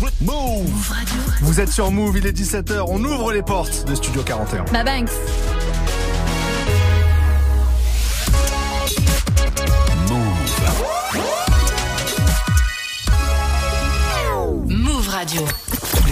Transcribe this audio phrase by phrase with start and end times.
[0.00, 1.20] Move Radio.
[1.42, 4.64] Vous êtes sur Move, il est 17h, on ouvre les portes de Studio 41.
[4.72, 5.10] Ma Banks.
[10.08, 10.24] Move.
[14.68, 15.42] Move Radio.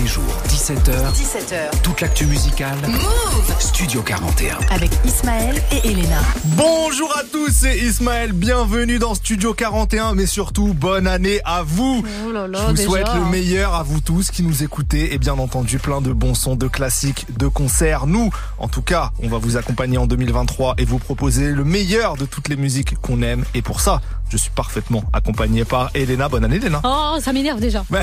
[0.02, 1.12] Les jours, 17h.
[1.12, 1.80] 17h.
[1.84, 2.76] Toute l'actu musicale.
[2.88, 4.58] Move Studio 41.
[4.74, 6.18] Avec Ismaël et Elena.
[6.56, 8.32] Bonjour à tous, c'est Ismaël.
[8.32, 12.02] Bienvenue dans Studio 41, mais surtout, bonne année à vous.
[12.26, 15.18] Oh là là, Je vous souhaite le meilleur à vous tous qui nous écoutez et
[15.18, 18.08] bien entendu plein de bons sons, de classiques, de concerts.
[18.08, 22.16] Nous, en tout cas, on va vous accompagner en 2023 et vous proposer le meilleur
[22.16, 23.44] de toutes les musiques qu'on aime.
[23.54, 24.00] Et pour ça,
[24.30, 26.28] je suis parfaitement accompagné par Elena.
[26.28, 26.80] Bonne année, Elena.
[26.84, 27.84] Oh, ça m'énerve déjà.
[27.90, 28.00] moi,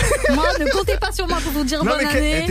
[0.60, 2.46] ne comptez pas sur moi pour vous dire bonne année.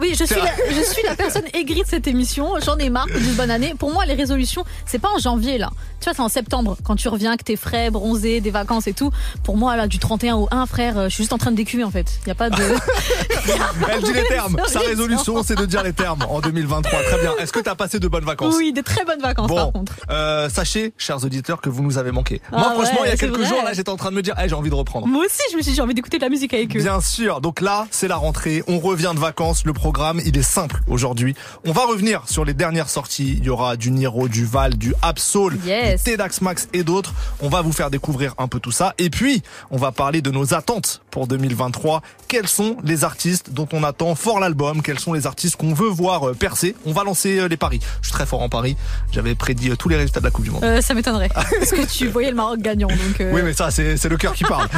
[0.00, 2.54] Oui, je suis, la, je suis la personne aigrie de cette émission.
[2.64, 3.74] J'en ai marre de bonne année.
[3.78, 5.70] Pour moi, les résolutions, c'est pas en janvier là.
[6.00, 8.94] Tu vois, c'est en septembre quand tu reviens, que t'es frais, bronzé, des vacances et
[8.94, 9.10] tout.
[9.44, 11.84] Pour moi, là, du 31 au 1, frère, je suis juste en train de décuver
[11.84, 12.06] en fait.
[12.24, 12.56] Il y a pas de.
[13.92, 14.56] Elle dit les termes.
[14.66, 17.02] Sa résolution, c'est de dire les termes en 2023.
[17.02, 17.32] Très bien.
[17.38, 19.92] Est-ce que t'as passé de bonnes vacances Oui, des très bonnes vacances par contre.
[20.10, 22.40] Euh, sachez, chers auditeurs, que vous nous avez manqué.
[22.50, 24.38] moi, ah franchement, il y a quelques jours, là, j'étais en train de me dire,
[24.38, 25.06] hey, j'ai envie de reprendre.
[25.06, 26.80] Moi aussi, je me suis dit, j'ai envie d'écouter de la musique avec eux.
[26.80, 27.40] Bien sûr.
[27.40, 28.49] Donc là, c'est la rentrée.
[28.66, 29.64] On revient de vacances.
[29.64, 31.34] Le programme, il est simple aujourd'hui.
[31.66, 33.36] On va revenir sur les dernières sorties.
[33.38, 36.02] Il y aura du Niro, du Val, du Absol, yes.
[36.02, 37.14] du Tedax Max et d'autres.
[37.40, 38.94] On va vous faire découvrir un peu tout ça.
[38.98, 42.02] Et puis, on va parler de nos attentes pour 2023.
[42.28, 44.82] Quels sont les artistes dont on attend fort l'album?
[44.82, 46.74] Quels sont les artistes qu'on veut voir euh, percer?
[46.86, 47.80] On va lancer euh, les paris.
[48.02, 48.76] Je suis très fort en paris.
[49.12, 50.64] J'avais prédit euh, tous les résultats de la Coupe du Monde.
[50.80, 51.28] ça m'étonnerait.
[51.34, 52.88] parce que tu voyais le Maroc gagnant.
[52.88, 54.68] Donc Oui, mais ça, c'est le cœur qui parle.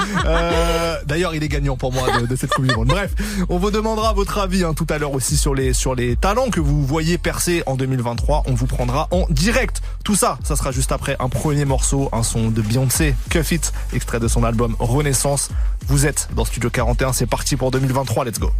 [1.06, 2.88] D'ailleurs, il est gagnant pour moi de, cette Coupe du Monde.
[2.88, 3.12] Bref,
[3.48, 6.50] on vous demandera votre avis hein, tout à l'heure aussi sur les, sur les talents
[6.50, 8.42] que vous voyez percer en 2023.
[8.46, 9.82] On vous prendra en direct.
[10.02, 13.72] Tout ça, ça sera juste après un premier morceau, un son de Beyoncé, Cuff It,
[13.92, 15.50] extrait de son album Renaissance.
[15.86, 18.50] Vous êtes dans Studio 41, c'est parti pour 2023, let's go.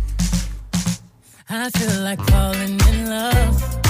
[1.51, 3.81] I feel like falling in love.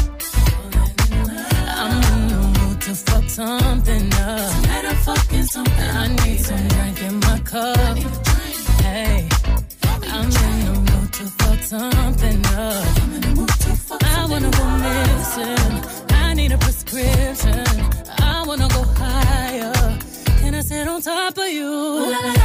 [1.76, 4.50] I'm in the mood to fuck something up.
[5.78, 7.98] I need some drink in my cup.
[8.80, 9.28] Hey,
[10.10, 10.91] I'm in the mood to fuck
[11.72, 12.84] something up.
[14.02, 15.72] I wanna go missing.
[16.10, 17.64] I need a prescription.
[18.18, 19.72] I wanna go higher.
[20.40, 21.72] Can I sit on top of you?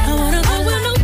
[0.08, 0.97] I wanna go where nobody's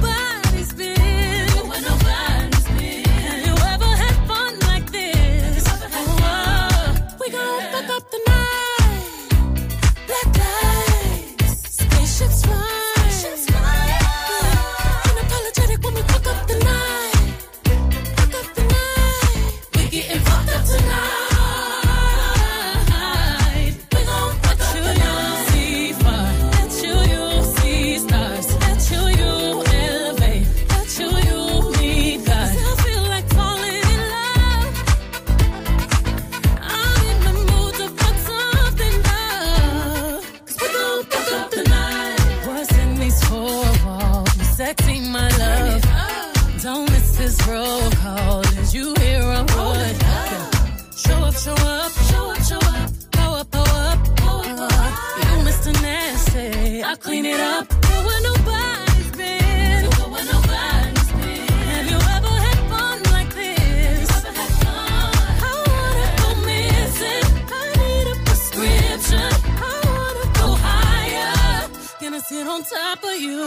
[57.04, 57.68] clean it up.
[57.68, 59.90] Go where nobody's been.
[59.98, 61.48] Go where nobody's been.
[61.72, 64.10] Have you ever had fun like this?
[64.16, 65.10] Ever had fun?
[65.48, 67.26] I wanna go missing.
[67.60, 69.30] I need a prescription.
[69.70, 71.68] I wanna go higher.
[72.00, 73.38] Gonna sit on top of you.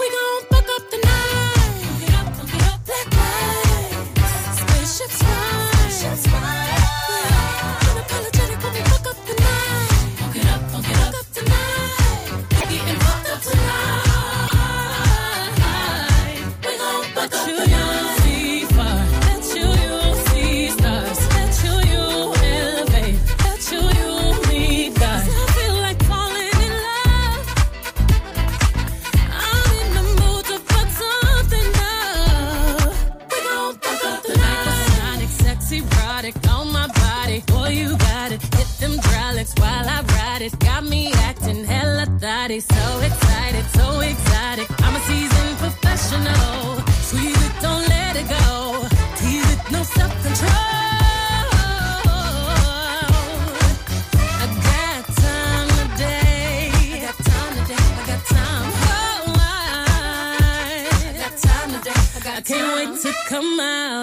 [0.00, 0.49] We gon'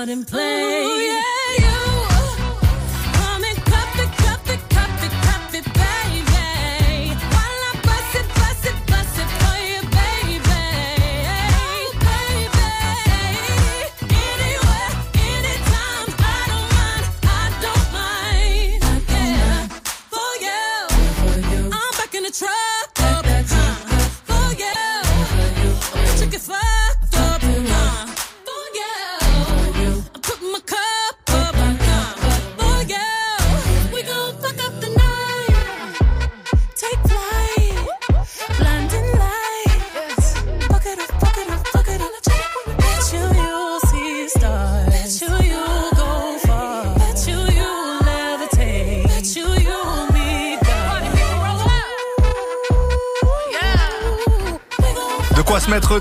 [0.08, 0.47] out and play.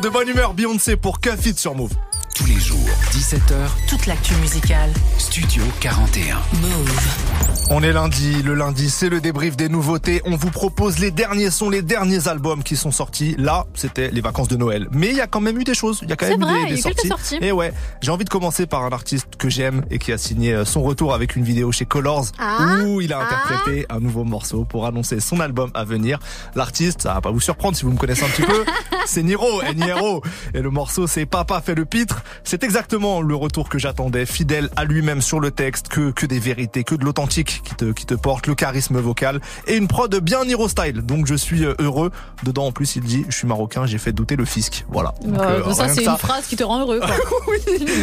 [0.06, 0.54] De bonne humeur.
[0.54, 1.92] Beyoncé pour Café sur Move.
[2.34, 3.88] Tous les jours, 17h.
[3.88, 4.92] Toute l'actu musicale.
[5.18, 6.36] Studio 41.
[6.60, 7.35] Move.
[7.68, 10.22] On est lundi, le lundi c'est le débrief des nouveautés.
[10.24, 13.34] On vous propose les derniers sons, les derniers albums qui sont sortis.
[13.38, 14.86] Là, c'était les vacances de Noël.
[14.92, 16.68] Mais il y a quand même eu des choses, il y a quand même eu
[16.68, 17.38] des, sorties.
[17.40, 20.54] Et ouais, j'ai envie de commencer par un artiste que j'aime et qui a signé
[20.54, 22.78] euh, son retour avec une vidéo chez Colors ah.
[22.84, 23.96] où il a interprété ah.
[23.96, 26.20] un nouveau morceau pour annoncer son album à venir.
[26.54, 28.64] L'artiste, ça va pas vous surprendre si vous me connaissez un petit peu,
[29.06, 30.22] c'est Niro, Niro.
[30.54, 32.22] Et le morceau c'est Papa fait le pitre.
[32.44, 36.38] C'est exactement le retour que j'attendais, fidèle à lui-même sur le texte, que, que des
[36.38, 40.14] vérités, que de l'authentique qui te, qui te porte, le charisme vocal et une prod
[40.20, 41.02] bien Niro style.
[41.02, 42.10] Donc je suis euh, heureux.
[42.44, 44.84] Dedans en plus il dit je suis marocain, j'ai fait douter le fisc.
[44.88, 45.14] Voilà.
[45.26, 47.00] Euh, ça c'est une phrase qui te rend heureux.
[47.00, 47.16] Quoi.
[47.48, 47.58] oui.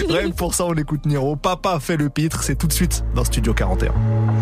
[0.09, 1.35] Rien pour ça on écoute Niro.
[1.35, 3.91] Papa fait le pitre, c'est tout de suite dans Studio 41.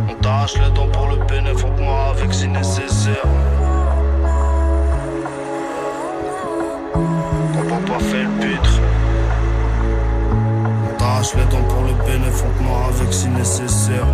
[0.09, 3.25] On tâche les dents pour le bénéfice, moi avec si nécessaire.
[6.93, 8.79] Quand papa fait le pitre.
[10.89, 14.05] On tâche les dents pour le bénéfice, moi avec si nécessaire.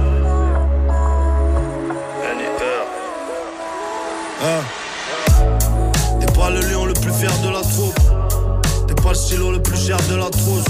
[6.20, 8.00] T'es pas le lion le plus fier de la troupe.
[8.88, 10.66] T'es pas le stylo le plus cher de la trousse.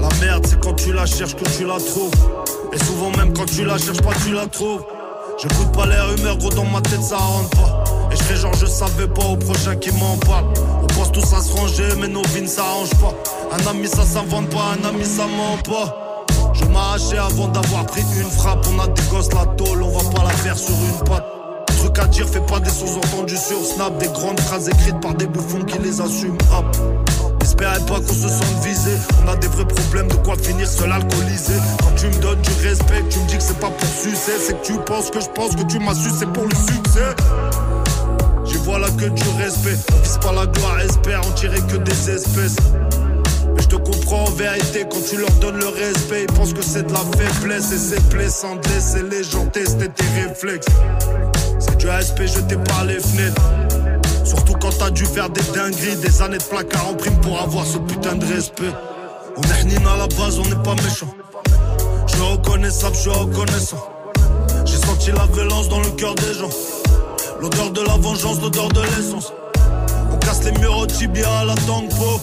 [0.00, 2.10] La merde, c'est quand tu la cherches que tu la trouves.
[2.72, 4.82] Et souvent, même quand tu la cherches pas, tu la trouves.
[5.38, 7.84] J'écoute pas les rumeurs, gros, dans ma tête, ça rentre pas.
[8.12, 10.46] Et je fais genre, je savais pas au prochain qui m'en parle.
[10.82, 13.14] On pense tous à se ranger, mais nos vies ne s'arrangent pas.
[13.52, 16.16] Un ami, ça s'invente pas, un ami, ça ment pas.
[16.52, 18.66] Je m'arrachais avant d'avoir pris une frappe.
[18.74, 21.33] On a des gosses la tôle, on va pas la faire sur une patte
[21.94, 25.26] truc à dire, fais pas des sous-entendus sur Snap, des grandes phrases écrites par des
[25.26, 26.38] bouffons qui les assument.
[26.52, 26.64] Hop.
[27.40, 28.92] N'espérez pas qu'on se sente visé.
[29.24, 31.54] On a des vrais problèmes de quoi finir seul alcoolisé.
[31.80, 34.32] Quand tu me donnes du respect, tu me dis que c'est pas pour sucer.
[34.40, 37.14] C'est que tu penses que je pense que tu m'as su, c'est pour le succès.
[38.46, 39.76] J'y vois là que du respect.
[39.92, 42.56] On vise pas la gloire, espère en tirer que des espèces.
[43.54, 46.24] Mais je te comprends en vérité quand tu leur donnes le respect.
[46.28, 49.88] Ils pensent que c'est de la faiblesse et c'est blessant de laisser les gens tester
[49.88, 50.66] tes réflexes.
[51.66, 53.42] C'est du respect jeté par les fenêtres.
[54.24, 57.64] Surtout quand t'as dû faire des dingueries, des années de placard en prime pour avoir
[57.64, 58.72] ce putain de respect.
[59.36, 61.08] On est hnine à la base, on n'est pas méchant.
[62.06, 63.88] Je reconnais ça, je suis reconnaissant.
[64.64, 66.50] J'ai senti la violence dans le cœur des gens.
[67.40, 69.32] L'odeur de la vengeance, l'odeur de l'essence.
[70.12, 72.20] On casse les murs au tibia à la tango.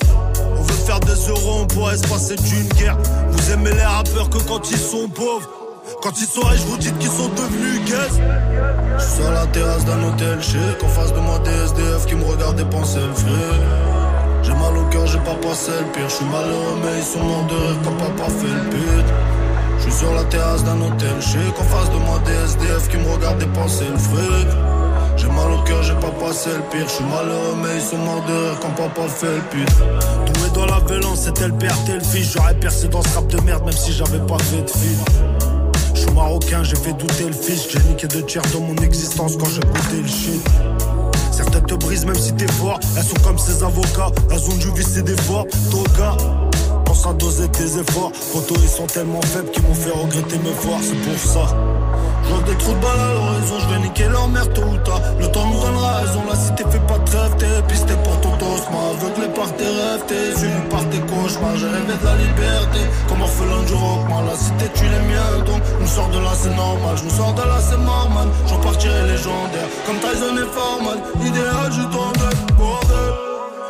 [0.58, 2.98] On veut faire des euros, on pourrait se passer d'une guerre.
[3.30, 5.61] Vous aimez les rappeurs que quand ils sont pauvres.
[6.00, 8.22] Quand ils sont riches, vous dites qu'ils sont devenus guests.
[8.98, 10.84] Je suis sur la terrasse d'un hôtel chic.
[10.84, 13.62] En face de moi, des SDF qui me regardent dépenser le fric.
[14.44, 16.10] J'ai mal au cœur, j'ai pas passé le pire.
[16.10, 19.14] Je suis malheureux, mais ils sont morts de rire quand papa fait le pute.
[19.78, 21.54] Je suis sur la terrasse d'un hôtel chic.
[21.60, 24.48] En face de moi, des SDF qui me regardent dépenser le fric.
[25.18, 26.88] J'ai mal au cœur, j'ai pas passé le pire.
[26.88, 29.70] Je suis malheureux, mais ils sont morts de rire quand papa fait le pute.
[30.46, 32.32] Est dans la violence, c'était le père, t'es le fils.
[32.34, 35.41] J'aurais percé dans ce rap de merde, même si j'avais pas fait de film.
[36.14, 37.68] Marocain, j'ai fait douter le fils.
[37.70, 40.42] J'ai niqué deux tiers dans mon existence quand j'ai goûté le shit.
[41.32, 42.80] Certaines te brisent même si t'es fort.
[42.98, 45.48] Elles sont comme ces avocats, elles ont dû visser des forts.
[45.72, 46.18] Toga,
[46.86, 48.12] pense à doser tes efforts.
[48.14, 51.56] Photos, ils sont tellement faibles qu'ils m'ont fait regretter me voir, c'est pour ça.
[52.28, 55.02] J'ouvre des trous de balle à l'horizon, je vais niquer leur mère tôt ou tard.
[55.20, 58.32] Le temps nous donnera raison, la cité fait pas de trêve, t'es pisté pour ton
[58.38, 62.80] toast, aveuglé par tes rêves, t'es suivi par tes cauchemars, j'ai rêvé de la liberté.
[63.08, 66.96] Comme orphelin du rockman, la cité les miens, donc on sort de là c'est normal,
[66.98, 71.72] je me sors de là c'est normal, j'en partirai légendaire, comme Tyson et Foreman, idéal
[71.72, 72.51] je tombe.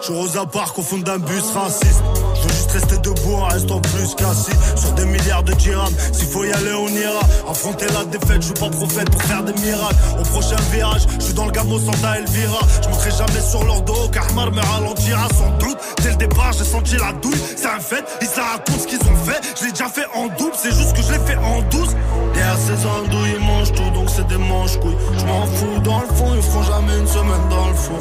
[0.02, 2.02] Je Rosa Park au fond d'un bus raciste.
[2.36, 5.94] Je veux juste rester debout en restant plus qu'assis sur des milliards de dirhams.
[6.12, 7.22] S'il faut y aller, on ira.
[7.50, 9.96] Affronter la défaite, je suis pas prophète pour faire des miracles.
[10.20, 12.60] Au prochain virage, je suis dans le gamo Santa Elvira.
[12.84, 15.78] Je monterai jamais sur leur dos, car Mar me ralentira sans doute.
[16.02, 17.40] Dès le départ, j'ai senti la douille.
[17.56, 19.42] C'est un fait, ils se racontent ce qu'ils ont fait.
[19.60, 21.96] Je l'ai déjà fait en double, c'est juste que je l'ai fait en douce.
[22.34, 24.98] Derrière ces andouilles, ils mangent tout, donc c'est des manches couilles.
[25.18, 28.00] Je m'en fous, dans le fond, ils feront jamais une semaine dans le four.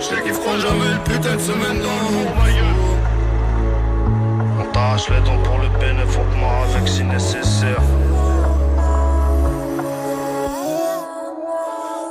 [0.00, 1.90] Je sais qu'ils feront jamais le putain de semaine dans
[4.58, 6.16] On t'arrache les dents pour le bénéfice,
[6.74, 7.82] avec si nécessaire.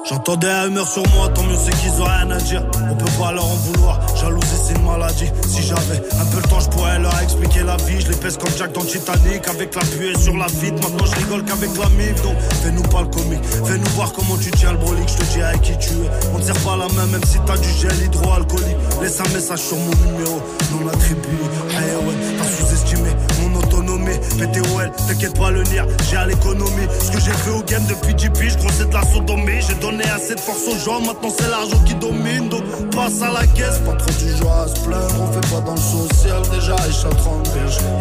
[0.10, 2.64] J'entends des rumeurs sur moi, tant mieux c'est qu'ils ont rien à dire.
[2.90, 5.30] On peut pas leur en vouloir, jalousie c'est une maladie.
[5.48, 8.02] Si j'avais un peu le temps, je pourrais leur expliquer la vie.
[8.02, 10.82] Je les pèse comme Jack dans Titanic, avec la puée sur la vitre.
[10.82, 12.24] Maintenant, je rigole qu'avec la mif.
[12.24, 13.44] Donc, fais-nous pas le comique.
[13.46, 15.10] Fais-nous voir comment tu tiens le brolique.
[15.10, 16.10] Je te dis avec qui tu es.
[16.34, 18.78] On ne sert pas la main, même si t'as du gel hydroalcoolique.
[19.04, 21.38] Laisse un message sur mon numéro, non attribué.
[21.70, 23.10] Hey, ouais, t'as sous-estimé
[23.42, 24.18] mon autonomie.
[24.40, 26.88] PTOL, t'inquiète pas le nir, j'ai à l'économie.
[27.00, 29.62] Ce que j'ai fait au game depuis 10 piges, gros, c'est de la sodomie.
[30.06, 32.50] Assez de force aux gens, maintenant c'est l'argent qui domine.
[32.50, 35.16] Donc, passe à la caisse, pas trop du joie à se plaindre.
[35.22, 37.50] On fait pas dans le social, déjà, à 30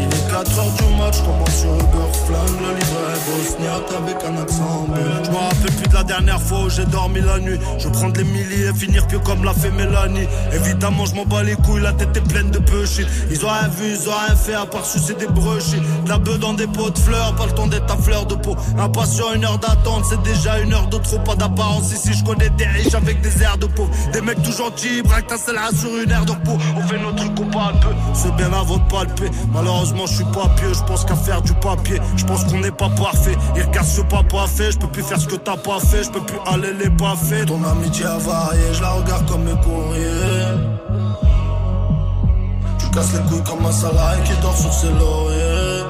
[0.01, 2.61] Il est 4h du match, commence sur Uber Flingue.
[2.61, 4.87] Le livret bosniaque avec un accent.
[5.25, 7.59] Je me rappelle plus de la dernière fois où j'ai dormi la nuit.
[7.79, 10.27] Je prends les milliers et finir pieux comme l'a fait Mélanie.
[10.53, 13.07] Évidemment, je m'en bats les couilles, la tête est pleine de bullshit.
[13.31, 15.81] Ils ont rien vu, ils ont rien fait à part sucer des brushis.
[16.05, 18.35] De la bœuf dans des pots de fleurs, pas le temps d'être ta fleur de
[18.35, 18.57] peau.
[18.79, 21.88] Impatient, une heure d'attente, c'est déjà une heure de trop, pas d'apparence.
[21.93, 23.89] Ici, je connais des riches avec des airs de peau.
[24.13, 26.59] Des mecs tout gentils, braque ta là sur une aire de repos.
[26.77, 29.31] On fait nos trucs, on parle peu, c'est bien avant de palper.
[29.53, 32.01] Malheureusement, je suis pas pieux, je pense qu'à faire du papier.
[32.17, 33.37] Je pense qu'on n'est pas parfait.
[33.57, 36.11] Il regarde ce papa fait, je peux plus faire ce que t'as pas fait, je
[36.11, 37.45] peux plus aller les pas fait.
[37.47, 40.09] Ton amitié a varié, je la regarde comme mes courriers.
[42.79, 45.85] Tu casses les couilles comme un salarié qui dort sur ses lauriers.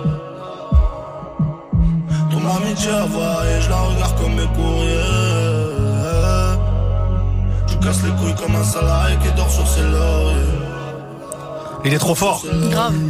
[2.31, 5.27] Ton amitié a varié, je la regarde comme mes courriers.
[7.88, 10.37] Tu casses les couilles comme un salarié qui dort sur ses lauriers.
[11.87, 12.45] Il est trop fort.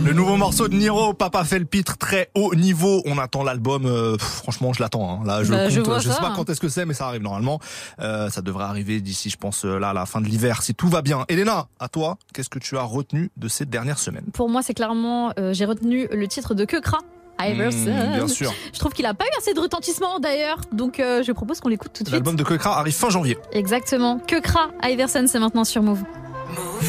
[0.05, 3.03] Le nouveau morceau de Niro, Papa fait le pitre, très haut niveau.
[3.05, 3.87] On attend l'album.
[3.87, 5.11] Euh, franchement, je l'attends.
[5.11, 5.27] Hein.
[5.27, 6.01] Là, je bah, compte.
[6.01, 7.59] Je, sais pas quand est-ce que c'est, mais ça arrive normalement.
[7.99, 10.75] Euh, ça devrait arriver d'ici, je pense, euh, là, à la fin de l'hiver, si
[10.75, 11.25] tout va bien.
[11.29, 14.27] Elena, à toi, qu'est-ce que tu as retenu de ces dernières semaines?
[14.33, 16.99] Pour moi, c'est clairement, j'ai retenu le titre de Kekra.
[17.41, 17.91] Iverson.
[17.91, 18.53] Hmm, bien sûr.
[18.73, 21.93] Je trouve qu'il a pas eu assez de retentissement d'ailleurs, donc je propose qu'on l'écoute
[21.93, 22.15] tout de suite.
[22.15, 23.39] L'album de Kekra arrive fin janvier.
[23.53, 24.19] Exactement.
[24.27, 26.03] Kekra, Iverson, c'est maintenant sur Move.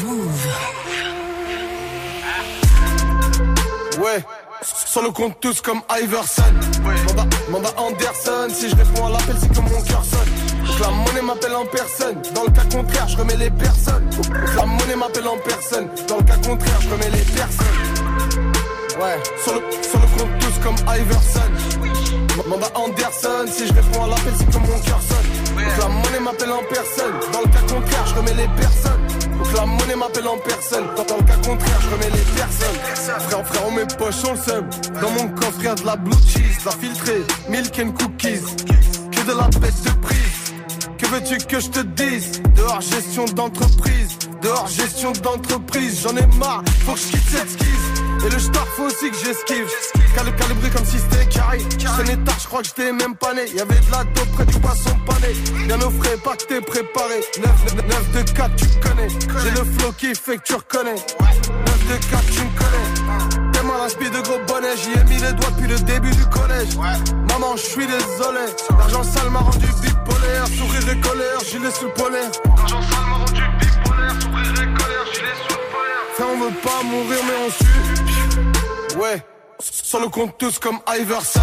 [0.04, 0.48] Move.
[4.00, 4.24] Ouais.
[4.62, 6.42] Sur le compte tous comme Iverson.
[7.50, 8.48] Manda, Anderson.
[8.50, 10.66] Si je réponds à l'appel, c'est que mon cœur sonne.
[10.66, 12.16] Donc la monnaie m'appelle en personne.
[12.34, 14.08] Dans le cas contraire, je remets les personnes.
[14.10, 14.26] Donc
[14.56, 15.88] la monnaie m'appelle en personne.
[16.08, 17.66] Dans le cas contraire, je remets les personnes.
[19.00, 19.18] Ouais.
[19.42, 21.50] Sur le, sur le compte comme Iverson.
[22.48, 23.46] Manda Anderson.
[23.46, 25.56] Si je réponds à l'appel, c'est que mon cœur sonne.
[25.78, 27.14] La monnaie m'appelle en personne.
[27.32, 29.38] Dans le cas contraire, je remets les personnes.
[29.38, 30.84] Donc la monnaie m'appelle en personne.
[30.96, 33.20] Dans le cas contraire, je remets les personnes.
[33.28, 34.68] Frère, frère, on met poche, on le seum.
[35.00, 38.40] Dans mon coffre, y'a de la blue cheese, la filtrée, milk and cookies.
[39.10, 40.54] Que de la bête de prise.
[40.98, 42.42] Que veux-tu que je te dise?
[42.56, 44.18] Dehors, gestion d'entreprise.
[44.42, 46.02] Dehors, gestion d'entreprise.
[46.02, 48.09] J'en ai marre, faut que je quitte cette skise.
[48.24, 49.66] Et le star faut aussi que j'esquive.
[50.14, 51.58] Cal calibré comme si c'était carré.
[51.78, 53.46] C'est tard, je crois que j'étais même pas né.
[53.54, 55.32] Y'avait de la dope près du poisson pané.
[55.66, 57.20] Bien au frais, pas que t'es préparé.
[57.40, 59.08] 9, 9, 2, 4, tu connais.
[59.08, 60.94] J'ai le flow qui fait que tu reconnais.
[60.94, 61.00] 9,
[61.88, 63.52] 2, 4, tu me connais.
[63.52, 64.76] T'es mal inspiré de gros bonnets.
[64.76, 66.76] J'y ai mis les doigts depuis le début du collège.
[66.76, 68.46] Maman, je suis désolé.
[68.78, 70.46] L'argent sale m'a rendu bipolaire.
[70.46, 72.30] Sourire et colère, gilet sous le polaire.
[72.44, 74.14] L'argent sale m'a rendu bipolaire.
[74.20, 76.16] Sourire et colère, gilet sous le polaire.
[76.18, 78.09] Ça, on veut pas mourir, mais on suit.
[79.00, 79.22] Ouais.
[79.60, 81.40] Sur le compte tous comme Iverson.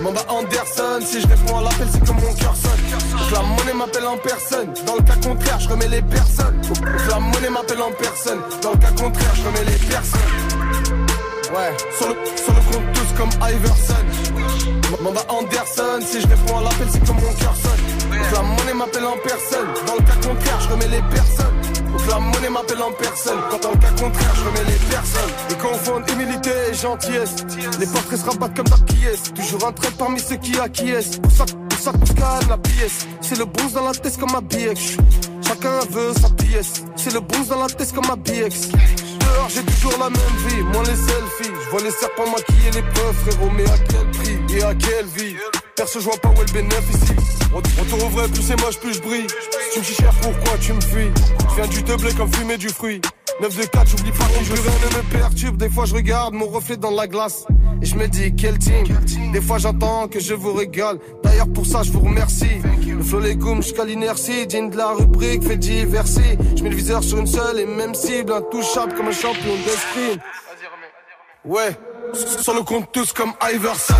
[0.00, 1.00] Manda Anderson.
[1.04, 3.32] Si je réponds à l'appel, c'est comme mon cœur sonne.
[3.32, 4.72] La monnaie m'appelle en personne.
[4.86, 6.60] Dans le cas contraire, je remets les personnes.
[7.10, 8.38] La monnaie m'appelle en personne.
[8.62, 10.20] Dans le cas contraire, je remets les personnes.
[11.52, 11.76] Ouais.
[11.98, 15.02] Sur le, le compte tous comme Iverson.
[15.02, 16.06] Manda Anderson.
[16.06, 18.22] Si je réponds à l'appel, c'est comme mon cœur sonne.
[18.32, 19.66] La monnaie m'appelle en personne.
[19.88, 21.63] Dans le cas contraire, je remets les personnes.
[21.94, 23.38] Donc la monnaie m'appelle en personne.
[23.50, 25.30] Quand dans le cas contraire, je remets les personnes.
[25.48, 27.36] Ils confondent humilité et gentillesse.
[27.78, 29.32] Les portraits se rabattent comme pièce.
[29.32, 31.20] Toujours un trait parmi ceux qui acquiescent.
[31.20, 33.06] Pour ça, pour ça, pour la pièce.
[33.20, 34.96] C'est le bronze dans la tête comme ma BX.
[35.46, 36.82] Chacun veut sa pièce.
[36.96, 38.72] C'est le bronze dans la tête comme ma BX.
[39.48, 40.62] J'ai toujours la même vie.
[40.72, 41.54] Moi, les selfies.
[41.64, 43.50] Je vois les serpents maquiller les preuves, frérot.
[43.56, 45.36] Mais à quel prix et à quelle vie?
[45.76, 47.14] Perso, je vois pas où est le bénéfice
[47.54, 49.26] On, te rouvrait, plus c'est moche, plus je brille.
[49.72, 51.10] tu me cher, pourquoi tu me fuis?
[51.50, 53.00] Je viens du blé comme fumer du fruit.
[53.40, 55.56] 9 de 4, j'oublie pas que je rien ne me perturbe.
[55.56, 57.44] Des fois, je regarde mon reflet dans la glace.
[57.82, 58.84] Et je me dis, quel team?
[59.32, 60.98] Des fois, j'entends que je vous régale.
[61.24, 62.60] D'ailleurs, pour ça, je vous remercie.
[62.86, 64.46] Le flow, goûts jusqu'à l'inertie.
[64.46, 66.38] Digne de la rubrique, fait diversi.
[66.56, 68.32] Je mets le viseur sur une seule et même cible.
[68.32, 70.20] Intouchable comme un champion d'esprit.
[71.44, 71.76] Ouais.
[72.12, 73.94] Sur le compte tous comme Iverson.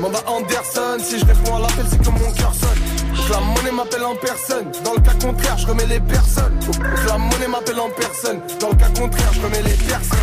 [0.00, 0.98] Manda, Anderson.
[1.00, 3.30] Si je réponds à l'appel, c'est comme mon cœur sonne.
[3.30, 4.70] La monnaie m'appelle en personne.
[4.84, 6.58] Dans le cas contraire, je remets les personnes.
[7.06, 8.40] La monnaie m'appelle en personne.
[8.60, 10.18] Dans le cas contraire, je remets les personnes.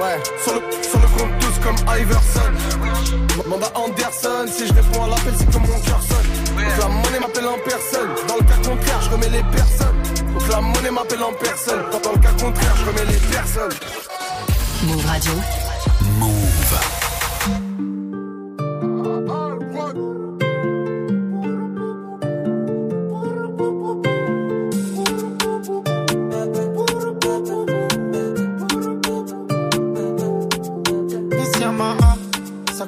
[0.00, 3.48] Ouais, sur le, sur le compte tous comme Iverson.
[3.48, 4.46] Manda Anderson.
[4.46, 6.76] Si je réponds à l'appel, c'est comme mon cœur sonne.
[6.78, 8.10] La monnaie m'appelle en personne.
[8.28, 10.00] Dans le cas contraire, je remets les personnes
[10.50, 11.82] la monnaie m'appelle en personne.
[12.02, 13.72] Dans le cas contraire, je remets les personnes.
[14.82, 15.32] Move Radio.
[16.18, 16.50] Move.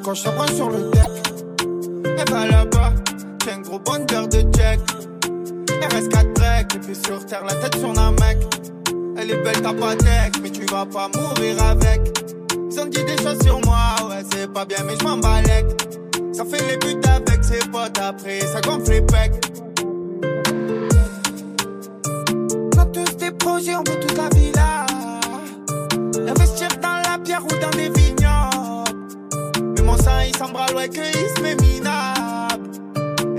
[0.03, 1.11] quand je t'approche sur le deck.
[2.05, 2.93] Et va là-bas,
[3.45, 4.81] j'ai un gros bonheur de check.
[5.69, 8.62] RS4 break, et puis sur terre, la tête sur la mec.
[9.23, 9.95] Elle est belle, ta pas
[10.43, 12.01] mais tu vas pas mourir avec.
[12.73, 15.23] Ils ont dit des choses sur moi, ouais, c'est pas bien, mais je m'en
[16.33, 19.41] Ça fait les buts avec ses potes après, ça gonfle les pecs.
[22.75, 24.87] On a tous des projets, on veut toute la villa.
[26.29, 27.91] Investir dans la pierre ou dans des
[30.27, 31.53] il s'embrasse ouais qu'il se met.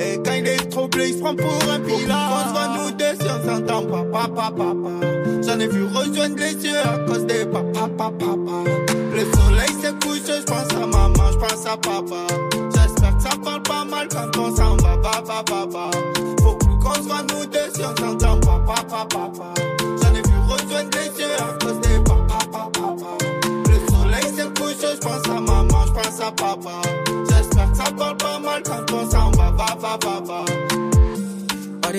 [0.03, 2.09] Et quand il est troublé, il se prend pour un pilote.
[2.09, 5.07] On se voit nous deux si on s'entend pas, papa, papa.
[5.45, 8.69] J'en ai vu rejoindre les cieux à cause des papa, papa, papa.
[9.15, 12.42] Le soleil s'est couché, je pense à maman, je pense à papa.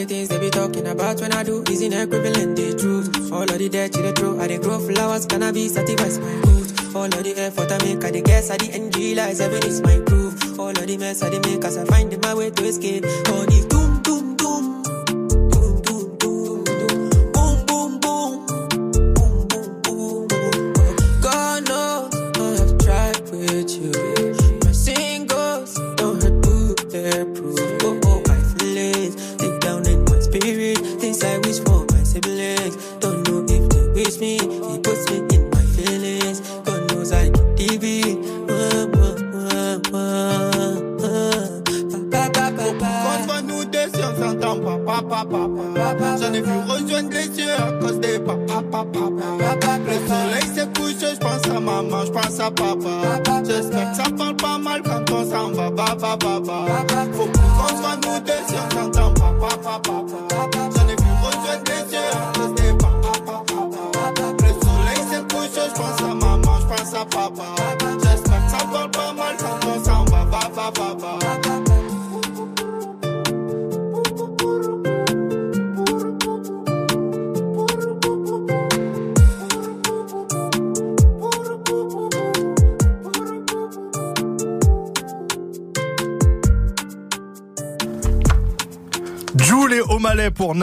[0.07, 3.33] The things they be talking about when I do is in equivalent the truth.
[3.33, 6.95] All of the dirty they throw, I they grow flowers, cannabis satisfies my mood.
[6.95, 9.81] All of the effort I make, I the guess, I the NG lies, heaven is
[9.83, 10.59] my proof.
[10.59, 13.05] All of the mess I the make, as I find my way to escape.
[13.33, 13.47] All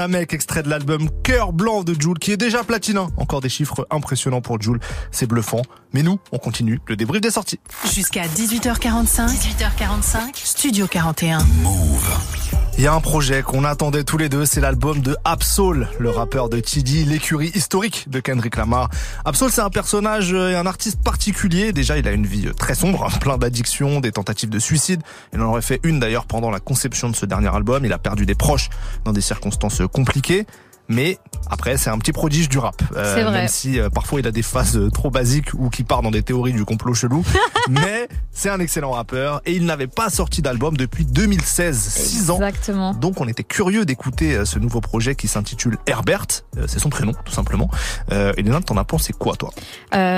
[0.02, 2.98] Namek, extrait de l'album Cœur Blanc de Joule, qui est déjà platine.
[3.18, 4.80] Encore des chiffres impressionnants pour Joule,
[5.12, 5.62] c'est bluffant.
[5.94, 7.60] Mais nous, on continue le débrief des sorties.
[7.94, 11.44] Jusqu'à 18h45, 18h45, Studio 41.
[11.62, 12.31] Move.
[12.78, 16.10] Il y a un projet qu'on attendait tous les deux, c'est l'album de Absol, le
[16.10, 18.90] rappeur de TD, l'écurie historique de Kendrick Lamar.
[19.24, 21.74] Absol, c'est un personnage et un artiste particulier.
[21.74, 25.02] Déjà, il a une vie très sombre, plein d'addictions, des tentatives de suicide.
[25.34, 27.86] Il en aurait fait une d'ailleurs pendant la conception de ce dernier album.
[27.86, 28.70] Il a perdu des proches
[29.06, 30.48] dans des circonstances compliquées
[30.92, 31.18] mais
[31.50, 32.82] après c'est un petit prodige du rap.
[32.96, 33.32] Euh, vrai.
[33.32, 36.12] Même si euh, parfois il a des phases euh, trop basiques ou qui part dans
[36.12, 37.24] des théories du complot chelou,
[37.70, 42.36] mais c'est un excellent rappeur et il n'avait pas sorti d'album depuis 2016, 6 ans.
[42.36, 42.94] Exactement.
[42.94, 46.28] Donc on était curieux d'écouter euh, ce nouveau projet qui s'intitule Herbert,
[46.68, 47.70] c'est son prénom tout simplement.
[48.12, 49.52] Euh, Elena, t'en as pensé quoi toi?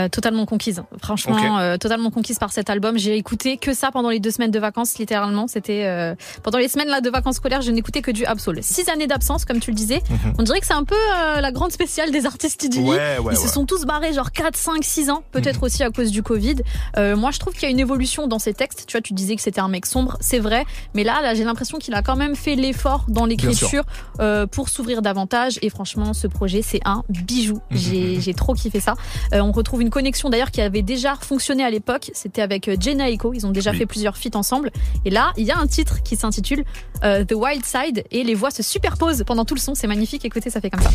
[0.09, 0.83] Totalement conquise.
[1.01, 2.97] Franchement, totalement conquise par cet album.
[2.97, 5.47] J'ai écouté que ça pendant les deux semaines de vacances, littéralement.
[5.47, 8.61] C'était pendant les semaines là de vacances scolaires, je n'écoutais que du Absol.
[8.61, 10.01] Six années d'absence, comme tu le disais.
[10.09, 10.33] Mhm.
[10.39, 13.65] On dirait c'est un peu euh, la grande spéciale des artistes du Ils se sont
[13.65, 15.63] tous barrés genre 4, 5, 6 ans, peut-être mhm.
[15.63, 16.55] aussi à cause du Covid.
[16.97, 18.85] Euh, moi, je trouve qu'il y a une évolution dans ses textes.
[18.87, 20.65] Tu vois, tu disais que c'était un mec sombre, c'est vrai.
[20.93, 23.83] Mais là, là j'ai l'impression qu'il a quand même fait l'effort dans l'écriture
[24.19, 25.59] euh, pour s'ouvrir davantage.
[25.61, 27.59] Et franchement, ce projet, c'est un bijou.
[27.71, 28.21] Mhm.
[28.21, 28.95] J'ai trop kiffé ça.
[29.31, 32.11] on retrouve une connexion d'ailleurs qui avait déjà fonctionné à l'époque.
[32.13, 33.33] C'était avec Jenna Echo.
[33.33, 34.71] Ils ont déjà fait plusieurs feats ensemble.
[35.05, 36.63] Et là, il y a un titre qui s'intitule
[37.01, 39.75] The Wild Side et les voix se superposent pendant tout le son.
[39.75, 40.25] C'est magnifique.
[40.25, 40.89] Écoutez, ça fait comme ça.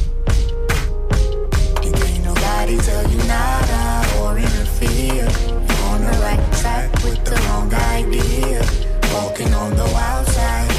[9.14, 10.70] Walking on the wild side.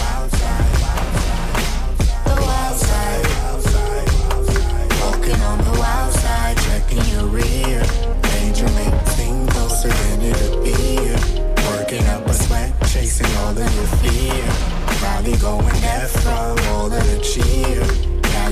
[2.25, 3.25] The wild side.
[5.01, 5.89] Walking on the wild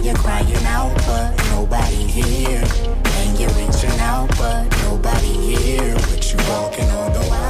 [0.07, 2.63] you're crying out, but nobody here.
[3.03, 5.95] And you're reaching out, but nobody here.
[5.95, 7.46] But you're walking on the while.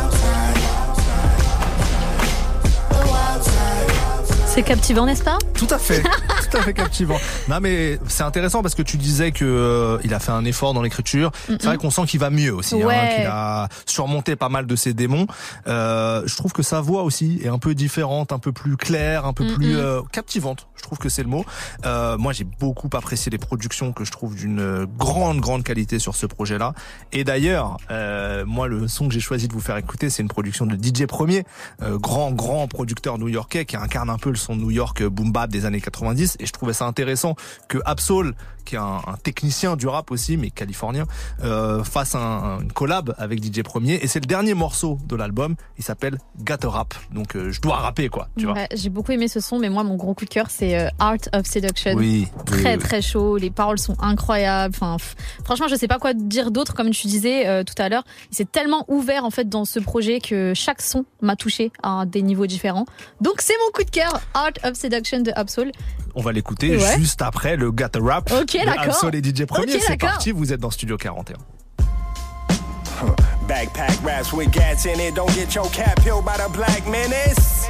[4.57, 5.37] C'est captivant, n'est-ce pas?
[5.53, 6.01] Tout à fait,
[6.49, 7.19] tout à fait captivant.
[7.47, 10.73] Non mais c'est intéressant parce que tu disais que euh, il a fait un effort
[10.73, 11.31] dans l'écriture.
[11.47, 14.75] C'est vrai qu'on sent qu'il va mieux aussi, hein, qu'il a surmonté pas mal de
[14.75, 15.27] ses démons.
[15.67, 19.27] Euh, je trouve que sa voix aussi est un peu différente, un peu plus claire,
[19.27, 20.67] un peu plus euh, captivante.
[20.77, 21.43] Je trouve que c'est le mot.
[21.85, 26.15] Euh, moi, j'ai beaucoup apprécié les productions que je trouve d'une grande, grande qualité sur
[26.15, 26.73] ce projet-là.
[27.11, 30.29] Et d'ailleurs, euh, moi, le son que j'ai choisi de vous faire écouter, c'est une
[30.29, 31.43] production de DJ Premier,
[31.81, 35.49] euh, grand, grand producteur new-yorkais qui incarne un peu le son New York boom bap
[35.49, 36.37] des années 90.
[36.39, 37.35] Et je trouvais ça intéressant
[37.67, 38.33] que Absol,
[38.67, 41.05] qui est un, technicien du rap aussi, mais californien,
[41.43, 43.95] euh, fasse un, une collab avec DJ Premier.
[43.95, 45.55] Et c'est le dernier morceau de l'album.
[45.77, 46.93] Il s'appelle Got Rap.
[47.11, 48.27] Donc, euh, je dois rapper, quoi.
[48.37, 48.55] Tu vois.
[48.73, 51.17] J'ai beaucoup aimé ce son, mais moi, mon gros coup de cœur, c'est euh, Art
[51.33, 51.93] of Seduction.
[51.95, 52.27] Oui.
[52.45, 53.37] Très, très chaud.
[53.37, 54.73] Les paroles sont incroyables.
[54.75, 54.97] Enfin,
[55.45, 58.03] franchement, je sais pas quoi dire d'autre, comme tu disais euh, tout à l'heure.
[58.31, 62.05] Il s'est tellement ouvert, en fait, dans ce projet que chaque son m'a touché à
[62.05, 62.85] des niveaux différents.
[63.21, 64.19] Donc, c'est mon coup de cœur.
[64.37, 65.71] Art of Seduction de Absol.
[66.13, 68.31] On va l'écouter juste après le Got Rap.
[68.31, 68.83] Ok, d'accord.
[68.83, 69.79] Absol et DJ Premier.
[69.79, 70.31] c'est parti.
[70.31, 71.37] Vous êtes dans Studio 41.
[73.47, 75.15] Backpack raps with gats in it.
[75.15, 77.65] Don't get your cap peeled by the black menace.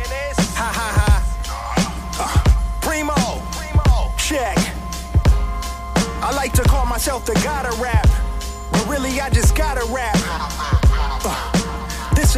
[0.56, 1.24] Ha ha ha.
[2.20, 3.14] Uh, primo.
[4.18, 4.58] Check.
[6.22, 8.08] I like to call myself the gotta rap.
[8.72, 10.18] But really, I just gotta rap.
[11.24, 11.57] Uh,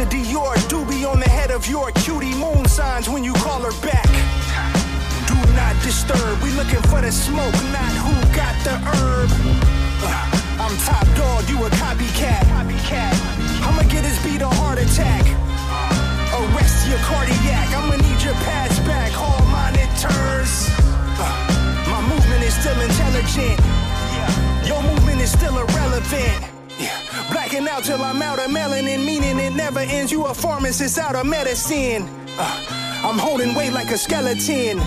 [0.00, 3.76] a Dior doobie on the head of your cutie moon signs when you call her
[3.84, 4.08] back.
[5.28, 6.40] Do not disturb.
[6.40, 9.28] We looking for the smoke, not who got the herb.
[10.00, 12.48] Uh, I'm top dog, you a copycat.
[12.48, 13.12] copycat.
[13.60, 15.24] I'ma get his beat a heart attack.
[16.32, 17.68] Arrest your cardiac.
[17.76, 19.12] I'ma need your pads back.
[19.12, 20.52] Hall monitors.
[21.20, 21.28] Uh,
[21.92, 23.60] my movement is still intelligent.
[24.64, 26.59] Your movement is still irrelevant.
[27.30, 30.10] Blacking out till I'm out of melanin, meaning it never ends.
[30.10, 32.08] You a pharmacist out of medicine.
[32.38, 34.80] Uh, I'm holding weight like a skeleton.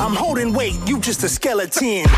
[0.00, 2.06] I'm holding weight, you just a skeleton.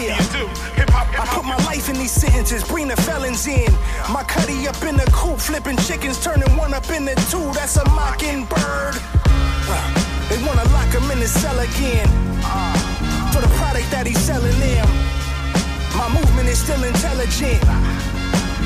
[0.00, 0.16] Yeah.
[0.18, 3.72] I put my life in these sentences, bring the felons in.
[4.12, 7.52] My cutty up in the coop, flipping chickens, turning one up into two.
[7.52, 8.96] That's a mockingbird.
[9.24, 12.08] Uh, they wanna lock him in the cell again.
[12.44, 15.15] Uh, for the product that he's selling them.
[16.06, 17.60] My movement is still intelligent.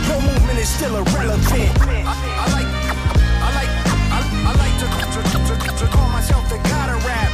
[0.07, 1.73] Your movement is still irrelevant.
[1.81, 3.73] I, I like, I like,
[4.13, 5.21] I, I like to, to,
[5.57, 7.33] to, to call myself the god of rap.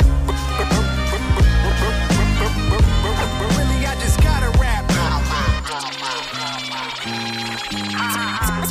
[3.40, 4.86] But really, I just gotta rap.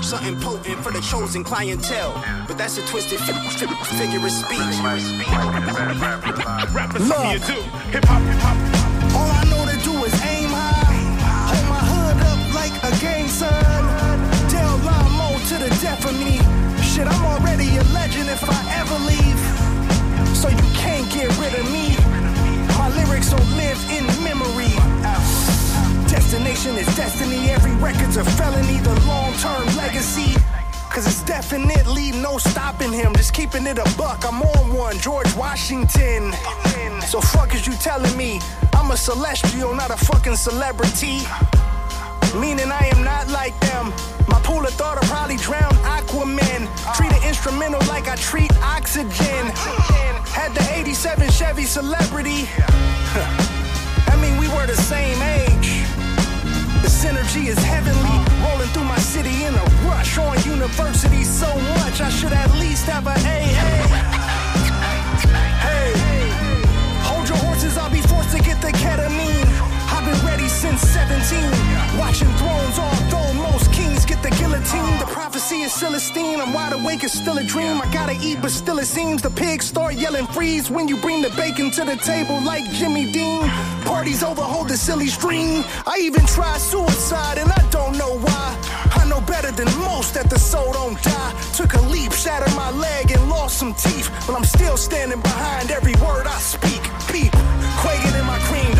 [0.01, 2.13] Something potent for the chosen clientele.
[2.47, 4.59] But that's a twisted fi- fi- figure of speech.
[6.97, 8.84] Look, all I
[15.69, 16.37] the death of me.
[16.83, 19.41] Shit, I'm already a legend if I ever leave.
[20.37, 21.97] So you can't get rid of me.
[22.77, 24.73] My lyrics will live in memory.
[26.07, 27.49] Destination is destiny.
[27.49, 28.77] Every record's a felony.
[28.79, 30.35] The long term legacy.
[30.91, 33.13] Cause it's definitely no stopping him.
[33.15, 34.23] Just keeping it a buck.
[34.23, 34.97] I'm on one.
[34.99, 36.31] George Washington.
[37.01, 38.39] So fuck is you telling me?
[38.73, 41.21] I'm a celestial, not a fucking celebrity.
[42.39, 44.14] Meaning I am not like them.
[44.45, 46.69] Pool of thought will probably drown Aquaman.
[46.93, 49.49] Treat an instrumental like I treat oxygen.
[50.37, 52.45] Had the 87 Chevy celebrity.
[54.05, 55.81] I mean, we were the same age.
[56.85, 58.21] The synergy is heavenly.
[58.45, 60.15] Rolling through my city in a rush.
[60.19, 61.49] On university so
[61.81, 63.65] much, I should at least have a AA.
[65.65, 65.91] Hey,
[67.01, 69.54] hold your horses, I'll be forced to get the ketamine.
[70.05, 71.97] I've been ready since 17.
[71.97, 74.99] Watching thrones, although most kings get the guillotine.
[74.99, 76.39] The prophecy is Celestine.
[76.39, 77.81] I'm wide awake, it's still a dream.
[77.81, 81.23] I gotta eat, but still it seems the pigs start yelling freeze when you bring
[81.23, 83.49] the bacon to the table like Jimmy Dean.
[83.83, 85.63] Parties over, hold the silly string.
[85.87, 88.47] I even tried suicide and I don't know why.
[88.93, 91.33] I know better than most that the soul don't die.
[91.55, 94.11] Took a leap, shattered my leg, and lost some teeth.
[94.27, 96.83] But I'm still standing behind every word I speak.
[97.09, 97.31] Peep,
[97.81, 98.74] quaking in my cream.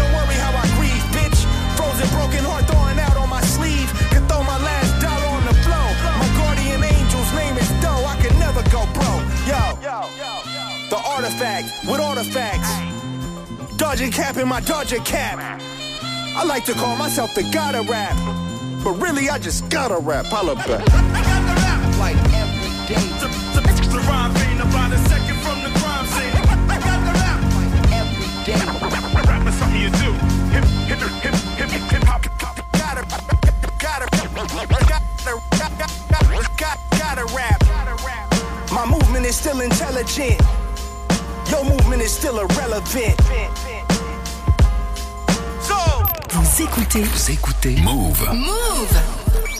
[1.95, 3.88] Frozen, broken heart throwing out on my sleeve.
[4.12, 5.88] Can throw my last dollar on the floor.
[6.19, 8.03] My guardian angel's name is Doe.
[8.03, 9.23] I can never go broke.
[9.47, 9.62] Yo,
[10.89, 12.69] the artifact with artifacts.
[13.77, 15.39] Dodging cap in my Dodger cap.
[15.39, 18.15] I like to call myself the gotta rap.
[18.84, 20.25] But really, I just gotta rap.
[20.25, 20.84] Holla back.
[21.95, 23.01] Like every day.
[23.19, 24.44] The, the, the rhyme
[39.25, 40.41] movement is still intelligent.
[41.49, 43.15] Your movement is still irrelevant.
[46.29, 48.29] Vous écoutez, vous écoutez Move.
[48.33, 49.54] Move.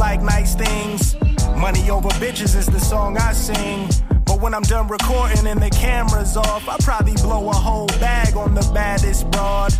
[0.00, 1.14] Like nice things.
[1.56, 3.86] Money over bitches is the song I sing.
[4.24, 8.34] But when I'm done recording and the camera's off, I probably blow a whole bag
[8.34, 9.74] on the baddest broad.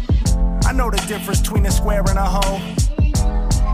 [0.67, 2.61] I know the difference between a square and a hole.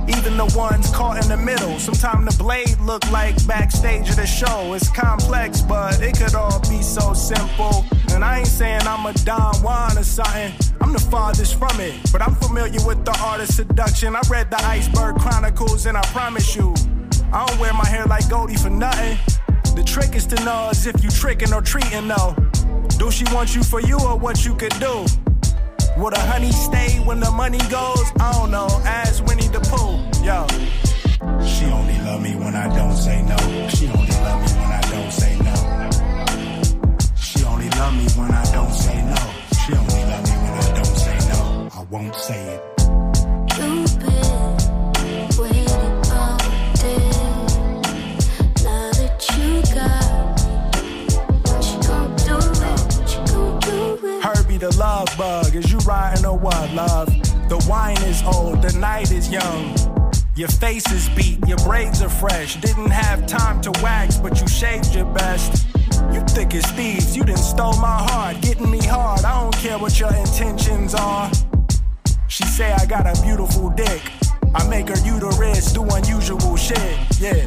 [0.09, 1.81] Even the ones caught in the middle.
[1.81, 4.73] Sometimes the blade look like backstage of the show.
[4.75, 7.85] It's complex, but it could all be so simple.
[8.13, 10.53] And I ain't saying I'm a Don Juan or something.
[10.87, 14.15] I'm the farthest from it, but I'm familiar with the art of seduction.
[14.15, 16.75] I read the Iceberg Chronicles, and I promise you,
[17.33, 19.19] I don't wear my hair like Goldie for nothing.
[19.75, 22.37] The trick is to know as if you tricking or treating, though.
[23.01, 25.05] Do she want you for you or what you could do?
[25.97, 28.07] Would a honey stay when the money goes?
[28.21, 28.69] I don't know.
[28.85, 29.99] Ask Winnie the Pooh.
[30.23, 30.47] Yo.
[31.45, 33.37] She only love me when I don't say no.
[33.71, 35.55] She only love me when I don't say no.
[37.17, 39.17] She only love me when I don't say no.
[39.67, 40.26] She only love me
[41.97, 42.61] won't say it.
[43.57, 46.37] You've been waiting all
[46.77, 47.09] day.
[48.63, 50.05] Now that you got
[51.49, 54.23] what you gon' do it, what you gon' do it.
[54.23, 57.09] Herbie the love bug, is you riding or what, love?
[57.49, 59.75] The wine is old, the night is young.
[60.35, 62.57] Your face is beat, your braids are fresh.
[62.57, 65.67] Didn't have time to wax, but you shaved your best.
[66.13, 69.25] You thick as thieves, you done stole my heart, getting me hard.
[69.25, 71.31] I don't care what your intentions are.
[72.29, 74.03] She say I got a beautiful dick.
[74.55, 77.45] I make her uterus do unusual shit, yeah.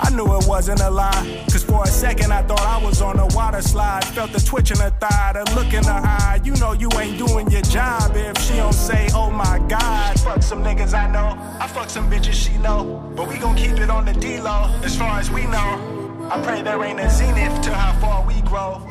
[0.00, 1.44] I knew it wasn't a lie.
[1.50, 4.04] Cause for a second I thought I was on a water slide.
[4.04, 6.40] Felt the twitch in her thigh, the look in her eye.
[6.44, 10.20] You know you ain't doing your job if she don't say, oh my god.
[10.20, 11.36] Fuck some niggas I know.
[11.60, 13.12] I fuck some bitches she know.
[13.16, 16.28] But we gon' keep it on the D-low, as far as we know.
[16.30, 18.82] I pray there ain't a zenith to how far we grow.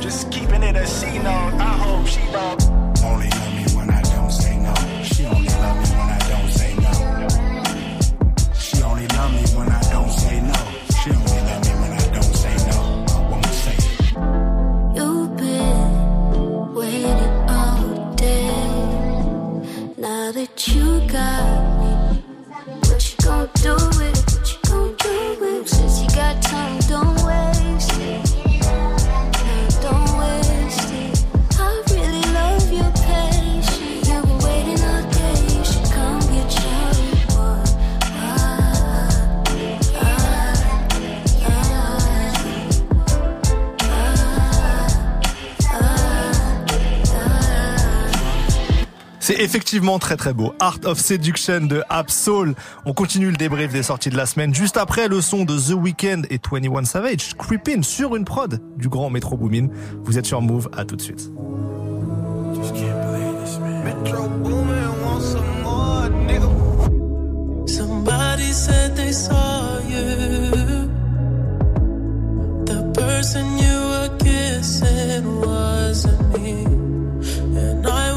[0.00, 1.54] Just keeping it a C note.
[1.58, 2.62] I hope she don't.
[3.02, 3.28] Only
[23.64, 23.93] do
[49.26, 50.52] C'est effectivement très très beau.
[50.60, 52.52] Art of Seduction de Absol.
[52.84, 54.54] On continue le débrief des sorties de la semaine.
[54.54, 58.90] Juste après le son de The Weeknd et 21 Savage, Creepin sur une prod du
[58.90, 59.68] grand Metro Boomin.
[60.02, 61.32] Vous êtes sur Move, à tout de suite.
[67.66, 70.86] Somebody said they saw you.
[72.66, 76.66] The person you were kissing wasn't me.
[77.56, 78.13] And I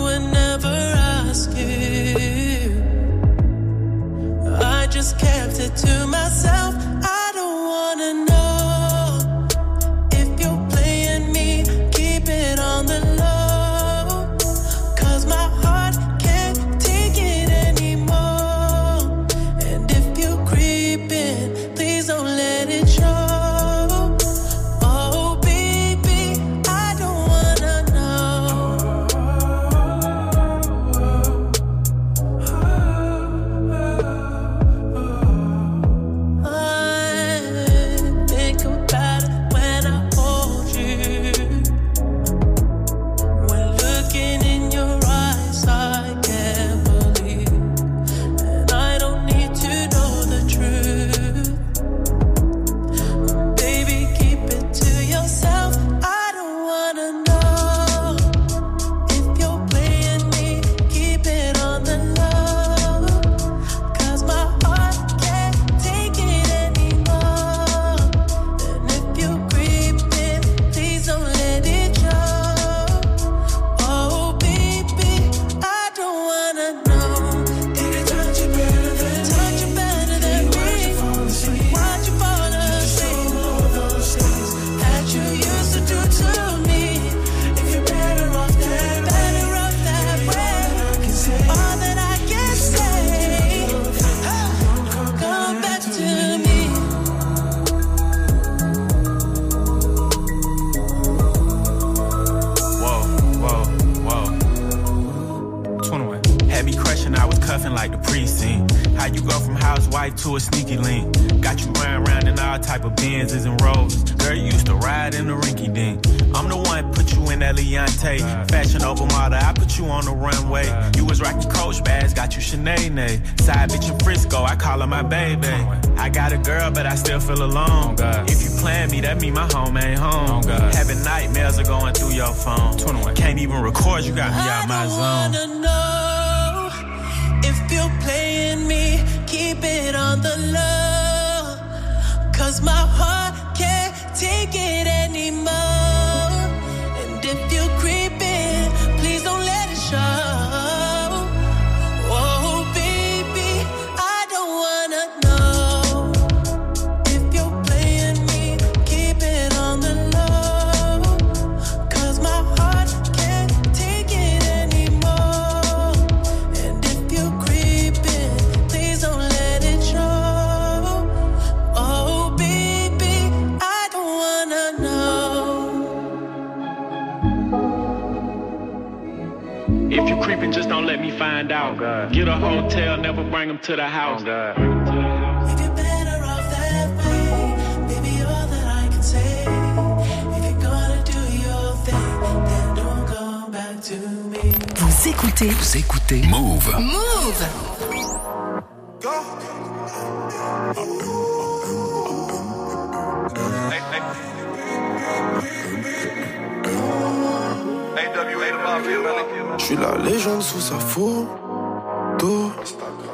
[4.98, 6.74] just kept it to myself.
[7.04, 8.47] I don't wanna know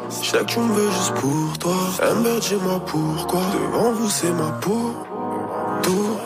[0.10, 1.76] Je sais que tu me veux juste pour toi.
[2.02, 3.42] Amber, dis-moi pourquoi?
[3.54, 4.94] Devant vous, c'est ma peau.
[5.84, 6.18] Tout.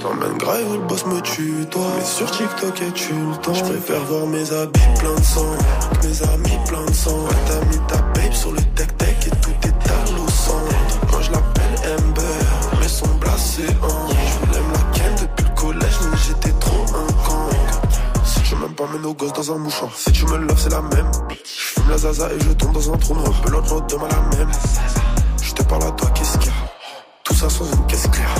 [0.00, 1.82] T'emmènes grave, le boss me tue, toi.
[1.96, 3.54] Mais sur TikTok, et tu le temps.
[3.54, 5.56] Je préfère voir mes habits plein de sang.
[6.04, 7.24] Mes amis plein de sang.
[7.46, 11.10] t'as mis ta babe sur le tech-tech et tout est à au centre.
[11.10, 14.08] Moi, je l'appelle Amber, mais son blasé en.
[14.08, 17.16] Je voulais la ken depuis le collège, mais j'étais trop un
[18.48, 19.90] je même pas mes nos gosses dans un mouchoir.
[19.96, 21.10] Si tu me loves, c'est la même.
[21.86, 23.32] Je fume la zaza et je tombe dans un trou noir.
[23.48, 24.50] L'autre demain la même.
[25.40, 26.54] Je te parle à toi, qu'est-ce qu'il y a?
[27.24, 28.34] Tout ça sans une caisse claire.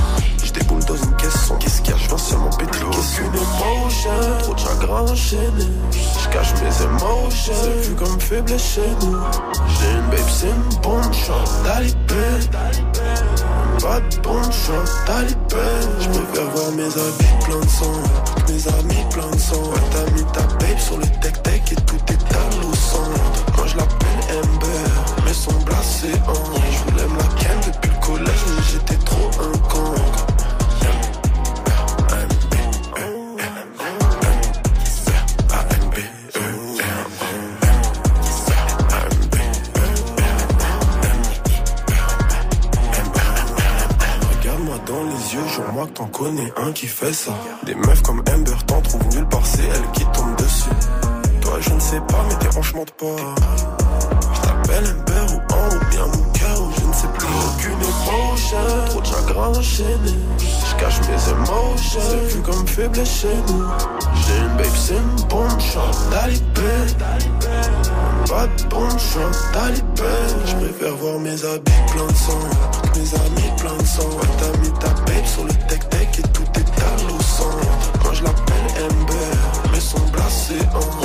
[0.45, 1.99] Je déboule dans une caisse sans qu'est-ce qu'il y a?
[1.99, 4.11] Je viens seulement péter qu'est-ce une émotion?
[4.41, 5.69] Trop de chagrin enchaîné.
[5.93, 7.55] Je cache mes émotions.
[7.63, 9.17] C'est vu comme faible chez nous.
[9.79, 11.51] J'ai une babe, c'est une bonne chance.
[11.65, 11.95] Talibé.
[13.87, 15.63] Pas de bonne chance, talibé.
[16.01, 17.93] Je préfère voir mes habits plein de sang.
[18.49, 19.63] Mes amis plein de sang.
[19.93, 22.57] t'as mis ta babe sur le tech-tech et tout est à.
[23.57, 24.91] Moi je l'appelle Ember,
[25.25, 26.35] mais son blasé en.
[26.35, 27.06] Je voulais
[46.17, 47.33] connais un qui fait ça.
[47.65, 50.71] Des meufs comme Amber t'en trouvent nulle part, c'est elle qui tombe dessus.
[51.43, 53.17] Toi, je ne sais pas, mais t'es de pas.
[54.35, 57.27] Je t'appelle Amber ou en ou bien mon cœur, ou je ne sais plus.
[57.27, 58.57] Aucune émotion,
[58.87, 60.15] trop de chagrin enchaîné.
[60.39, 63.65] Je cache mes émotions, c'est vu comme faible chez nous.
[64.15, 66.73] J'ai une babe, c'est une bonne chance, talibé.
[68.27, 70.15] Pas de bonne chance, talibé.
[70.47, 72.41] Je préfère voir mes habits plein de sang,
[72.95, 74.11] mes amis plein sang.
[74.39, 77.51] t'as mis ta babe sur le tech-tech et tout est à l'eau sang.
[78.03, 80.96] Moi je l'appelle Ember, mais son blasé en.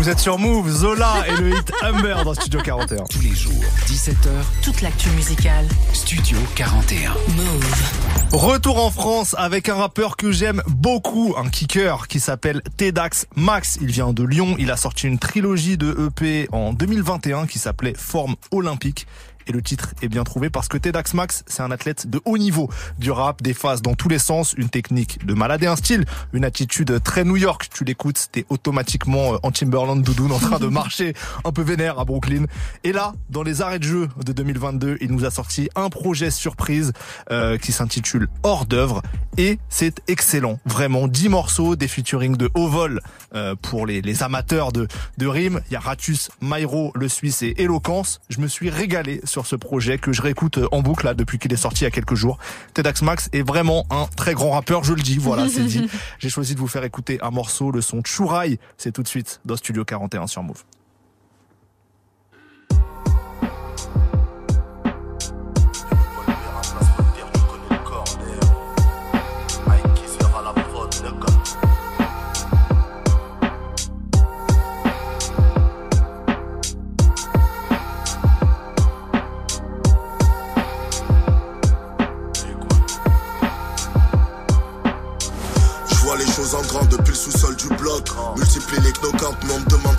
[0.00, 3.04] Vous êtes sur Move, Zola et le hit Humber dans Studio 41.
[3.10, 3.52] Tous les jours,
[3.86, 4.30] 17h.
[4.64, 5.68] Toute l'actu musicale.
[5.92, 7.10] Studio 41.
[7.36, 7.92] Move.
[8.32, 13.76] Retour en France avec un rappeur que j'aime beaucoup, un kicker qui s'appelle Tedax Max.
[13.82, 17.92] Il vient de Lyon, il a sorti une trilogie de EP en 2021 qui s'appelait
[17.94, 19.06] Forme Olympique
[19.46, 22.38] Et le titre est bien trouvé parce que Tedax Max, c'est un athlète de haut
[22.38, 22.68] niveau
[22.98, 26.04] du rap, des phases dans tous les sens, une technique de malade et un style,
[26.32, 27.68] une attitude très New York.
[27.72, 31.14] Tu l'écoutes, t'es automatiquement euh, en Timberland doudoune en train de marcher
[31.44, 32.44] un peu vénère à Brooklyn.
[32.84, 36.30] Et là, dans les arrêts de jeu de 2022, il nous a sorti un projet
[36.30, 36.92] surprise
[37.30, 39.02] euh, qui s'intitule Hors d'œuvre
[39.36, 40.58] et c'est excellent.
[40.66, 43.00] Vraiment, 10 morceaux, des featuring de haut vol
[43.34, 44.86] euh, pour les, les amateurs de,
[45.18, 45.60] de rimes.
[45.68, 48.20] Il y a Ratus, Myro, le Suisse et Eloquence.
[48.28, 51.52] Je me suis régalé sur ce projet que je réécoute en boucle là depuis qu'il
[51.52, 52.38] est sorti il y a quelques jours.
[52.74, 55.16] Tedax Max est vraiment un très grand rappeur, je le dis.
[55.18, 55.88] Voilà, c'est dit.
[56.18, 58.58] J'ai choisi de vous faire écouter un morceau, le son Chouraille.
[58.76, 60.64] C'est tout de suite dans Studio 41 sur Move.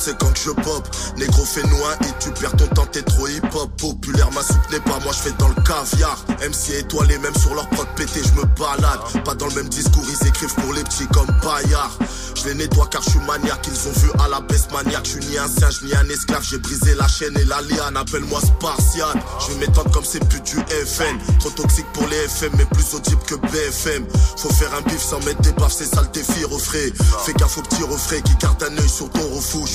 [0.02, 0.88] C'est quand je pop.
[1.18, 3.70] Négro fais-nous un hit, tu perds ton temps, t'es trop hip-hop.
[3.78, 6.18] Populaire, ma soupe n'est pas, moi je fais dans le caviar.
[6.42, 9.24] MC étoilé, même sur leur prod pété, je me balade.
[9.24, 11.92] Pas dans le même discours, ils écrivent pour les petits comme Bayard.
[12.36, 15.06] Je les nettoie car je suis maniaque, ils ont vu à la baisse maniaque.
[15.06, 17.96] Je suis ni un singe ni un esclave, j'ai brisé la chaîne et la liane.
[17.96, 21.18] Appelle-moi Spartiate, je m'étendre comme ces putes du FN.
[21.40, 24.06] Trop toxique pour les FM, mais plus audible que BFM.
[24.38, 26.92] Faut faire un bif sans mettre des baffes, c'est ça le défi, refrais.
[27.24, 29.68] Fais gaffe aux petits refrains qui gardent un œil sur ton refou.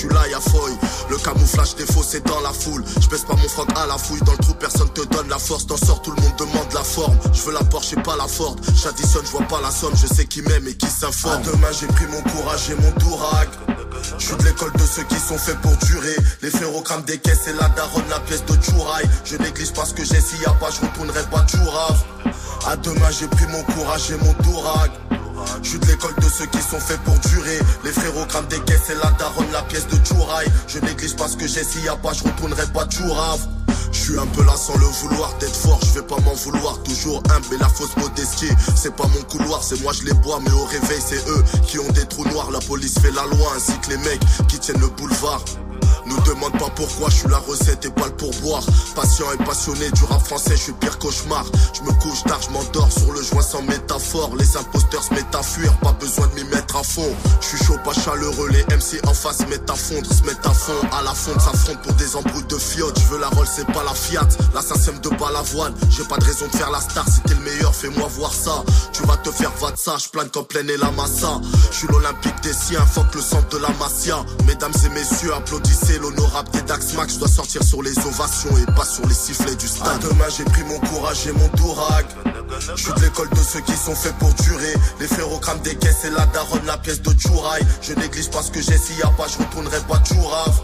[1.08, 2.84] Le camouflage des faux, c'est dans la foule.
[3.00, 4.20] Je baisse pas mon froc à la fouille.
[4.22, 5.66] Dans le trou, personne te donne la force.
[5.66, 7.16] T'en sors, tout le monde demande la forme.
[7.32, 8.56] Je veux la Porsche et pas la Ford.
[8.74, 9.94] J'additionne, je vois pas la somme.
[9.94, 11.42] Je sais qui m'aime et qui s'informe.
[11.42, 13.48] Demain, j'ai pris mon courage et mon dourag.
[14.18, 16.16] Je suis de l'école de ceux qui sont faits pour durer.
[16.42, 19.04] Les frérots crament des caisses et la daronne la pièce de Chouraï.
[19.24, 22.02] Je néglige pas ce que j'ai, s'il y a pas, je retournerai pas Chourave.
[22.66, 24.90] À demain, j'ai pris mon courage et mon dourag.
[25.62, 27.59] Je suis de l'école de ceux qui sont faits pour durer.
[27.84, 30.47] Les frérots crament des caisses et la daronne la pièce de Chouraï.
[30.68, 33.41] Je néglige pas ce que j'ai, s'il y a pas, je retournerai pas Chourave.
[33.93, 36.82] Je suis un peu là sans le vouloir d'être fort, je vais pas m'en vouloir.
[36.82, 40.39] Toujours humble et la fausse modestie, c'est pas mon couloir, c'est moi je les bois,
[40.43, 42.51] mais au réveil c'est eux qui ont des trous noirs.
[42.51, 45.43] La police fait la loi ainsi que les mecs qui tiennent le boulevard.
[46.07, 48.62] Nous demande pas pourquoi je suis la recette et pas le pourboire.
[48.94, 51.44] Patient et passionné du rap français, je suis pire cauchemar.
[51.74, 54.34] Je me couche tard, je m'endors sur le joint sans métaphore.
[54.36, 57.12] Les imposteurs se mettent à fuir, pas besoin de m'y mettre à fond.
[57.40, 60.54] Je suis chaud, pas chaleureux, les MC en face mettent à fondre, se mettent à
[60.54, 60.72] fond.
[60.92, 62.98] À la fonte, s'affrontent pour des embrouilles de fiottes.
[63.00, 64.28] Je veux la roll, c'est pas la Fiat.
[64.54, 65.74] L'assassin de balavoine.
[65.90, 68.62] J'ai pas de raison de faire la star, si t'es le meilleur, fais-moi voir ça.
[68.92, 71.40] Tu vas te faire ça, je plane comme pleine et la massa.
[71.70, 74.24] Je suis l'Olympique des siens, fuck le centre de la Masia.
[74.46, 78.66] Mesdames et messieurs, applaudissez l'honorable des Dax Max, je dois sortir sur les ovations et
[78.72, 80.01] pas sur les sifflets du stade.
[80.01, 82.07] demain j'ai pris mon courage et mon dourag.
[82.76, 84.74] Je suis de l'école de ceux qui sont faits pour durer.
[85.01, 87.62] Les frérots crament des caisses et la daronne la pièce de Chouraï.
[87.82, 90.61] Je néglige pas ce que j'ai, s'il y a pas, je retournerai pas Chourave.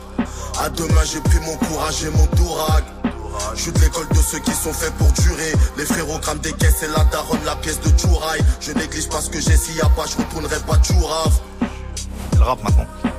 [0.61, 2.85] À demain j'ai pris mon courage et mon dourag.
[3.55, 5.53] Je suis de l'école de ceux qui sont faits pour durer.
[5.77, 8.41] Les frérots des caisses et la daronne la pièce de Chouraï.
[8.61, 11.41] Je néglige pas ce que j'ai, s'il y a pas, je retournerai pas Chourave.
[12.37, 13.12] Le rap maintenant.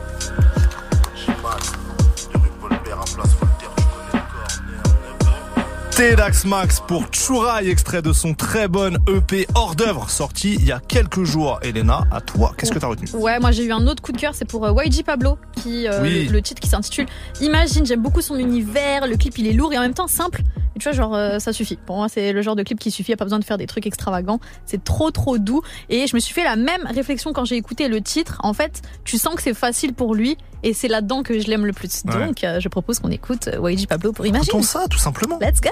[5.95, 10.71] Tedax Max pour Chouraï, extrait de son très bon EP hors d'œuvre, sorti il y
[10.71, 11.59] a quelques jours.
[11.61, 13.07] Elena, à toi, qu'est-ce que t'as retenu?
[13.13, 15.87] Ouais, moi j'ai eu un autre coup de cœur, c'est pour euh, YG Pablo, qui
[15.87, 17.05] euh, le, titre qui s'intitule
[17.41, 17.85] Imagine.
[17.85, 20.41] J'aime beaucoup son univers, le clip il est lourd et en même temps simple.
[20.75, 21.77] Et tu vois, genre euh, ça suffit.
[21.77, 23.11] Pour moi, c'est le genre de clip qui suffit.
[23.11, 24.39] Y a pas besoin de faire des trucs extravagants.
[24.65, 25.61] C'est trop trop doux.
[25.89, 28.37] Et je me suis fait la même réflexion quand j'ai écouté le titre.
[28.43, 31.65] En fait, tu sens que c'est facile pour lui et c'est là-dedans que je l'aime
[31.65, 32.03] le plus.
[32.05, 34.47] Donc, euh, je propose qu'on écoute euh, YG Pablo pour imaginer.
[34.47, 35.37] Écoutons ça, tout simplement.
[35.39, 35.69] Let's go.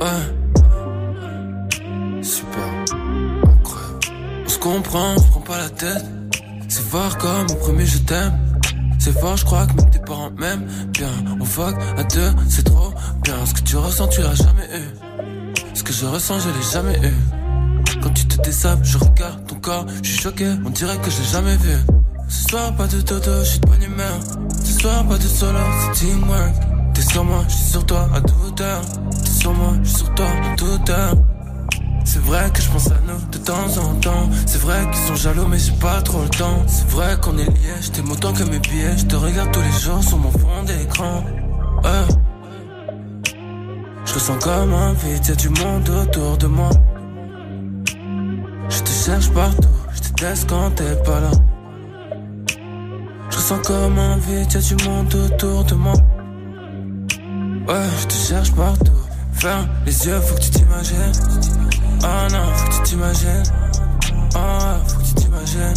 [0.00, 0.36] Ouais.
[2.22, 2.62] Super.
[4.44, 6.04] On se comprend, on prend pas la tête.
[6.68, 8.55] C'est fort comme au premier je t'aime.
[8.98, 11.10] C'est fort, je crois que même tes parents m'aiment bien.
[11.40, 12.92] On fuck à deux, c'est trop
[13.22, 13.34] bien.
[13.44, 15.64] Ce que tu ressens, tu l'as jamais eu.
[15.74, 17.14] Ce que je ressens, je l'ai jamais eu.
[18.02, 21.18] Quand tu te désabres, je regarde ton corps, je suis choqué, on dirait que je
[21.18, 21.76] l'ai jamais vu.
[22.28, 24.18] Ce soir, pas de dodo, je suis de bonne humeur.
[24.64, 25.58] Ce soir, pas de solo,
[25.94, 26.54] c'est teamwork.
[26.94, 28.82] T'es sur moi, je suis sur toi à toute heure.
[29.22, 31.14] T'es sur moi, je suis sur toi à toute heure.
[32.06, 34.30] C'est vrai que je pense à nous de temps en temps.
[34.46, 36.62] C'est vrai qu'ils sont jaloux, mais j'ai pas trop le temps.
[36.68, 38.96] C'est vrai qu'on est liés, je autant que mes pieds.
[38.96, 41.24] Je te regarde tous les jours sur mon fond d'écran.
[44.06, 46.70] Je ressens comme un vide, y'a du monde autour de moi.
[48.68, 51.30] Je te cherche partout, je te teste quand t'es pas là.
[53.30, 55.94] Je sens comme un vide, y'a du monde autour de moi.
[57.68, 59.05] Ouais, je cherche partout.
[59.38, 61.12] Ferme les yeux, faut que tu t'imagines.
[62.02, 63.42] Oh non, faut que tu t'imagines.
[64.34, 64.38] Oh,
[64.86, 65.74] faut que tu t'imagines.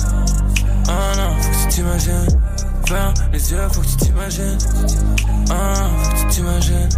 [0.87, 2.39] Oh non, faut que tu t'imagines.
[2.87, 4.57] Ferme les yeux, faut que tu t'imagines.
[5.49, 6.89] Oh, faut que tu t'imagines.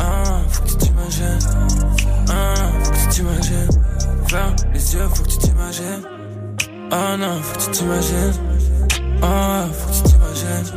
[0.00, 0.04] Oh,
[0.48, 1.38] faut que tu t'imagines.
[2.28, 3.68] Oh, faut que tu t'imagines.
[4.28, 6.02] Ferme les yeux, faut que tu t'imagines.
[6.90, 8.32] Oh non, faut que tu t'imagines.
[9.22, 9.26] Oh,
[9.72, 10.72] faut que tu t'imagines.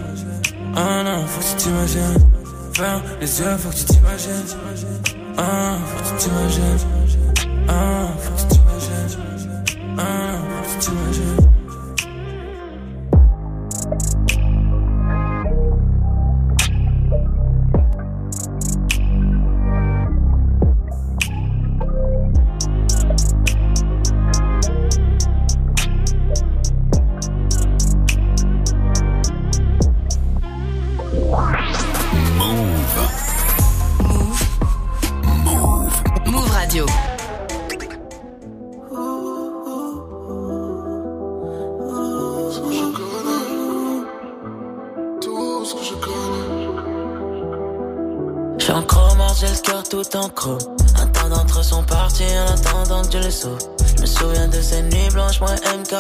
[0.76, 2.41] Oh non, faut que tu t'imagines.
[2.74, 4.32] Ferme les yeux, faut que tu t'imagines.
[5.38, 5.42] Oh,
[5.86, 6.78] faut que tu t'imagines.
[7.68, 7.74] Oh,
[8.20, 9.64] faut que tu t'imagines.
[9.98, 10.02] Oh,
[10.64, 11.51] faut que tu t'imagines.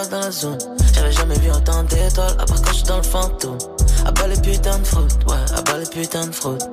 [0.02, 3.58] J'avais jamais vu autant d'étoiles, à part quand je suis dans le fantôme.
[4.04, 6.64] À bas les putains de fraude, ouais, à bas les putains de fraude.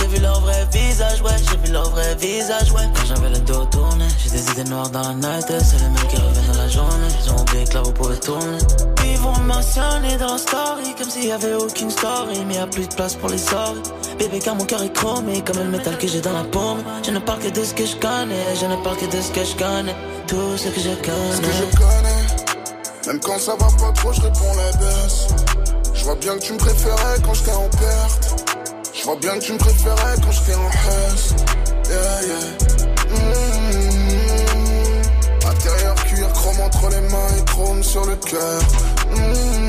[0.00, 2.82] J'ai vu leur vrai visage, ouais, j'ai vu leur vrai visage, ouais.
[2.92, 6.08] Quand j'avais le dos tourné, j'ai des idées noires dans la night, c'est les mêmes
[6.08, 7.08] qui reviennent dans la journée.
[7.24, 8.58] Ils ont oublié que là vous pouvez tourner.
[9.06, 12.66] Ils vont mentionner dans la story, comme s'il y avait aucune story, mais y a
[12.66, 13.92] plus de place pour les sorties.
[14.18, 17.10] Bébé car mon cœur est chromé comme le métal que j'ai dans la paume Je
[17.12, 19.42] ne parle que de ce que je connais Je ne parle que de ce que
[19.42, 22.11] je connais Tout ce que je Ce que je connais
[23.06, 25.26] Même quand ça va pas trop je réponds la baisse.
[25.94, 28.44] Je vois bien que tu me préférais quand j'étais en perte.
[28.94, 31.34] Je vois bien que tu me préférais quand j'étais en hausse
[31.88, 32.46] Yeah yeah.
[33.10, 33.42] Mmh.
[35.50, 38.62] Intérieur cuir chrome entre les mains et chrome sur le cœur.
[39.10, 39.62] Mmh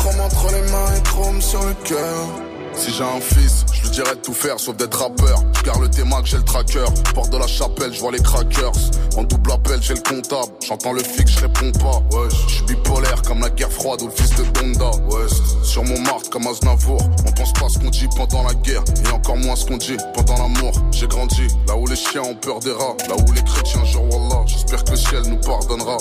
[0.00, 2.49] chrome entre les mains et chrome sur le cœur.
[2.80, 5.44] Si j'ai un fils, je lui dirais de tout faire sauf d'être rappeur.
[5.58, 6.86] Je garde le que j'ai le tracker.
[7.14, 8.72] Porte de la chapelle, je vois les crackers.
[9.18, 10.50] En double appel, j'ai le comptable.
[10.66, 12.16] J'entends le fixe, je réponds pas.
[12.16, 14.90] Ouais, je suis bipolaire comme la guerre froide ou le fils de Bonda.
[15.10, 15.26] Ouais,
[15.62, 17.00] sur mon marque comme Aznavour.
[17.26, 18.82] On pense pas ce qu'on dit pendant la guerre.
[19.04, 20.72] Et encore moins ce qu'on dit pendant l'amour.
[20.92, 22.96] J'ai grandi là où les chiens ont peur des rats.
[23.08, 24.44] Là où les chrétiens jurent Wallah.
[24.46, 25.96] J'espère que le ciel nous pardonnera.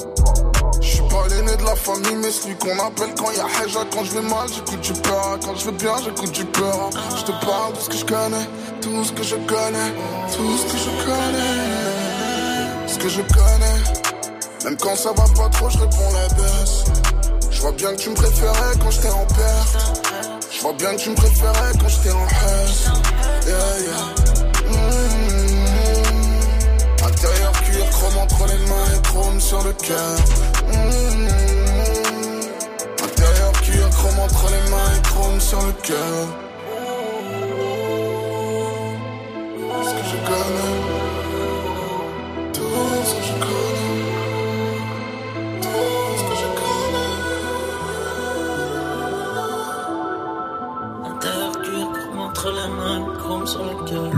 [0.81, 3.81] Je suis pas l'aîné de la famille, mais celui qu'on appelle quand y a Heja.
[3.91, 5.39] Quand je vais mal, j'écoute du peur.
[5.43, 6.89] Quand je vais bien, j'écoute du peur.
[7.17, 8.47] Je te parle de ce que je connais,
[8.81, 9.91] tout ce que je connais,
[10.31, 11.89] tout ce que je connais.
[12.87, 13.99] Ce que je connais,
[14.65, 16.85] même quand ça va pas trop, je réponds la baisse.
[17.59, 19.77] Je vois bien que tu me préférais quand j'étais en perte.
[20.49, 22.69] Je vois bien que tu me préférais quand j'étais en haine.
[23.45, 24.05] Yeah, yeah.
[24.71, 24.95] Mmh.
[27.05, 30.19] Intérieur cuir, chrome entre les mains et chrome sur le cœur.
[30.69, 31.27] Mmh.
[33.03, 36.48] Intérieur cuir, chrome entre les mains et chrome sur le cœur.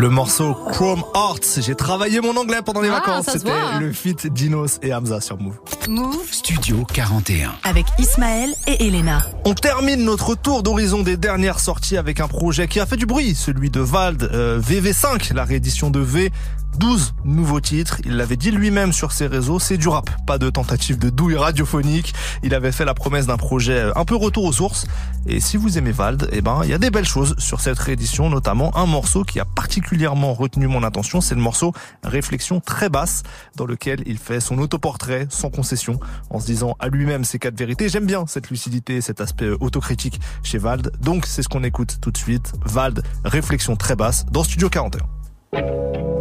[0.02, 1.60] Le morceau Chrome Hearts.
[1.62, 3.30] J'ai travaillé mon anglais pendant les ah, vacances.
[3.32, 5.60] C'était le feat Dinos et Hamza sur Move.
[5.88, 9.22] Move Studio 41 avec Ismaël et Elena.
[9.46, 13.06] On termine notre tour d'horizon des dernières sorties avec un projet qui a fait du
[13.06, 16.32] bruit, celui de Vald euh, VV5, la réédition de V
[16.78, 17.98] 12 nouveaux titres.
[18.06, 21.36] Il l'avait dit lui-même sur ses réseaux, c'est du rap, pas de tentative de douille
[21.36, 22.14] radiophonique.
[22.44, 24.86] Il avait fait la promesse d'un projet euh, un peu retour aux sources.
[25.28, 27.78] Et si vous aimez Vald, eh ben, il y a des belles choses sur cette
[27.78, 32.90] réédition, notamment un morceau qui a particulièrement retenu mon attention, c'est le morceau Réflexion très
[32.90, 33.24] basse,
[33.56, 36.00] dans lequel il fait son autoportrait sans concession,
[36.30, 37.90] en se disant à lui-même ses quatre vérités.
[37.90, 40.92] J'aime bien cette lucidité, cet aspect euh, autocritique chez Vald.
[41.02, 42.54] Donc c'est ce qu'on écoute tout de suite.
[42.66, 46.21] Vald, Réflexion très basse, dans Studio 41.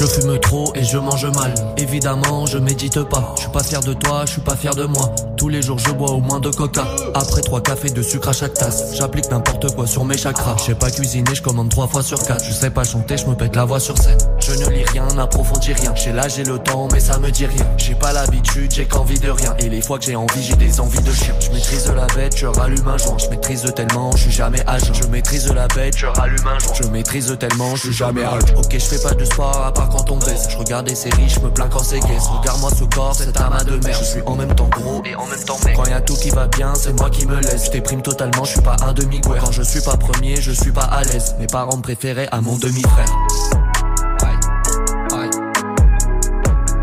[0.00, 1.52] Je fume trop et je mange mal.
[1.76, 3.34] Évidemment, je médite pas.
[3.36, 5.14] Je suis pas fier de toi, je suis pas fier de moi.
[5.36, 6.86] Tous les jours, je bois au moins de coca.
[7.14, 8.94] Après trois cafés de sucre à chaque tasse.
[8.96, 10.56] J'applique n'importe quoi sur mes chakras.
[10.58, 12.42] Je sais pas cuisiner, je commande trois fois sur quatre.
[12.42, 14.16] Je sais pas chanter, je me pète la voix sur scène.
[14.38, 15.94] je ne lis rien, n'approfondis rien.
[15.94, 17.66] J'ai l'âge et le temps, mais ça me dit rien.
[17.76, 19.54] J'ai pas l'habitude, j'ai qu'envie de rien.
[19.58, 21.34] Et les fois que j'ai envie, j'ai des envies de chien.
[21.40, 23.18] Je maîtrise la bête, je rallume un joint.
[23.18, 24.90] Je maîtrise tellement, je suis jamais âge.
[24.94, 26.74] Je maîtrise la bête, je rallume un joint.
[26.82, 28.54] Je maîtrise tellement, je suis jamais âge.
[28.56, 30.48] Ok, je fais pas de sport à part quand on baisse.
[30.48, 32.26] Je regarde séries, je me plains quand c'est guess.
[32.38, 33.98] Regarde-moi ce corps, c'est ta main de merde.
[34.00, 35.76] Je suis en même temps gros et en même temps mec.
[35.76, 37.66] Quand y a tout qui va bien, c'est moi qui me laisse.
[37.66, 39.40] Je déprime totalement, je suis pas un demi -guerre.
[39.40, 41.34] Quand je suis pas premier, je suis pas à l'aise.
[41.38, 43.10] Mes parents préféraient à mon demi-frère.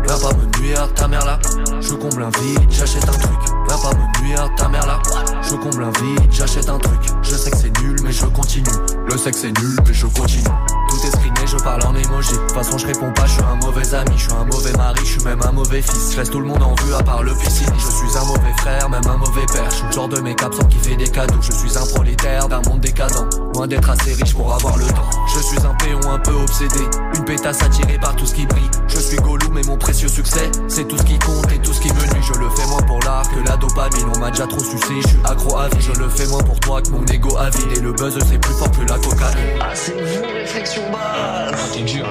[0.06, 1.38] Viens pas me nuire, ta mère là.
[1.80, 3.40] Je comble un vide, j'achète un truc.
[3.68, 4.98] Viens pas me nuire, ta mère là.
[5.42, 7.17] Je comble un vide, j'achète un truc.
[7.22, 8.68] Je sais que c'est nul, mais je continue.
[9.06, 10.44] Le sexe c'est nul, mais je continue.
[10.88, 12.32] Tout est screené, je parle en emoji.
[12.32, 14.72] De toute façon, je réponds pas, je suis un mauvais ami, je suis un mauvais
[14.72, 16.12] mari, je suis même un mauvais fils.
[16.12, 17.72] Je laisse tout le monde en vue à part le piscine.
[17.76, 19.70] Je suis un mauvais frère, même un mauvais père.
[19.70, 21.40] Je suis le genre de mec absent qui fait des cadeaux.
[21.40, 23.28] Je suis un prolétaire d'un monde décadent.
[23.54, 25.10] Loin d'être assez riche pour avoir le temps.
[25.34, 26.84] Je suis un péon un peu obsédé.
[27.16, 28.70] Une pétasse attirée par tout ce qui brille.
[28.88, 31.80] Je suis Gollum mais mon précieux succès, c'est tout ce qui compte et tout ce
[31.80, 32.22] qui me nuit.
[32.22, 34.06] Je le fais moins pour l'art que la dopamine.
[34.14, 35.80] On m'a déjà trop sucé, je suis accro à vie.
[35.80, 37.78] Je le fais moins pour toi que mon ego avide.
[37.78, 39.58] Et le buzz c'est plus fort que la cocaïne.
[39.60, 41.52] Ah, c'est vous, réflexion basse.
[41.52, 42.06] Ah, t'es dur,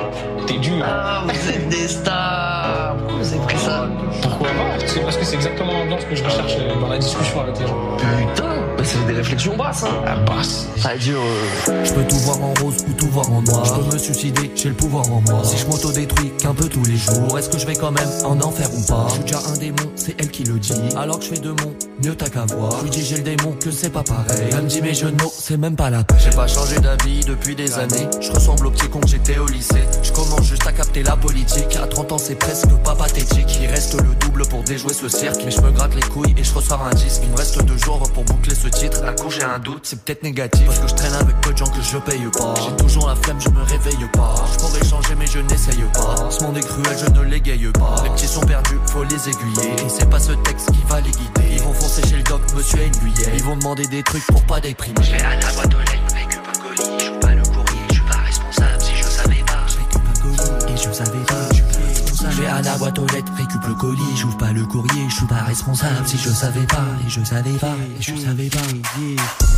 [0.45, 0.85] t'es dur.
[0.85, 2.95] Ah, vous êtes des stars.
[2.97, 3.87] Pourquoi vous avez pris ça?
[4.21, 4.85] Pourquoi pas?
[4.85, 7.97] C'est parce que c'est exactement l'ambiance que je recherche dans la discussion avec les gens.
[7.97, 8.55] Putain,
[8.88, 10.03] c'est des réflexions basses, hein.
[10.05, 10.67] Ah, basse.
[10.77, 11.21] Ça dure.
[11.21, 11.85] Euh...
[11.85, 13.65] Je peux tout voir en rose ou tout voir en noir.
[13.65, 15.41] Je peux me suicider, j'ai le pouvoir en moi.
[15.43, 18.39] Si je m'auto-détruis qu'un peu tous les jours, est-ce que je vais quand même en
[18.41, 19.07] enfer ou pas?
[19.09, 20.73] Je suis déjà un démon, c'est elle qui le dit.
[20.95, 21.73] Alors que je fais de mon
[22.03, 22.71] mieux t'as qu'à voir.
[22.79, 24.49] Je lui dis j'ai le démon, que c'est pas pareil.
[24.51, 26.17] Elle me dit mes jeux de mots, c'est même pas la peine.
[26.23, 28.07] J'ai pas changé d'avis depuis des années.
[28.21, 29.83] Je ressemble au petit con que j'étais au lycée.
[30.03, 31.75] Je commence juste à capter la politique.
[31.81, 33.57] À 30 ans, c'est presque pas pathétique.
[33.61, 35.41] Il reste le double pour déjouer ce cirque.
[35.45, 37.21] Mais je me gratte les couilles et je ressors un disque.
[37.23, 39.03] Il me reste deux jours pour boucler ce titre.
[39.05, 40.65] À coup, j'ai un doute, c'est peut-être négatif.
[40.65, 42.53] Parce que je traîne avec peu de gens que je paye pas.
[42.61, 44.36] J'ai toujours la flemme, je me réveille pas.
[44.53, 46.30] Je pourrais changer, mais je n'essaye pas.
[46.30, 47.95] Ce monde est cruel, je ne l'égaye pas.
[48.03, 49.73] Les petits sont perdus, faut les aiguiller.
[49.86, 51.49] Et c'est pas ce texte qui va les guider.
[51.53, 53.34] Ils vont foncer chez le doc, monsieur cuillère.
[53.34, 54.95] Ils vont demander des trucs pour pas déprimer.
[55.01, 56.99] Je vais à la boîte aux lettres, récupère un colis.
[56.99, 58.95] Je joue pas le courrier, je suis pas responsable si
[62.30, 65.15] Je vais à la boîte aux lettres, récup le colis, j'ouvre pas le courrier, je
[65.15, 68.57] suis pas responsable si je savais pas, et je savais pas, et je savais pas.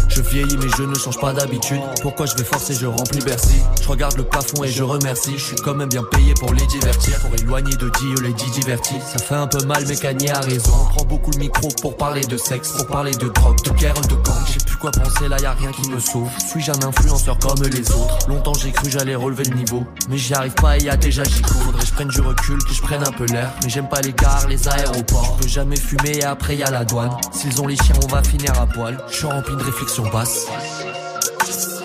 [0.09, 1.79] Je vieillis mais je ne change pas d'habitude.
[2.01, 3.57] Pourquoi je vais forcer, je remplis Bercy.
[3.81, 5.37] Je regarde le plafond et je remercie.
[5.37, 7.19] Je suis quand même bien payé pour les divertir.
[7.19, 8.95] Pour éloigner de Dieu les dix divertis.
[9.05, 10.73] Ça fait un peu mal mais Kanye a raison.
[10.73, 13.93] On prend beaucoup le micro pour parler de sexe, pour parler de drogue, de guerre,
[14.01, 14.43] de gang.
[14.51, 16.29] J'ai plus quoi penser là, y a rien qui me sauve.
[16.49, 18.27] Suis-je un influenceur comme les autres?
[18.27, 19.83] Longtemps j'ai cru j'allais relever le niveau.
[20.09, 21.43] Mais j'y arrive pas et y a déjà j'y.
[21.43, 23.51] Faudrait je prenne du recul, que je prenne un peu l'air.
[23.63, 25.37] Mais j'aime pas les gares, les aéroports.
[25.37, 27.15] Je peux jamais fumer et après y a la douane.
[27.31, 28.97] S'ils ont les chiens, on va finir à poil.
[29.09, 30.47] Je suis rempli de réflexions basses.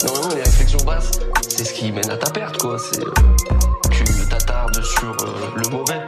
[0.04, 1.12] Normalement, les réflexions basses,
[1.48, 2.76] c'est ce qui mène à ta perte, quoi.
[2.78, 3.10] C'est euh,
[3.90, 6.03] tu t'attardes sur euh, le mauvais.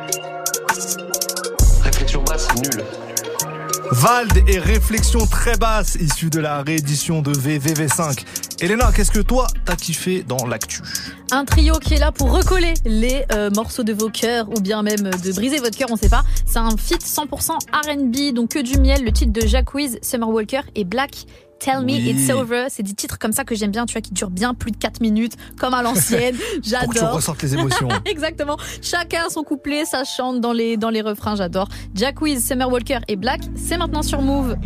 [3.92, 8.24] Vald et réflexion très basse issue de la réédition de VVV5.
[8.60, 10.82] Elena, qu'est-ce que toi t'as kiffé dans l'actu?
[11.30, 14.82] Un trio qui est là pour recoller les euh, morceaux de vos cœurs ou bien
[14.82, 16.24] même de briser votre cœur, on sait pas.
[16.46, 19.04] C'est un feat 100% R&B, donc que du miel.
[19.04, 21.26] Le titre de Jack Wiz, Summer Walker et Black
[21.58, 22.66] Tell Me It's Over.
[22.68, 24.76] C'est des titres comme ça que j'aime bien, tu vois, qui durent bien plus de
[24.76, 26.36] 4 minutes, comme à l'ancienne.
[26.62, 26.84] J'adore.
[26.84, 27.88] Pour que tu ressortes les émotions.
[28.04, 28.56] Exactement.
[28.82, 31.68] Chacun son couplet, ça chante dans les, dans les refrains, j'adore.
[31.94, 34.56] Jack Wiz, Summer Walker et Black, c'est maintenant sur Move.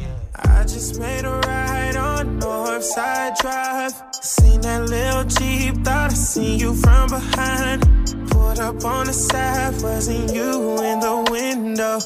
[0.42, 3.92] I just made a ride on Northside Drive.
[4.22, 7.82] Seen that little Jeep, thought I seen you from behind.
[8.30, 11.98] Pulled up on the side, wasn't you in the window?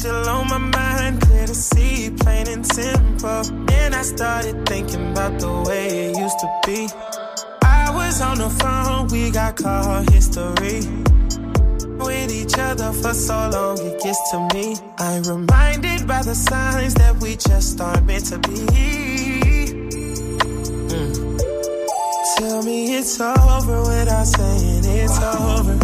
[0.00, 3.42] Still on my mind, clear to see, plain and simple.
[3.66, 6.88] Then I started thinking about the way it used to be.
[7.62, 10.80] I was on the phone, we got call history
[11.98, 14.74] with each other for so long, it gets to me.
[14.96, 18.56] I'm reminded by the signs that we just aren't meant to be.
[20.96, 21.12] Mm.
[22.38, 25.78] Tell me it's over without saying it's over.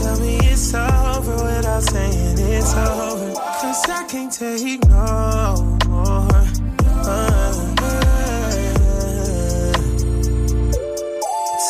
[0.00, 3.29] Tell me it's over without saying it's over.
[3.70, 6.28] Cause I can't take no more.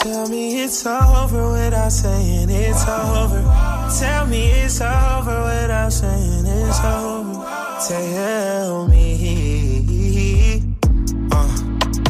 [0.01, 3.43] Tell me it's over without saying it's over.
[4.01, 7.45] Tell me it's over without saying it's over.
[7.87, 10.63] Tell me.
[11.31, 11.57] Uh,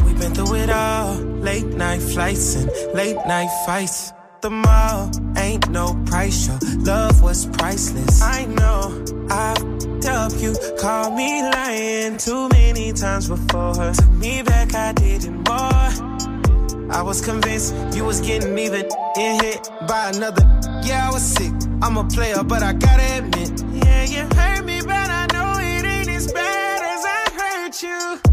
[0.05, 1.15] we've been through it all.
[1.15, 4.13] Late night flights and late night fights.
[4.41, 6.47] The mall ain't no price.
[6.47, 8.23] Your love was priceless.
[8.23, 9.71] I know I've
[10.07, 10.31] up.
[10.39, 13.93] You called me lying too many times before.
[13.93, 16.89] Took me back, I didn't more.
[16.91, 20.43] I was convinced you was getting even in hit by another.
[20.83, 21.53] Yeah, I was sick.
[21.83, 23.63] I'm a player, but I gotta admit.
[23.85, 28.30] Yeah, you hurt me, but I know it ain't as bad as I hurt you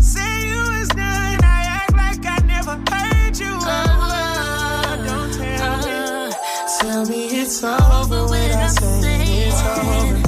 [7.49, 10.22] it's over without saying it's over.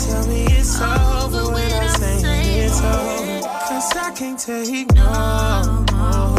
[0.00, 3.40] Tell me it's over without saying it's over.
[3.68, 6.31] Cause I can't take no more.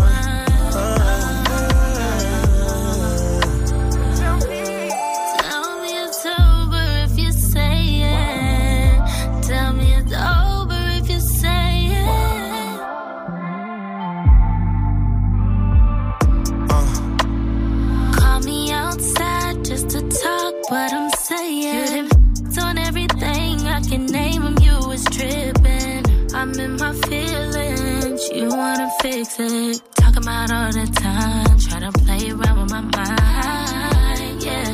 [26.70, 28.30] My feelings.
[28.34, 29.82] You wanna fix it.
[29.96, 31.58] Talk about all the time.
[31.60, 34.44] Try to play around with my mind.
[34.44, 34.72] Yeah.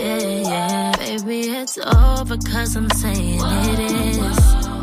[0.00, 0.92] Yeah, yeah.
[0.96, 4.18] Baby, it's over cause I'm saying it is.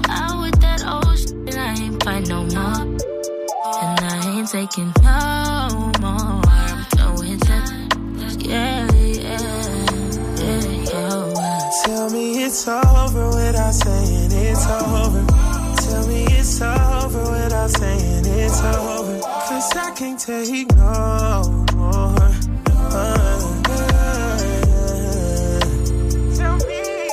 [0.10, 2.82] Out with that old shit and I ain't fight no more.
[3.84, 6.42] And I ain't taking no more.
[6.46, 8.38] I'm done with that.
[8.40, 9.68] Yeah, yeah.
[11.86, 15.37] Tell me it's over without saying it's over
[16.60, 19.20] it's over without saying it's over.
[19.22, 22.16] Cause I can't take no more.
[26.36, 27.10] tell, me,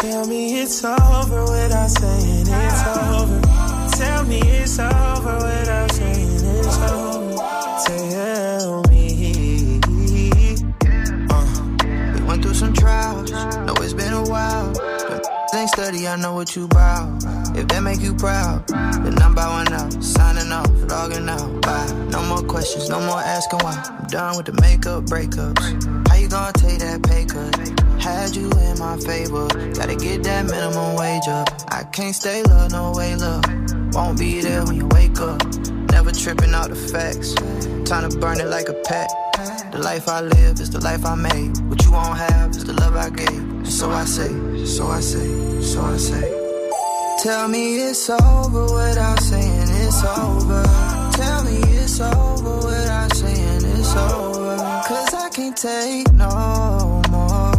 [0.00, 3.40] tell me it's over without saying it's over.
[3.96, 7.36] Tell me it's over without saying it's over.
[7.86, 9.80] Tell me.
[11.30, 11.44] Uh,
[12.16, 13.30] we went through some trials.
[13.30, 14.72] Know it's been a while.
[14.72, 15.24] But
[15.54, 17.37] ain't steady, I know what you about.
[17.58, 21.60] If that make you proud, then I'm bowing out, signing off, logging out.
[21.60, 21.90] Bye.
[22.08, 23.82] No more questions, no more asking why.
[23.98, 25.58] I'm done with the makeup breakups.
[26.06, 27.58] How you gonna take that pay cut?
[28.00, 31.48] Had you in my favor, gotta get that minimum wage up.
[31.72, 33.42] I can't stay low, no way, love.
[33.92, 35.42] Won't be there when you wake up.
[35.90, 37.34] Never tripping out the facts.
[37.90, 39.08] Time to burn it like a pack.
[39.72, 41.58] The life I live is the life I made.
[41.66, 43.28] What you won't have is the love I gave.
[43.28, 44.30] And so I say,
[44.64, 46.47] so I say, so I say.
[47.22, 50.62] Tell me it's over without saying it's over.
[51.14, 54.56] Tell me it's over without saying it's over.
[54.86, 57.52] Cause I can't take no more.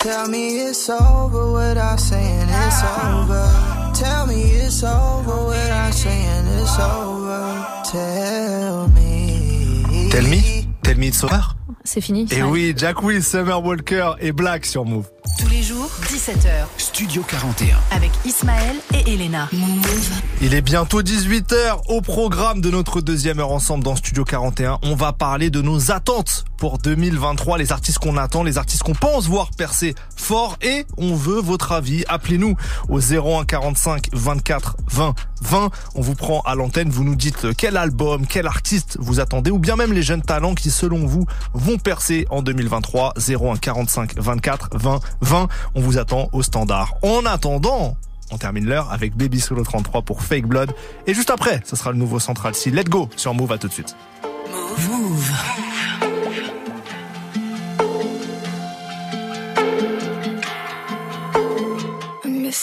[0.00, 3.92] Tell me it's over without saying it's over.
[3.94, 7.66] Tell me it's over without saying it's over.
[7.84, 10.08] Tell me.
[10.10, 10.66] Tell me?
[10.82, 11.53] Tell me it's over?
[11.84, 12.26] C'est fini.
[12.32, 15.06] Et oui, Jack Will, Summer Walker et Black sur Move.
[15.38, 15.53] Tous les
[15.84, 16.66] jours, 17h.
[16.78, 17.76] Studio 41.
[17.90, 19.48] Avec Ismaël et Elena.
[20.40, 24.78] Il est bientôt 18h au programme de notre deuxième heure ensemble dans Studio 41.
[24.82, 28.94] On va parler de nos attentes pour 2023, les artistes qu'on attend, les artistes qu'on
[28.94, 32.04] pense voir percer fort et on veut votre avis.
[32.08, 32.56] Appelez-nous
[32.88, 35.70] au 01 45 24 20 20.
[35.94, 39.58] On vous prend à l'antenne, vous nous dites quel album, quel artiste vous attendez ou
[39.58, 43.12] bien même les jeunes talents qui selon vous vont percer en 2023.
[43.18, 45.48] 01 45 24 20 20.
[45.74, 46.94] On vous attend au standard.
[47.02, 47.96] En attendant,
[48.30, 50.72] on termine l'heure avec Baby Solo 33 pour Fake Blood.
[51.06, 52.70] Et juste après, ce sera le nouveau Central C.
[52.70, 53.96] Let's go sur Move, à tout de suite.
[54.88, 55.30] Move.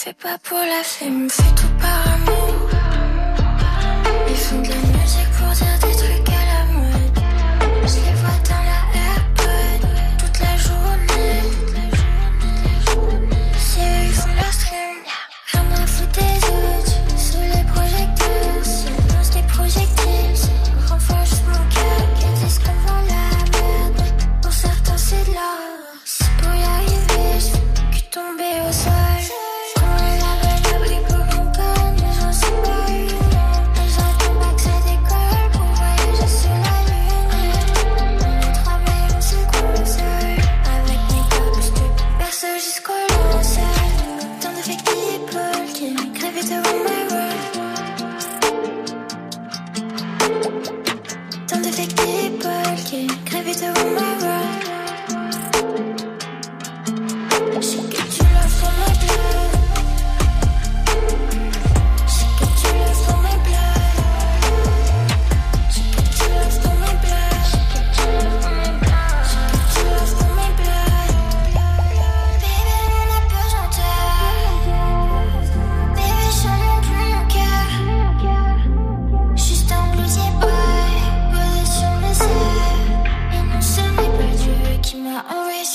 [0.04, 1.06] Fait pas pour la fait
[1.56, 2.56] tout par amour.
[4.28, 7.20] Ils font de la musique pour dire des trucs à la mode.
[7.86, 8.71] Je les vois dans la
[53.54, 54.21] bitter on my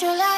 [0.02, 0.35] you like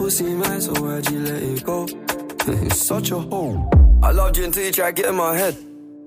[0.00, 1.84] pussy man, so why'd you let it go?
[2.64, 3.68] it's such a hole.
[4.02, 5.54] I loved you until you tried to get in my head.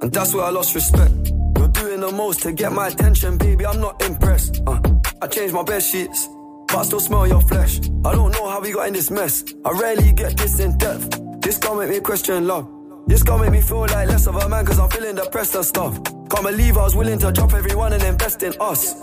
[0.01, 1.13] And that's where I lost respect.
[1.55, 3.67] You're doing the most to get my attention, baby.
[3.67, 4.63] I'm not impressed.
[4.65, 4.79] Uh,
[5.21, 6.27] I changed my bed sheets,
[6.69, 7.81] but I still smell your flesh.
[8.03, 9.43] I don't know how we got in this mess.
[9.63, 11.19] I rarely get this in depth.
[11.41, 12.67] This gon' make me question love.
[13.05, 15.65] This gon' make me feel like less of a man cause I'm feeling depressed and
[15.65, 15.99] stuff.
[16.34, 18.95] Can't believe I was willing to drop everyone and invest in us.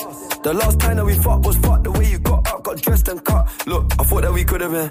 [0.42, 3.06] The last time that we fought was fucked the way you got up, got dressed
[3.06, 3.48] and cut.
[3.68, 4.90] Look, I thought that we could have been.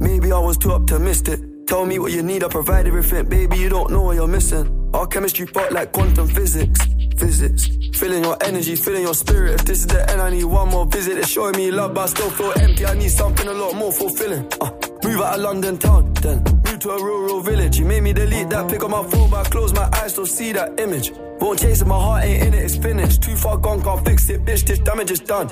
[0.00, 1.38] Maybe I was too optimistic.
[1.68, 3.28] Tell me what you need, I provide everything.
[3.28, 4.77] Baby, you don't know what you're missing.
[4.94, 6.80] Our chemistry fought like quantum physics.
[7.16, 7.68] Physics.
[7.98, 9.54] Feeling your energy, feeling your spirit.
[9.54, 11.18] If this is the end, I need one more visit.
[11.18, 12.86] It's showing me love, but I still feel empty.
[12.86, 14.46] I need something a lot more fulfilling.
[14.60, 14.70] Uh,
[15.04, 17.78] move out of London town, then move to a rural village.
[17.78, 20.26] You made me delete that pick on my phone, but I close my eyes, still
[20.26, 21.12] see that image.
[21.40, 23.22] Won't chase it, my heart ain't in it, it's finished.
[23.22, 25.48] Too far gone, can't fix it, bitch, this damage is done.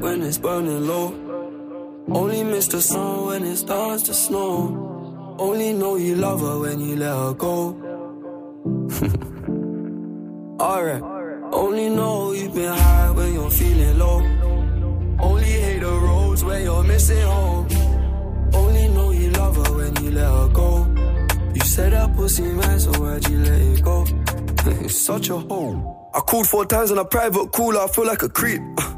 [0.00, 1.14] When it's burning low,
[2.08, 5.36] only miss the sun when it starts to snow.
[5.38, 7.87] Only know you love her when you let her go.
[10.60, 11.02] Alright,
[11.52, 14.22] only know you've been high when you're feeling low.
[15.20, 17.68] Only hate the roads where you're missing home.
[18.54, 20.86] Only know you love her when you let her go.
[21.54, 24.06] You said that pussy man, so why'd you let it go?
[24.84, 26.10] it's such a hole.
[26.14, 28.62] I called four times on a private call, I feel like a creep.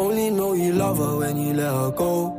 [0.00, 2.32] Only know you love her when you let her go.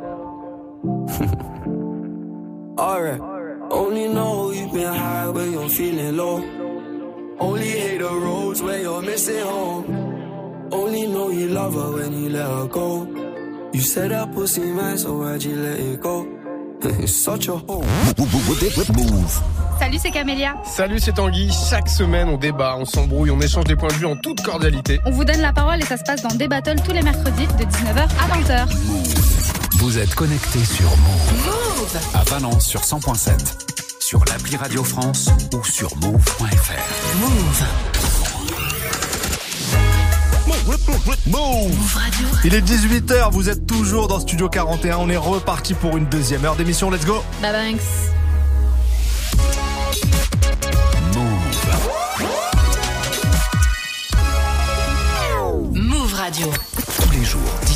[2.79, 3.21] Alright.
[3.69, 6.37] Only know you've been high when you're feeling low.
[7.39, 9.85] Only hate the roads where you're missing home.
[10.71, 13.05] Only know you love her when you let her go.
[13.71, 16.40] You said that pussy man, so why'd you let it go?
[16.85, 17.85] It's such a hole.
[18.17, 19.41] Move.
[19.79, 20.55] Salut, c'est Camélia.
[20.63, 21.51] Salut, c'est Tanguy.
[21.69, 24.99] Chaque semaine, on débat, on s'embrouille, on échange des points de vue en toute cordialité.
[25.05, 27.47] On vous donne la parole et ça se passe dans des battles tous les mercredis
[27.47, 28.67] de 19h à 20h.
[29.79, 31.45] Vous êtes connectés sur Move.
[31.45, 33.31] Move à Valence sur 100.7,
[33.99, 37.19] sur l'appli Radio France ou sur move.fr.
[37.21, 38.20] Move.
[41.27, 41.99] Move.
[42.43, 46.45] Il est 18h, vous êtes toujours dans Studio 41, on est reparti pour une deuxième
[46.45, 47.23] heure d'émission, let's go.
[47.41, 47.81] Bye thanks
[56.21, 56.45] Radio.
[56.45, 56.70] Tous les jours,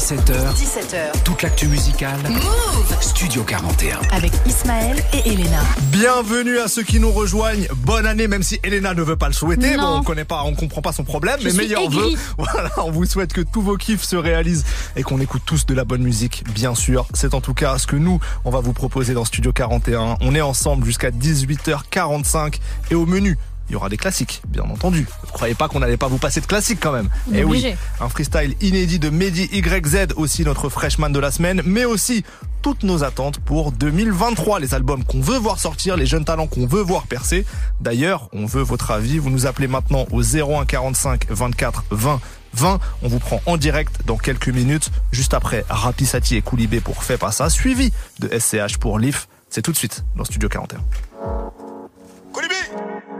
[0.05, 0.53] 17h.
[0.53, 1.23] 17h.
[1.23, 2.19] Toute l'actu musicale.
[2.29, 4.01] Move Studio 41.
[4.11, 5.63] Avec Ismaël et Elena.
[5.91, 7.65] Bienvenue à ceux qui nous rejoignent.
[7.77, 9.77] Bonne année, même si Elena ne veut pas le souhaiter.
[9.77, 12.05] Bon, on connaît pas, on comprend pas son problème, mais meilleur vœu.
[12.37, 14.63] Voilà, on vous souhaite que tous vos kiffs se réalisent
[14.95, 17.07] et qu'on écoute tous de la bonne musique, bien sûr.
[17.15, 20.17] C'est en tout cas ce que nous, on va vous proposer dans Studio 41.
[20.21, 22.59] On est ensemble jusqu'à 18h45
[22.91, 23.39] et au menu,
[23.69, 25.07] il y aura des classiques, bien entendu.
[25.25, 27.09] Ne croyez pas qu'on n'allait pas vous passer de classiques quand même.
[27.33, 31.61] Et eh oui, un freestyle inédit de Mehdi YZ, aussi notre freshman de la semaine,
[31.65, 32.23] mais aussi
[32.61, 36.65] toutes nos attentes pour 2023, les albums qu'on veut voir sortir, les jeunes talents qu'on
[36.65, 37.45] veut voir percer.
[37.81, 39.19] D'ailleurs, on veut votre avis.
[39.19, 42.19] Vous nous appelez maintenant au 01 45 24 20
[42.53, 42.79] 20.
[43.03, 47.17] On vous prend en direct dans quelques minutes, juste après Rapisati et Koulibé pour Fais
[47.17, 49.27] pas ça, suivi de SCH pour Leaf.
[49.49, 50.79] C'est tout de suite dans Studio 41.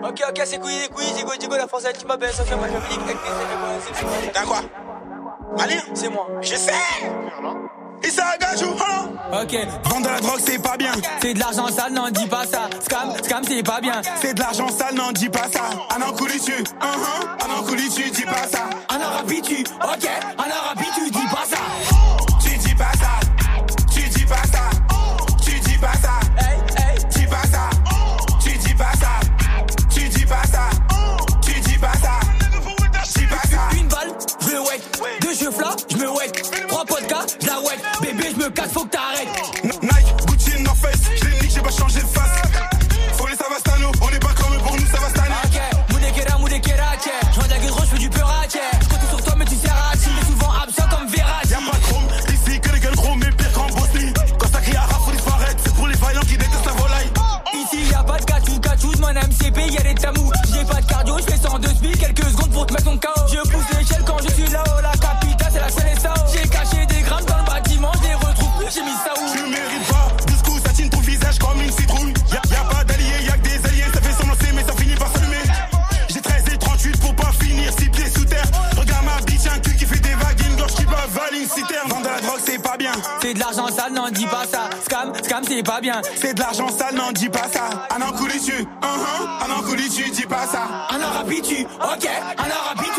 [0.04, 2.68] Ok, ok, c'est couilles, c'est couilles, c'est c'est la française, tu m'appelles, ça fait moi,
[2.68, 4.62] je me T'as quoi
[5.58, 6.28] Malien C'est moi.
[6.42, 6.74] Je sais
[8.04, 8.76] il s'engage ou
[9.42, 9.58] Ok.
[9.90, 10.92] Vendre de la drogue, c'est pas bien.
[11.22, 12.70] C'est de l'argent sale, n'en dis pas ça.
[12.82, 14.02] Scam, scam, c'est pas bien.
[14.22, 15.64] C'est de l'argent sale, n'en dis pas ça.
[15.96, 16.84] Un an couli tu, -huh.
[16.84, 18.70] un an couli tu, dis pas ça.
[18.90, 20.10] Un an rapide, tu, ok.
[20.38, 21.65] Un an rapide, tu, dis pas ça.
[38.46, 39.28] Me casse, faut que t'arrêtes.
[39.64, 42.42] Nike, Gucci, North Face, je l'ai nique, j'ai pas changé de face.
[43.14, 45.36] Faut les Savastano, on est pas comme eux, pour nous ça va stanner.
[45.46, 45.60] Ok,
[45.92, 46.92] Moudekera, Moudekera,
[47.32, 49.46] je vois de la gueule, je fais du peur à Je compte sur toi, mais
[49.46, 51.50] tu sers à Tu es souvent absent comme Verratti.
[51.50, 54.14] Y'a pas de chrome, ici que les gueules gros, mais pire qu'en Bosnie.
[54.38, 57.12] Quand ça crie à rap, faut disparaître, c'est pour les vaillants qui détestent la volaille.
[57.54, 60.32] Ici y'a pas de cachou, cachou, mon MCP, y'a des tamous.
[60.54, 63.22] J'ai pas de cardio, je fais 102 spies, quelques secondes pour te mettre ton KO.
[63.32, 63.85] Je pousse
[85.66, 86.02] pas bien.
[86.16, 87.88] C'est de l'argent sale, n'en dis pas ça.
[87.96, 90.88] Un an coulé tu, un an coulé tu, dis pas ça.
[90.92, 92.10] Un an rapide, tu, ok.
[92.38, 92.94] Un an rapide,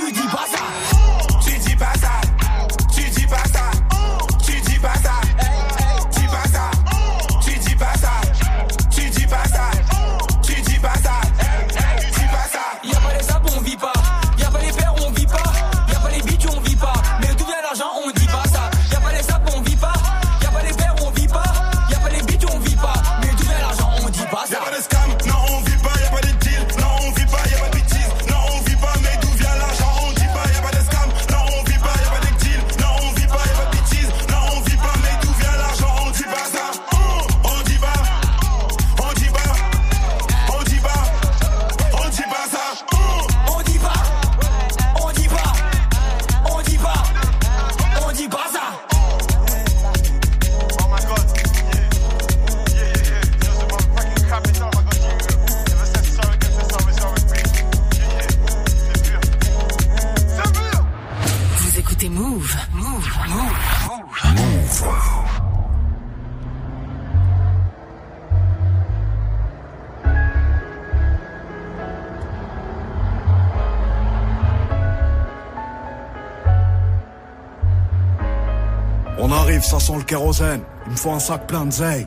[80.18, 82.06] Il me faut un sac plein de zeille.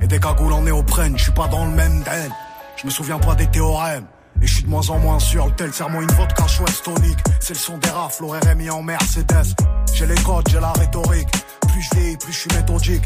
[0.00, 2.30] Et des cagoules en néoprène, je suis pas dans le même den.
[2.76, 4.04] Je me souviens pas des théorèmes.
[4.40, 7.18] Et je suis de moins en moins sûr, le tel serre-moi une vodka chouette tonique.
[7.40, 9.56] C'est le son des rafles, RMI en Mercedes.
[9.92, 11.28] J'ai les codes, j'ai la rhétorique.
[11.62, 13.04] Plus je vieillis, plus je suis méthodique.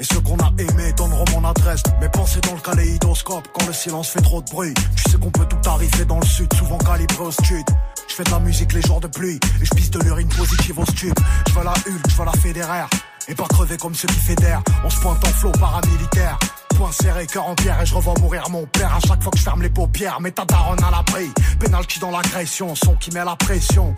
[0.00, 1.84] Et ceux qu'on a aimés donneront mon adresse.
[2.00, 4.74] Mes pensées dans le kaléidoscope quand le silence fait trop de bruit.
[4.96, 7.66] Tu sais qu'on peut tout arriver dans le sud, souvent calibré au stud.
[8.08, 10.76] Je fais de la musique les jours de pluie et je pisse de l'urine positive
[10.76, 11.16] au stup.
[11.48, 12.88] Je la Hulk, je veux la fédéraire.
[13.28, 14.62] Et pas crever comme ceux qui fédèrent.
[14.84, 16.38] On se pointe en flot paramilitaire.
[16.76, 19.38] Point serré, cœur en pierre et je revois mourir mon père à chaque fois que
[19.38, 20.20] je ferme les paupières.
[20.20, 21.30] Mais ta daronne à l'abri.
[21.60, 23.94] Penalty dans l'agression, son qui met la pression.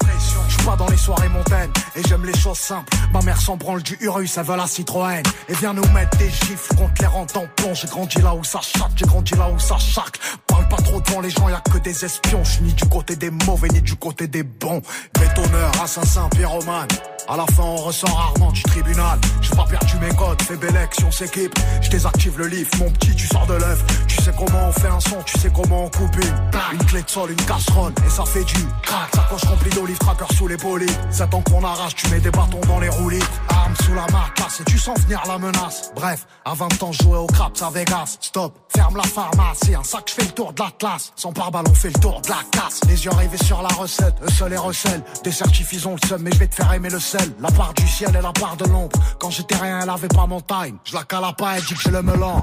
[0.49, 2.93] Je suis pas dans les soirées montaines et j'aime les choses simples.
[3.13, 5.23] Ma mère s'en branle du Urus, elle veut la Citroën.
[5.49, 7.75] Et vient nous mettre des gifles contre les rangs tampons.
[7.75, 10.19] J'ai grandi là où ça chatte, j'ai grandi là où ça chaque.
[10.47, 12.43] Parle pas trop devant les gens, y a que des espions.
[12.45, 14.83] Je ni du côté des mauvais ni du côté des bons.
[15.19, 16.89] Bétonneur, assassin, pyromane.
[17.27, 19.19] À la fin, on ressort rarement du tribunal.
[19.41, 21.59] J'ai pas perdu mes codes, fais belle action, s'équipe.
[21.81, 23.83] Je désactive le livre, mon petit, tu sors de l'œuf.
[24.07, 26.35] Tu sais comment on fait un son, tu sais comment on coupe une.
[26.73, 29.09] Une clé de sol, une casserole, et ça fait du crack.
[29.15, 30.87] Sacoche remplie d'olives, tracker sous les polies.
[31.11, 33.23] Ça temps qu'on arrache, tu mets des bâtons dans les roulis.
[33.49, 35.93] Arme sous la marcasse, et tu sens venir la menace.
[35.95, 38.19] Bref, à 20 ans, jouais au craps à Vegas.
[38.21, 41.13] Stop, ferme la pharmacie, un sac, je fais le tour de la classe.
[41.17, 42.81] Sans pare-balles, on fait le tour de la casse.
[42.87, 45.03] Les yeux rivés sur la recette, eux seuls et recèlent.
[45.23, 47.01] Des certifs, ils ont le seum, mais je vais te faire aimer le
[47.41, 48.99] La part du ciel et la part de l'ombre.
[49.21, 50.79] Quand j'étais rien, elle avait pas mon time.
[50.85, 52.41] Je la cala pas, elle dit que j'ai le melon.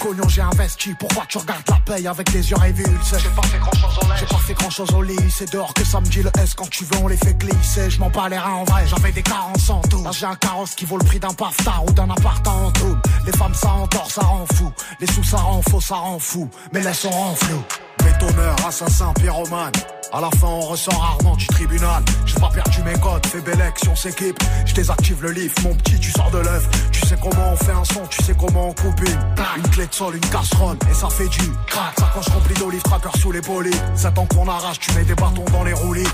[0.00, 3.16] Cognon, j'ai investi, pourquoi tu regardes la paye avec des yeux révulsés?
[3.18, 5.74] J'ai pas fait grand chose au J'ai pas fait grand chose au lit, c'est dehors
[5.74, 7.90] que ça me dit le S quand tu veux on les fait glisser.
[7.90, 10.04] Je m'en bats les reins en vrai, j'avais des carences en tout.
[10.04, 12.96] Là j'ai un carrosse qui vaut le prix d'un paftard ou d'un appart en tout.
[13.24, 14.70] Les femmes ça endort, ça rend fou.
[15.00, 16.48] Les sous ça rend faux, ça rend fou.
[16.72, 17.62] Mais laisse on rend flou.
[18.04, 19.72] Bétonneur, assassin, pyromane
[20.12, 22.02] à la fin, on ressort rarement du tribunal.
[22.24, 24.38] J'ai pas perdu mes codes, fais belle action, s'équipe.
[24.64, 26.68] Je désactive le livre, mon petit, tu sors de l'œuf.
[26.92, 29.70] Tu sais comment on fait un son, tu sais comment on coupe une.
[29.70, 31.94] Clé de sol, une casserole, et ça fait du crack.
[31.98, 33.70] Sacoche remplie d'olives, tracker sous les polies.
[33.94, 36.08] Ça temps qu'on arrache, tu mets des bâtons dans les roulis.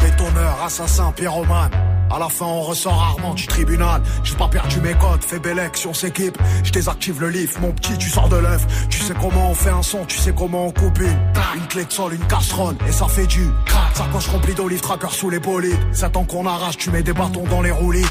[0.00, 1.70] Bétonneur, assassin, pyromane.
[2.10, 4.02] À la fin, on ressort rarement du tribunal.
[4.24, 6.36] J'ai pas perdu mes codes, fais belle action, s'équipe.
[6.64, 8.66] Je désactive le livre, mon petit, tu sors de l'œuf.
[8.88, 11.30] Tu sais comment on fait un son, tu sais comment on coupe une.
[11.68, 13.94] Clé de sol, une casserole, et ça fait du crack.
[13.94, 15.78] Sacoche remplie d'olives, tracker sous les bolides.
[15.92, 18.06] Ça temps qu'on arrache, tu mets des bâtons dans les roulis.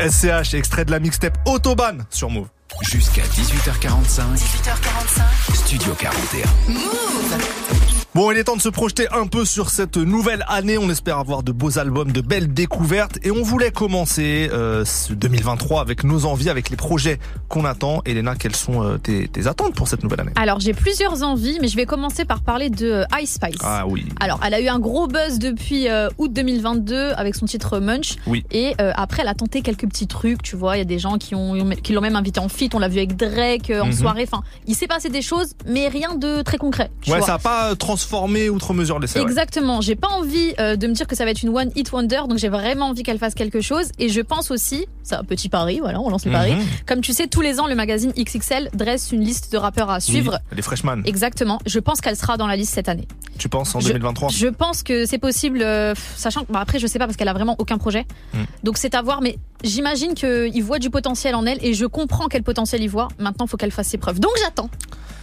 [0.00, 2.48] SCH, extrait de la mixtape Autobahn sur Move.
[2.80, 4.34] Jusqu'à 18h45.
[4.34, 5.54] 18h45.
[5.54, 6.72] Studio 41.
[6.72, 7.99] Move.
[8.12, 10.76] Bon, il est temps de se projeter un peu sur cette nouvelle année.
[10.78, 13.20] On espère avoir de beaux albums, de belles découvertes.
[13.22, 18.02] Et on voulait commencer euh, ce 2023 avec nos envies, avec les projets qu'on attend.
[18.04, 20.32] Elena, quelles sont euh, tes, tes, attentes pour cette nouvelle année?
[20.34, 23.60] Alors, j'ai plusieurs envies, mais je vais commencer par parler de euh, Ice Spice.
[23.62, 24.08] Ah oui.
[24.18, 25.86] Alors, elle a eu un gros buzz depuis
[26.18, 28.16] août 2022 avec son titre Munch.
[28.26, 28.44] Oui.
[28.50, 30.42] Et après, elle a tenté quelques petits trucs.
[30.42, 32.74] Tu vois, il y a des gens qui ont qui l'ont même invité en feat.
[32.74, 33.92] On l'a vu avec Drake en mhm.
[33.92, 34.28] soirée.
[34.30, 36.90] Enfin, il s'est passé des choses, mais rien de très concret.
[37.06, 37.99] ouais, ça a pas transformé
[38.50, 39.20] outre mesure l'essai.
[39.20, 39.80] Exactement.
[39.80, 42.22] J'ai pas envie euh, de me dire que ça va être une one hit wonder,
[42.28, 43.90] donc j'ai vraiment envie qu'elle fasse quelque chose.
[43.98, 46.54] Et je pense aussi, c'est un petit pari, voilà, on lance le pari.
[46.54, 46.64] Mhm.
[46.86, 50.00] Comme tu sais, tous les ans, le magazine XXL dresse une liste de rappeurs à
[50.00, 50.38] suivre.
[50.52, 51.02] les freshman.
[51.04, 51.58] Exactement.
[51.66, 53.06] Je pense qu'elle sera dans la liste cette année.
[53.38, 56.98] Tu penses en 2023 Je pense que c'est possible, euh, sachant que après je sais
[56.98, 58.06] pas parce qu'elle a vraiment aucun projet.
[58.34, 58.38] Mm.
[58.64, 62.28] Donc c'est à voir, mais j'imagine qu'il voit du potentiel en elle et je comprends
[62.28, 63.08] quel potentiel il voit.
[63.18, 64.20] Maintenant, il faut qu'elle fasse ses preuves.
[64.20, 64.70] Donc j'attends.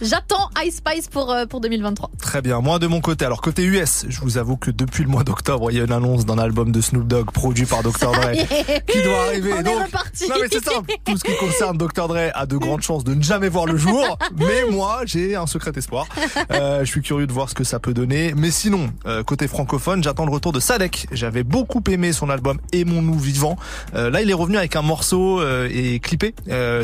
[0.00, 2.10] J'attends Ice Spice pour, euh, pour 2023.
[2.20, 2.60] Très bien.
[2.68, 5.70] Moi, de mon côté, alors côté US, je vous avoue que depuis le mois d'octobre,
[5.70, 8.12] il y a une annonce d'un album de Snoop Dogg produit par Dr.
[8.12, 8.32] Dre
[8.86, 9.54] qui doit arriver.
[9.54, 9.74] On Donc,
[10.28, 10.92] non mais c'est simple.
[11.02, 12.08] Tout ce qui concerne Dr.
[12.08, 14.18] Dre a de grandes chances de ne jamais voir le jour.
[14.36, 16.08] Mais moi, j'ai un secret espoir.
[16.50, 18.34] Euh, je suis curieux de voir ce que ça peut donner.
[18.36, 21.06] Mais sinon, euh, côté francophone, j'attends le retour de Sadek.
[21.10, 23.56] J'avais beaucoup aimé son album Aimons-nous vivant.
[23.94, 26.34] Euh, là, il est revenu avec un morceau et clippé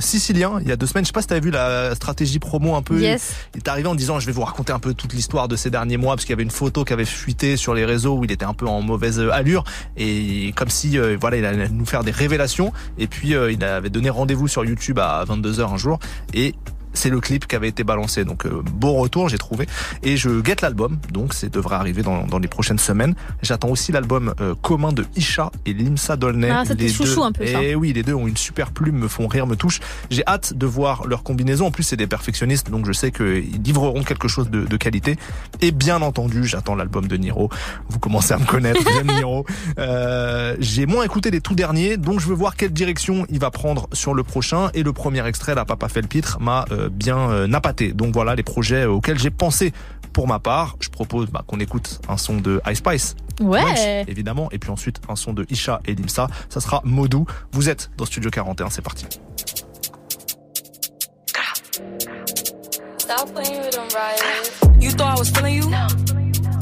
[0.00, 1.04] sicilien il y a deux semaines.
[1.04, 2.98] Je sais pas si t'avais vu la stratégie promo un peu.
[2.98, 3.34] Yes.
[3.54, 5.73] Il est arrivé en disant je vais vous raconter un peu toute l'histoire de ces
[5.74, 8.24] derniers mois parce qu'il y avait une photo qui avait fuité sur les réseaux où
[8.24, 9.64] il était un peu en mauvaise allure.
[9.96, 12.72] Et comme si voilà il allait nous faire des révélations.
[12.96, 15.98] Et puis il avait donné rendez-vous sur YouTube à 22h un jour.
[16.32, 16.54] Et
[16.94, 18.24] c'est le clip qui avait été balancé.
[18.24, 19.66] Donc euh, beau retour, j'ai trouvé.
[20.02, 23.14] Et je guette l'album, donc ça devrait arriver dans, dans les prochaines semaines.
[23.42, 26.50] J'attends aussi l'album euh, commun de Isha et Limsa Dolnay.
[26.50, 29.26] Ah, les deux, un peu, Et oui, les deux ont une super plume, me font
[29.26, 29.80] rire, me touchent.
[30.10, 31.66] J'ai hâte de voir leur combinaison.
[31.66, 35.16] En plus, c'est des perfectionnistes, donc je sais qu'ils livreront quelque chose de, de qualité.
[35.60, 37.50] Et bien entendu, j'attends l'album de Niro.
[37.88, 39.44] Vous commencez à me connaître, j'aime Niro.
[39.78, 43.50] Euh, j'ai moins écouté les tout derniers, donc je veux voir quelle direction il va
[43.50, 44.70] prendre sur le prochain.
[44.74, 47.92] Et le premier extrait, la Papa fait le pitre, m'a euh, bien euh, napaté.
[47.92, 49.72] Donc voilà les projets auxquels j'ai pensé
[50.12, 50.76] pour ma part.
[50.80, 53.16] Je propose bah, qu'on écoute un son de Ice Spice.
[53.40, 54.04] Ouais.
[54.06, 54.48] évidemment.
[54.52, 56.28] Et puis ensuite un son de Isha et Dimsa.
[56.48, 57.26] Ça sera Modou.
[57.52, 58.70] Vous êtes dans Studio 41.
[58.70, 59.06] C'est parti.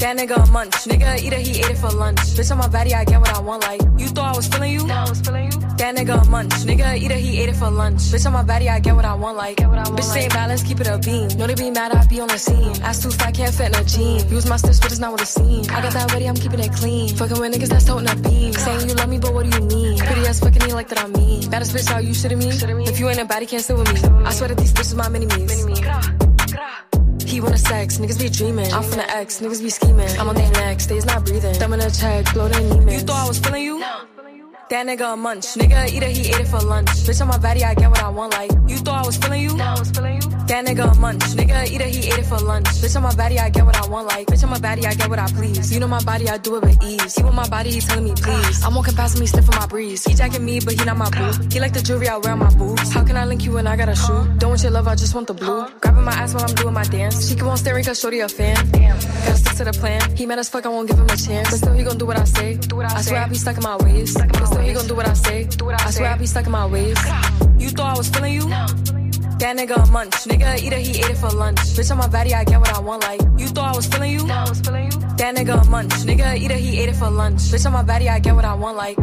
[0.03, 0.73] That nigga a munch.
[0.83, 2.19] Nigga eat it, he ate it for lunch.
[2.35, 3.63] Bitch on my body, I get what I want.
[3.63, 4.85] Like you thought I was feeling you.
[4.85, 5.57] No, I was feeling you.
[5.79, 6.51] That nigga a munch.
[6.67, 8.01] Nigga eat it, he ate it for lunch.
[8.11, 9.37] Bitch on my body, I get what I want.
[9.37, 10.23] Like I want, bitch like.
[10.23, 11.29] ain't balance, keep it a beam.
[11.37, 12.75] Know they be mad, I be on the scene.
[12.83, 14.27] Ass too fat, can't fit in a jean.
[14.27, 15.69] Use my steps, but it's not what it seems.
[15.69, 17.15] I got that ready, I'm keeping it clean.
[17.15, 18.51] Fucking with niggas that's toting a beam.
[18.51, 19.99] Saying you love me, but what do you mean?
[19.99, 21.49] Pretty ass fucking me like that I mean.
[21.49, 22.49] Baddest bitch, how you shitting me?
[22.83, 24.01] If you ain't a body, can't sit with me.
[24.27, 26.32] I swear that these bitches my mini me's.
[27.33, 28.71] He wanna sex, niggas be dreaming.
[28.71, 30.07] I'm from the X, niggas be scheming.
[30.19, 31.57] I'm on their neck, stays not breathing.
[31.57, 33.79] Them in a check, blow their You thought I was feeling you?
[33.79, 34.12] No.
[34.73, 35.45] That nigga a munch.
[35.53, 36.87] Nigga eat it, he ate it for lunch.
[37.05, 38.33] Bitch on my body, I get what I want.
[38.33, 39.55] Like you thought I was feeling you?
[39.55, 40.21] No, I was feeling you.
[40.47, 41.21] That nigga a munch.
[41.37, 42.65] Nigga eat it, he ate it for lunch.
[42.81, 44.07] Bitch on my body, I get what I want.
[44.07, 45.71] Like bitch on my body, I get what I please.
[45.71, 47.15] You know my body, I do it with ease.
[47.15, 48.63] He with my body, he telling me please.
[48.63, 50.03] I'm walking past me, sniffing my breeze.
[50.05, 51.31] He jacking me, but he not my boo.
[51.51, 52.91] He like the jewelry I wear on my boobs.
[52.91, 54.25] How can I link you when I got a shoe?
[54.39, 55.67] Don't want your love, I just want the blue.
[55.81, 57.29] Grabbing my ass while I'm doing my dance.
[57.29, 58.57] She keep on staring cause shorty a fan.
[58.71, 58.97] Damn.
[58.97, 60.01] Gotta stick to the plan.
[60.15, 61.51] He mad as fuck, I won't give him a chance.
[61.51, 62.55] But still he gon' do what I say.
[62.55, 64.15] Do what I, I swear I be stuck in my ways.
[64.15, 65.47] But still he gon' do what I say.
[65.85, 66.97] I swear I be stuck in my ways.
[67.57, 68.47] You thought I was feeling you?
[69.39, 70.13] That nigga a munch.
[70.25, 71.59] Nigga it, he ate it for lunch.
[71.75, 73.03] Bitch on my body, I get what I want.
[73.03, 74.25] Like you thought I was feeling you?
[74.27, 75.91] That nigga a munch.
[76.05, 77.39] Nigga it, he ate it for lunch.
[77.51, 78.77] Bitch on my body, I get what I want.
[78.77, 78.97] Like.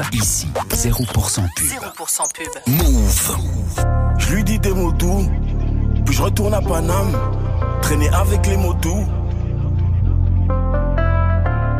[0.00, 0.08] Move.
[0.14, 1.66] Ici, 0% pub.
[1.66, 2.48] 0% pub.
[2.66, 3.36] Move.
[4.18, 5.28] Je lui dis des mots doux,
[6.06, 7.12] puis je retourne à Paname,
[7.82, 9.04] traîner avec les mots doux.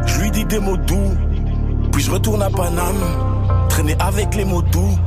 [0.06, 1.16] Je lui dis des mots doux,
[1.92, 3.00] puis je retourne à Paname,
[3.70, 4.98] traîner avec les mots doux.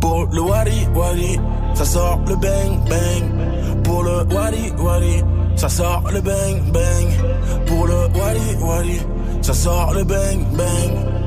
[0.00, 1.40] Pour le wari wari,
[1.74, 3.82] ça sort le bang bang.
[3.82, 5.24] Pour le wari wari,
[5.56, 7.66] ça sort le bang bang.
[7.66, 9.00] Pour le wari wari
[9.44, 11.23] ça sort le bang bang.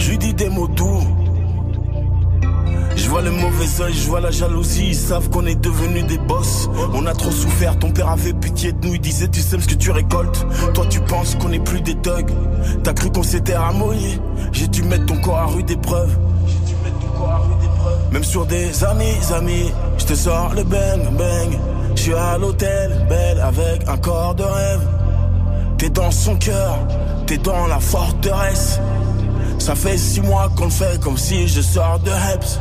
[0.00, 1.02] Je lui dis des mots doux.
[2.96, 6.18] Je vois le mauvais oeil, je vois la jalousie, ils savent qu'on est devenus des
[6.18, 6.68] boss.
[6.94, 9.68] On a trop souffert, ton père avait pitié de nous, il disait tu sais ce
[9.68, 10.46] que tu récoltes.
[10.74, 12.32] Toi tu penses qu'on est plus des thugs,
[12.82, 14.20] t'as cru qu'on s'était ramolli.
[14.52, 16.18] J'ai dû mettre ton corps à rude épreuve.
[16.46, 18.12] J'ai dû mettre ton corps à rude épreuve.
[18.12, 21.58] Même sur des amis, amis, je te sors le bang, bang.
[21.94, 24.80] Je suis à l'hôtel, belle, avec un corps de rêve.
[25.78, 26.78] T'es dans son cœur,
[27.26, 28.80] t'es dans la forteresse.
[29.60, 32.58] Ça fait six mois qu'on le fait comme si je sors de Heps.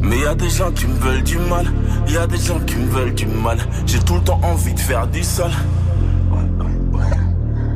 [0.00, 1.66] Mais y a des gens qui me veulent du mal,
[2.08, 3.58] y a des gens qui me veulent du mal.
[3.86, 5.52] J'ai tout le temps envie de faire du sale.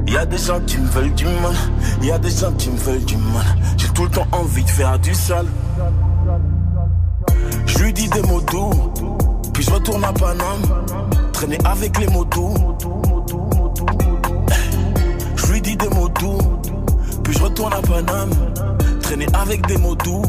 [0.06, 1.54] Y des gens qui me veulent du mal,
[2.02, 3.44] y a des gens qui me veulent du mal.
[3.76, 5.46] J'ai tout le temps envie de faire du sale.
[7.66, 8.92] Je lui dis des mots doux,
[9.52, 10.62] puis je retourne à Paname,
[11.32, 12.54] traîner avec les mots doux.
[15.36, 16.38] Je lui dis des mots doux,
[17.34, 18.30] je retourne à Paname,
[19.02, 20.22] traîner avec des mots doux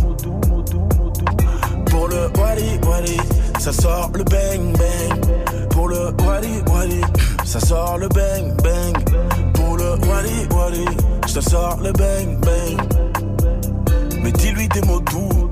[1.96, 3.18] pour le Wally Wally,
[3.60, 5.70] ça sort le bang bang.
[5.70, 7.02] Pour le Wally Wally,
[7.46, 8.96] ça sort le bang bang.
[9.54, 10.86] Pour le Wally Wally,
[11.26, 12.82] ça sort le bang bang.
[14.22, 15.45] Mais dis-lui des mots doux.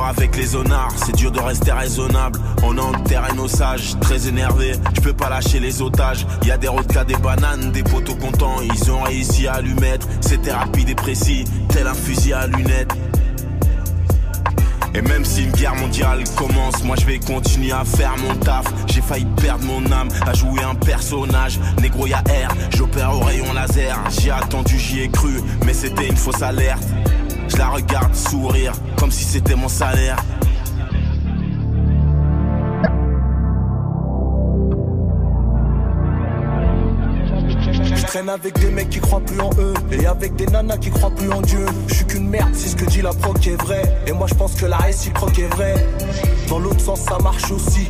[0.00, 2.38] Avec les honnards, c'est dur de rester raisonnable.
[2.62, 4.72] On enterre nos sages, très énervé.
[4.94, 6.26] Je peux pas lâcher les otages.
[6.44, 8.56] Y a des cas, des bananes, des poteaux contents.
[8.62, 10.06] Ils ont réussi à lui mettre.
[10.20, 12.92] C'était rapide et précis, tel un fusil à lunettes.
[14.94, 18.66] Et même si une guerre mondiale commence, moi je vais continuer à faire mon taf.
[18.86, 21.58] J'ai failli perdre mon âme à jouer un personnage.
[21.80, 23.98] Négro y'a R, j'opère au rayon laser.
[24.20, 26.82] J'ai attendu, j'y ai cru, mais c'était une fausse alerte.
[27.52, 30.16] Je la regarde sourire, comme si c'était mon salaire.
[38.12, 41.14] traîne avec des mecs qui croient plus en eux et avec des nanas qui croient
[41.14, 41.64] plus en Dieu.
[41.88, 43.82] Je suis qu'une merde si ce que dit la proc est vrai.
[44.06, 45.74] Et moi je pense que la réciproque est vraie.
[46.50, 47.88] Dans l'autre sens ça marche aussi.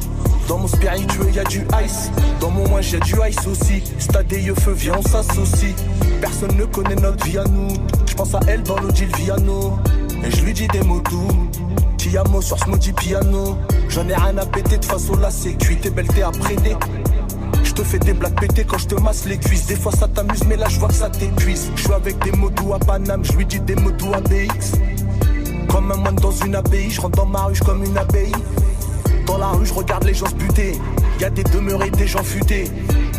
[0.52, 2.10] Dans mon spiritueux y a du ice.
[2.38, 3.82] Dans mon moins j'ai du ice aussi.
[3.98, 5.74] Stade des yeux feu, viens on s'associe.
[6.20, 7.68] Personne ne connaît notre vie à nous.
[8.04, 9.78] Je pense à elle dans l'Odile Viano.
[10.22, 11.48] Et je lui dis des mots doux.
[11.96, 13.56] Tiamo sur ce maudit piano.
[13.88, 15.78] J'en ai rien à péter de façon là c'est cuit.
[15.78, 16.76] T'es belle, t'es apprédé.
[17.64, 19.64] Je te fais des blagues pétées quand je te masse les cuisses.
[19.64, 21.70] Des fois ça t'amuse, mais là je vois que ça t'épuise.
[21.76, 24.76] Je avec des mots doux à Paname, je lui dis des mots doux à BX.
[25.70, 28.32] Comme un moine dans une abbaye, je rentre dans ma ruche comme une abbaye.
[29.32, 30.78] Dans la rue, je regarde les gens se buter.
[31.18, 32.64] Des demeurés, des gens futés.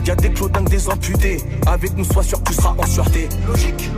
[0.06, 1.41] Y a des clodins, des amputés.
[1.65, 3.27] Avec nous, sois sûr que tu seras en sûreté.
[3.48, 3.90] Logique.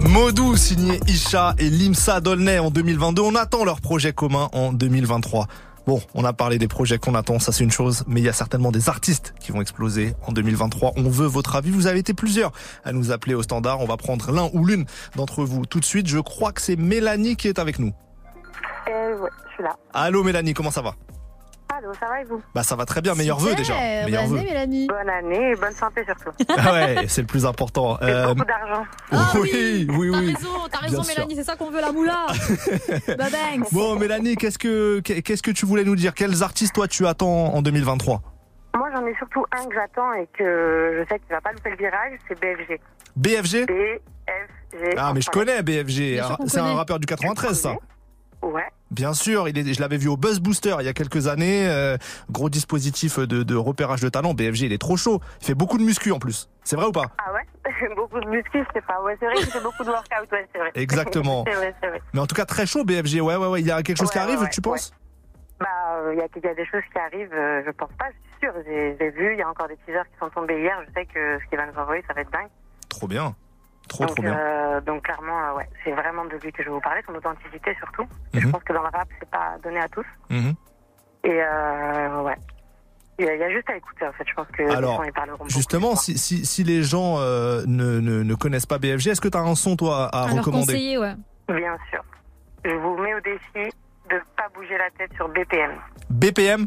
[0.00, 3.20] Modou signé Isha et Limsa Dolnay en 2022.
[3.20, 5.46] On attend leur projet commun en 2023.
[5.86, 8.28] Bon, on a parlé des projets qu'on attend, ça c'est une chose, mais il y
[8.30, 10.92] a certainement des artistes qui vont exploser en 2023.
[10.96, 11.70] On veut votre avis.
[11.70, 12.50] Vous avez été plusieurs
[12.82, 13.80] à nous appeler au standard.
[13.80, 14.86] On va prendre l'un ou l'une
[15.16, 16.06] d'entre vous tout de suite.
[16.06, 17.92] Je crois que c'est Mélanie qui est avec nous.
[18.88, 19.76] Euh, ouais, je suis là.
[19.94, 20.94] Allô Mélanie, comment ça va?
[21.74, 22.42] Allô, ça va et vous?
[22.54, 23.74] Bah ça va très bien, meilleurs vœux déjà.
[23.74, 24.86] Meilleurs bonne année Mélanie.
[24.88, 26.30] Bonne année et bonne santé surtout.
[26.58, 27.98] Ah ouais, c'est le plus important.
[28.00, 28.34] Et euh...
[28.34, 28.84] beaucoup d'argent.
[29.10, 30.34] Ah, oui, oui, oui.
[30.34, 32.26] T'as raison, t'as raison Mélanie, c'est ça qu'on veut la moula.
[33.18, 33.24] bah
[33.72, 36.12] Bon Mélanie, qu'est-ce que qu'est-ce que tu voulais nous dire?
[36.12, 38.20] Quels artistes toi tu attends en 2023
[38.76, 41.70] Moi j'en ai surtout un que j'attends et que je sais qu'il va pas louper
[41.70, 42.80] le virage, c'est BFG.
[43.16, 44.94] BFG BFG.
[44.98, 47.76] Ah mais je connais BFG, c'est un rappeur du 93 ça.
[48.42, 48.66] Ouais.
[48.90, 51.66] Bien sûr, il est, je l'avais vu au Buzz Booster il y a quelques années.
[51.68, 51.96] Euh,
[52.30, 54.34] gros dispositif de, de, repérage de talent.
[54.34, 55.20] BFG, il est trop chaud.
[55.40, 56.50] Il fait beaucoup de muscu en plus.
[56.64, 57.06] C'est vrai ou pas?
[57.18, 57.46] Ah ouais
[57.96, 59.00] Beaucoup de muscu, je sais pas.
[59.02, 60.70] Ouais, c'est vrai qu'il fait beaucoup de workout, ouais, c'est vrai.
[60.74, 61.44] Exactement.
[61.48, 62.02] c'est vrai, c'est vrai.
[62.12, 63.20] Mais en tout cas, très chaud BFG.
[63.20, 63.60] Ouais, ouais, ouais.
[63.60, 64.92] Il y a quelque chose qui arrive, tu penses?
[65.58, 68.06] Bah, euh, il y, a, y, a des choses qui arrivent, euh, je pense pas,
[68.10, 68.52] je suis sûr.
[68.66, 70.76] J'ai vu, il y a encore des teasers qui sont tombés hier.
[70.88, 72.50] Je sais que ce qu'il va nous envoyer, ça va être dingue.
[72.88, 73.36] Trop bien.
[73.92, 74.36] Trop, donc, trop bien.
[74.38, 77.14] Euh, donc clairement, euh, ouais, c'est vraiment de lui que je vais vous parler, son
[77.14, 78.06] authenticité surtout.
[78.34, 78.52] Je Mhm.
[78.52, 80.06] pense que dans le rap, c'est pas donné à tous.
[80.30, 80.54] Mhm.
[81.24, 82.36] Et euh, ouais.
[83.18, 84.24] Il y, a, il y a juste à écouter en fait.
[84.26, 88.00] Je pense que les Alors, gens, ils justement, si, si, si les gens euh, ne,
[88.00, 90.66] ne, ne connaissent pas BFG, est-ce que tu as un son, toi, à, À recommander
[90.72, 91.14] conseiller, ouais.
[91.48, 92.02] Bien sûr.
[92.64, 93.70] Je vous mets au défi
[94.10, 95.72] de pas bouger la tête sur BPM.
[96.10, 96.66] BPM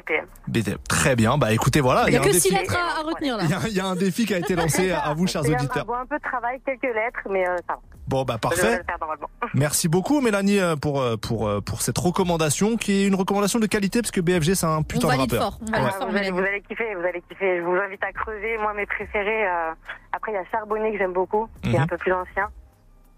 [0.00, 0.26] BPM.
[0.48, 0.78] BPM.
[0.88, 1.36] Très bien.
[1.38, 2.04] Bah écoutez, voilà.
[2.08, 3.44] Il y a un que défi- 6 lettres à, à retenir là.
[3.44, 5.42] Il y, a, il y a un défi qui a été lancé à vous, chers
[5.44, 5.86] Il y a auditeurs.
[5.94, 7.80] un peu de travail, quelques lettres, mais euh, ça va.
[8.06, 8.82] Bon, bah parfait.
[9.54, 13.66] Merci beaucoup, Mélanie, euh, pour, euh, pour, pour cette recommandation, qui est une recommandation de
[13.66, 15.42] qualité, parce que BFG, c'est un putain de rappeur.
[15.42, 15.58] fort.
[15.72, 15.90] Ouais.
[15.90, 16.30] fort, vous, allez, Mélanie.
[16.32, 17.58] vous allez kiffer, vous allez kiffer.
[17.58, 18.58] Je vous invite à creuser.
[18.58, 19.46] Moi, mes préférés.
[19.46, 19.72] euh,
[20.12, 21.82] après, il y a Charbonnet que j'aime beaucoup, qui est Mhm.
[21.84, 22.48] un peu plus ancien.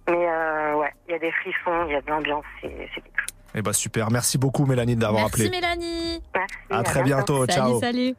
[0.09, 3.01] Mais euh, ouais, il y a des frissons, il y a de l'ambiance, c'est c'est
[3.01, 3.36] quelque chose.
[3.57, 4.11] Eh bah super.
[4.11, 5.51] Merci beaucoup, Mélanie, d'avoir Merci appelé.
[5.51, 6.21] Mélanie.
[6.35, 6.55] Merci.
[6.69, 7.47] À très bientôt.
[7.47, 7.81] Ciao.
[7.81, 8.15] Salut.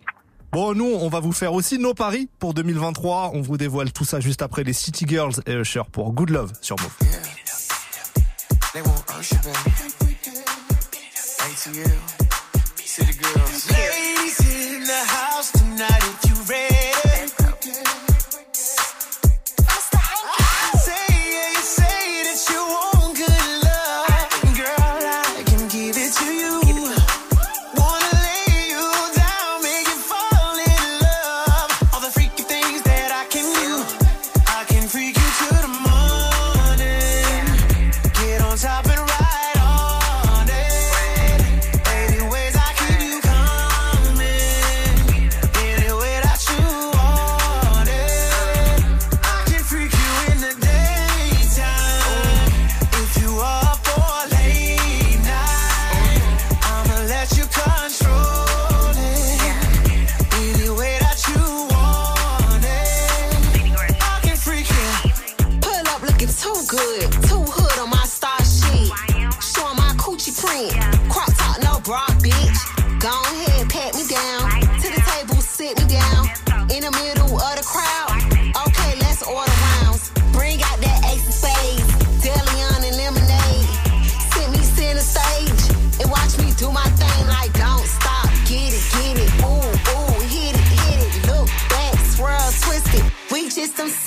[0.51, 3.31] Bon, nous, on va vous faire aussi nos paris pour 2023.
[3.35, 6.53] On vous dévoile tout ça juste après les City Girls et Usher pour Good Love
[6.61, 6.91] sur Move.
[93.75, 94.06] just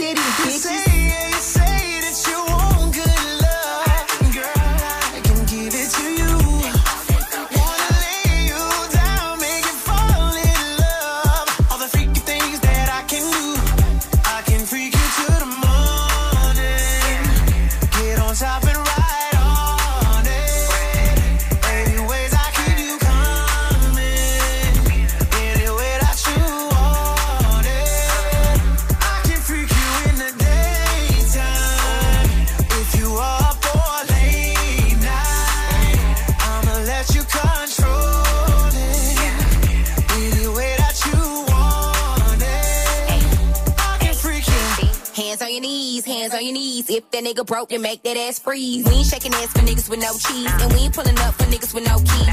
[46.41, 46.89] on your knees.
[46.89, 48.85] If that nigga broke, then make that ass freeze.
[48.87, 50.49] We ain't shaking ass for niggas with no cheese.
[50.49, 52.29] And we ain't pulling up for niggas with no keys.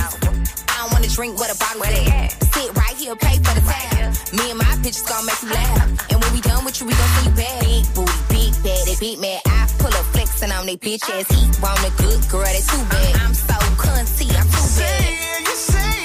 [0.71, 2.31] I don't wanna drink what a bottle at.
[2.53, 4.15] Sit right here, pay for the tab.
[4.31, 6.11] Me and my bitches gon' make you laugh.
[6.11, 7.59] And when we done with you, we gon' see you back.
[7.59, 9.39] Big booty, big bad, beat me.
[9.45, 11.27] I pull up flexing on they bitch ass.
[11.27, 13.15] He want a good girl, they too bad.
[13.27, 14.87] I'm so cunty, I'm too bad.
[14.87, 15.96] Say that you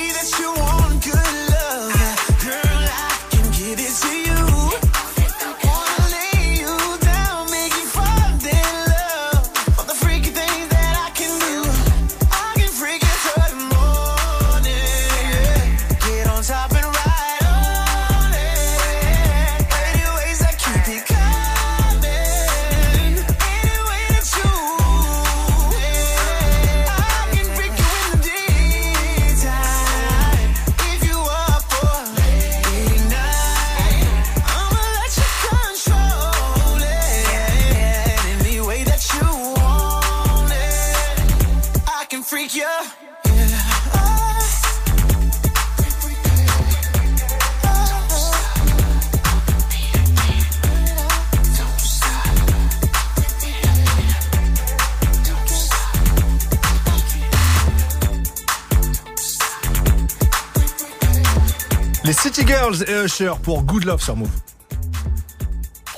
[62.80, 64.30] Et Usher pour Good Love sur Move.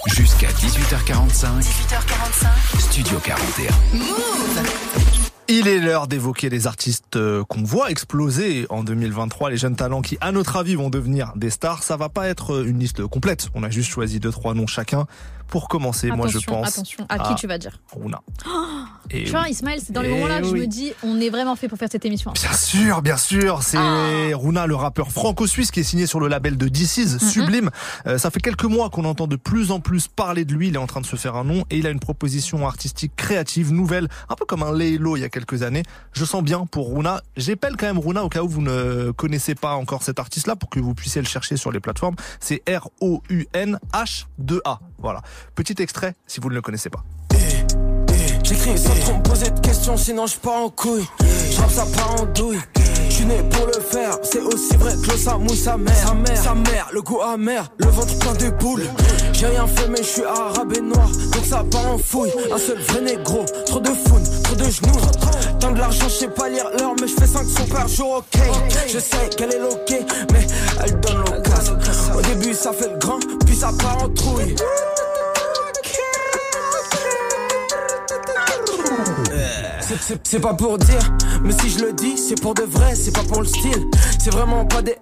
[0.06, 1.60] Jusqu'à 18h45.
[1.60, 2.80] 18h45.
[2.80, 3.70] Studio 41.
[3.96, 4.94] Move
[5.46, 10.00] il est l'heure d'évoquer les artistes euh, qu'on voit exploser en 2023, les jeunes talents
[10.00, 11.82] qui, à notre avis, vont devenir des stars.
[11.82, 13.50] Ça va pas être une liste complète.
[13.54, 15.04] On a juste choisi deux, trois noms chacun.
[15.48, 16.68] Pour commencer, moi je pense.
[16.68, 18.20] Attention, à, qui tu vas dire Runa.
[19.10, 21.56] et tu vois, Ismaël, c'est dans les moments-là que je me dis, on est vraiment
[21.56, 22.32] fait pour faire cette émission.
[22.32, 23.62] Bien sûr, bien sûr.
[23.62, 24.34] C'est ah.
[24.34, 27.18] Runa, le rappeur franco-suisse qui est signé sur le label de DC's.
[27.18, 27.70] Sublime.
[28.06, 30.68] Euh, ça fait quelques mois qu'on entend de plus en plus parler de lui.
[30.68, 33.12] Il est en train de se faire un nom et il a une proposition artistique
[33.16, 35.82] créative, nouvelle, un peu comme un Laylo il y a quelques années.
[36.12, 37.22] Je sens bien pour Runa.
[37.36, 40.70] J'épelle quand même Runa au cas où vous ne connaissez pas encore cet artiste-là pour
[40.70, 42.16] que vous puissiez le chercher sur les plateformes.
[42.40, 44.80] C'est R-O-U-N-H-2-A.
[44.98, 45.22] Voilà.
[45.54, 47.04] Petit extrait si vous ne le connaissez pas.
[48.42, 51.06] J'écris sans trop me poser de questions, sinon je pars en couille.
[51.20, 52.60] Je ça part en douille.
[53.08, 55.96] Je suis né pour le faire, c'est aussi vrai que le sa mouille sa mère.
[55.96, 58.82] Sa mère, sa mère, le goût amer, le ventre plein de boules.
[59.32, 62.32] J'ai rien fait, mais je suis arabe et noir, donc ça part en fouille.
[62.52, 64.98] Un seul vrai négro, trop de founes, trop de genoux.
[65.60, 68.40] Tant de l'argent, je sais pas lire l'heure, mais je fais 500 par jour, ok.
[68.88, 70.46] Je sais qu'elle est loquée, mais
[70.84, 71.23] elle donne
[72.28, 74.54] début, ça fait le grand, puis ça part en trouille.
[80.22, 81.12] C'est pas pour dire,
[81.42, 83.84] mais si je le dis, c'est pour de vrai, c'est pas pour le style.
[84.18, 84.96] C'est vraiment pas des.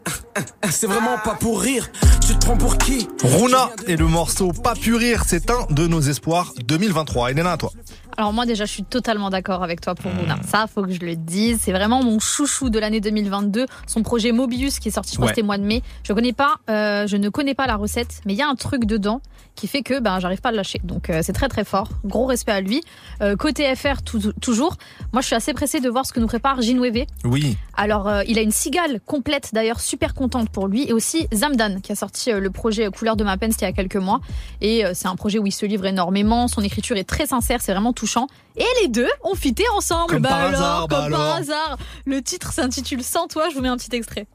[0.71, 1.89] C'est vraiment pas pour rire.
[2.27, 3.07] Tu te prends pour qui?
[3.23, 7.31] Runa et le morceau Pas pu rire, c'est un de nos espoirs 2023.
[7.31, 7.71] Elena, à toi.
[8.17, 10.37] Alors moi déjà je suis totalement d'accord avec toi pour Runa.
[10.37, 10.43] Hmm.
[10.47, 13.67] Ça faut que je le dise, c'est vraiment mon chouchou de l'année 2022.
[13.87, 15.83] Son projet Mobius qui est sorti je crois c'était mois de mai.
[16.03, 18.55] Je connais pas, euh, je ne connais pas la recette, mais il y a un
[18.55, 19.21] truc dedans
[19.55, 20.81] qui fait que ben j'arrive pas à le lâcher.
[20.85, 21.89] Donc euh, c'est très très fort.
[22.05, 22.83] Gros respect à lui.
[23.23, 24.03] Euh, côté FR
[24.41, 24.72] toujours.
[25.13, 27.07] Moi je suis assez pressée de voir ce que nous prépare Ginweve.
[27.25, 27.57] Oui.
[27.75, 31.93] Alors il a une cigale complète d'ailleurs super contente pour lui et aussi Zamdan qui
[31.93, 34.21] a sorti le projet Couleur de ma peine c'était il y a quelques mois
[34.61, 36.49] et c'est un projet où il se livre énormément.
[36.49, 38.27] Son écriture est très sincère, c'est vraiment touchant.
[38.57, 40.15] Et les deux ont fité ensemble.
[40.15, 41.79] Comme bah par alors, hasard, comme bah par hasard.
[42.05, 44.27] Le titre s'intitule Sans toi, je vous mets un petit extrait.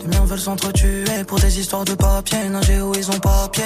[0.00, 3.64] Les miens veulent s'entretuer pour des histoires de papier, nager où ils ont papier.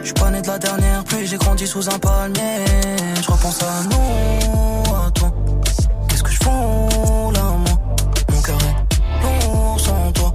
[0.00, 2.64] Je suis pas né de la dernière pluie, j'ai grandi sous un palmier.
[3.22, 5.30] Je repense à nous, à toi.
[6.08, 7.78] Qu'est-ce que je fous là, moi?
[8.32, 10.34] Mon cœur est lourd sans toi.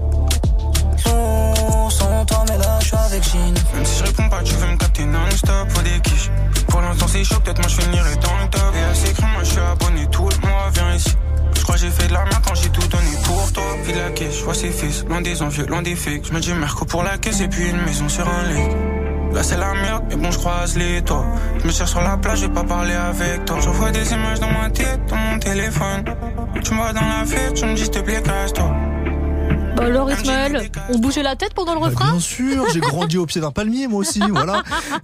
[1.06, 3.54] Lourd sans toi, mais là je suis avec Jean.
[3.74, 6.32] Même si je réponds pas, tu veux me capter non-stop pour des quiches.
[6.68, 8.76] Pour l'instant c'est chaud, peut-être moi je finirai dans le top.
[8.76, 11.16] Et à ces moi je suis abonné tout le mois, viens ici.
[11.56, 13.64] Je crois j'ai fait de la merde quand j'ai tout donné pour toi.
[13.84, 16.28] Puis la caisse, je vois ses fils, loin des envieux, loin des fakes.
[16.28, 19.05] Je me dis merco pour la caisse et puis une maison sur un lit.
[19.36, 21.26] Là c'est la merde, mais bon je croise les toits.
[21.60, 23.58] Je me cherche sur la plage, j'ai pas parlé avec toi.
[23.60, 26.06] J'envoie des images dans ma tête, dans mon téléphone.
[26.64, 28.95] Tu me vois dans la fête, tu me dis te plaît casse-toi.
[29.76, 33.18] Bah alors Ismaël, on bougeait la tête pendant le bah, refrain Bien sûr, j'ai grandi
[33.18, 34.64] au pied d'un palmier moi aussi, voilà.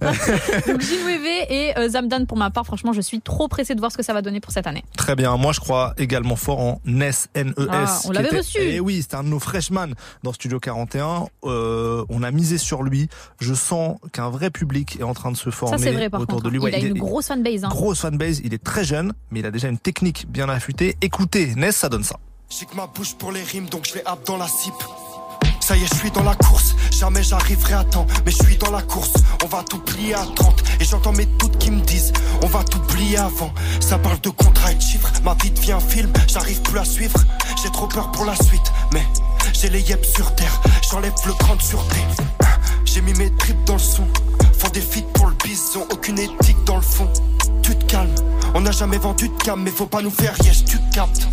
[0.66, 3.92] Donc Ginweve et euh, Zamdan pour ma part, franchement, je suis trop pressé de voir
[3.92, 4.82] ce que ça va donner pour cette année.
[4.96, 7.52] Très bien, moi je crois également fort en NES, NES.
[7.70, 8.58] Ah, on l'avait reçu.
[8.60, 9.88] Eh oui, c'était un de nos freshman
[10.22, 11.26] dans Studio 41.
[11.44, 13.08] Euh, on a misé sur lui.
[13.40, 16.36] Je sens qu'un vrai public est en train de se former ça, vrai, par autour
[16.36, 16.50] contre.
[16.50, 16.60] de lui.
[16.68, 17.64] il a une grosse fanbase.
[17.64, 17.68] Hein.
[17.68, 20.96] Grosse fanbase, il est très jeune, mais il a déjà une technique bien affûtée.
[21.02, 22.16] Écoutez, NES, ça donne ça.
[22.58, 24.74] J'ai que ma bouche pour les rimes, donc je vais hap dans la cipe.
[25.60, 26.74] Ça y est, je suis dans la course.
[26.90, 29.12] Jamais j'arriverai à temps, mais je suis dans la course.
[29.42, 30.62] On va tout plier à 30.
[30.78, 32.12] Et j'entends mes toutes qui me disent,
[32.42, 33.50] on va tout plier avant.
[33.80, 35.10] Ça parle de contrat et de chiffres.
[35.24, 37.18] Ma vie devient un film, j'arrive plus à suivre.
[37.62, 39.02] J'ai trop peur pour la suite, mais
[39.54, 40.60] j'ai les yeux sur terre.
[40.90, 41.96] J'enlève le grand de sûreté.
[42.84, 44.06] J'ai mis mes tripes dans le son.
[44.58, 47.10] Font des feats pour le bison, aucune éthique dans le fond.
[47.62, 48.14] Tu te calmes,
[48.54, 51.26] on n'a jamais vendu de cam, mais faut pas nous faire yes, tu captes.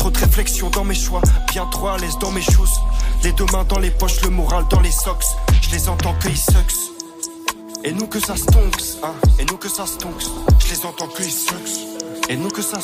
[0.00, 1.20] Trop de réflexion dans mes choix,
[1.52, 2.72] bien trop à l'aise dans mes choses.
[3.22, 5.22] Les deux mains dans les poches, le moral dans les socks.
[5.60, 6.99] Je les entends que ils sucks.
[7.82, 9.14] Et nous que ça stonks, hein.
[9.38, 10.24] Et nous que ça stonks.
[10.58, 11.90] Je les entends que ils sucks.
[12.30, 12.78] Et nous que ça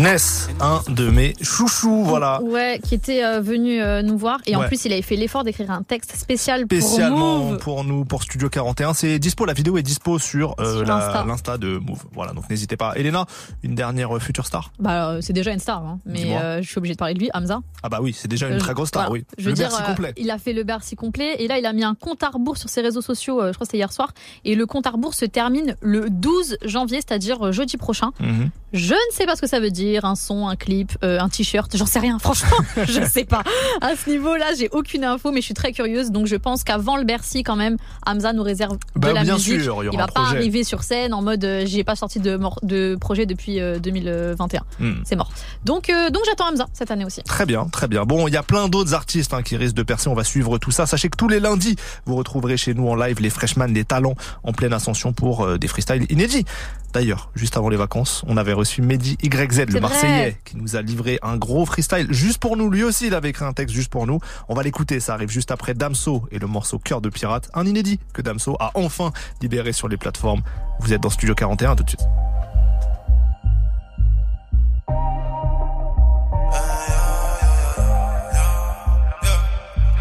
[0.00, 2.42] Ness, un de mes chouchous, voilà.
[2.42, 5.44] Ouais, qui était euh, venu euh, nous voir et en plus il avait fait l'effort
[5.44, 8.92] d'écrire un texte spécial Spécialement pour, nous, pour Studio 41.
[8.94, 12.02] C'est dispo, la vidéo est dispo sur, euh, l'insta de Move.
[12.12, 12.94] Voilà, donc n'hésitez pas.
[12.96, 13.26] Elena,
[13.62, 14.72] une dernière future star?
[14.80, 17.60] Bah c'est déjà une star, hein, mais je suis obligée de parler de lui, Hamza.
[17.84, 19.24] Ah bah oui, c'est déjà une très grosse star, oui.
[19.38, 20.14] Je veux le dire, complet.
[20.16, 22.56] il a fait le Bercy complet et là il a mis un compte à rebours
[22.56, 24.12] sur ses réseaux sociaux, je crois que c'était hier soir,
[24.44, 28.12] et le compte à rebours se termine le 12 janvier, c'est-à-dire jeudi prochain.
[28.20, 28.50] Mhm.
[28.72, 31.28] Je ne sais pas ce que ça veut dire, un son, un clip, euh, un
[31.28, 33.42] t-shirt, j'en sais rien, franchement, je ne sais pas.
[33.80, 36.96] À ce niveau-là, j'ai aucune info, mais je suis très curieuse, donc je pense qu'avant
[36.96, 37.76] le Bercy, quand même,
[38.06, 39.62] Hamza nous réserve de bah, la bien musique.
[39.62, 42.38] Sûr, il, il va pas arriver sur scène en mode euh, j'ai pas sorti de,
[42.62, 44.60] de projet depuis 2021.
[44.80, 45.02] Euh, hmm.
[45.04, 45.30] C'est mort.
[45.64, 47.22] Donc, donc j'attends Hamza cette année aussi.
[47.22, 48.04] Très bien, très bien.
[48.04, 50.58] Bon, il y a plein d'autres artistes hein, qui risquent de percer, on va suivre
[50.58, 50.86] tout ça.
[50.86, 51.76] Sachez que tous les lundis,
[52.06, 55.68] vous retrouverez chez nous en live les freshman, des talents en pleine ascension pour des
[55.68, 56.44] freestyles inédits.
[56.92, 60.82] D'ailleurs, juste avant les vacances, on avait reçu Mehdi YZ, le Marseillais, qui nous a
[60.82, 62.68] livré un gros freestyle juste pour nous.
[62.68, 64.18] Lui aussi, il avait écrit un texte juste pour nous.
[64.48, 67.64] On va l'écouter, ça arrive juste après Damso et le morceau Cœur de pirate, un
[67.64, 70.42] inédit que Damso a enfin libéré sur les plateformes.
[70.80, 72.00] Vous êtes dans Studio 41, tout de suite.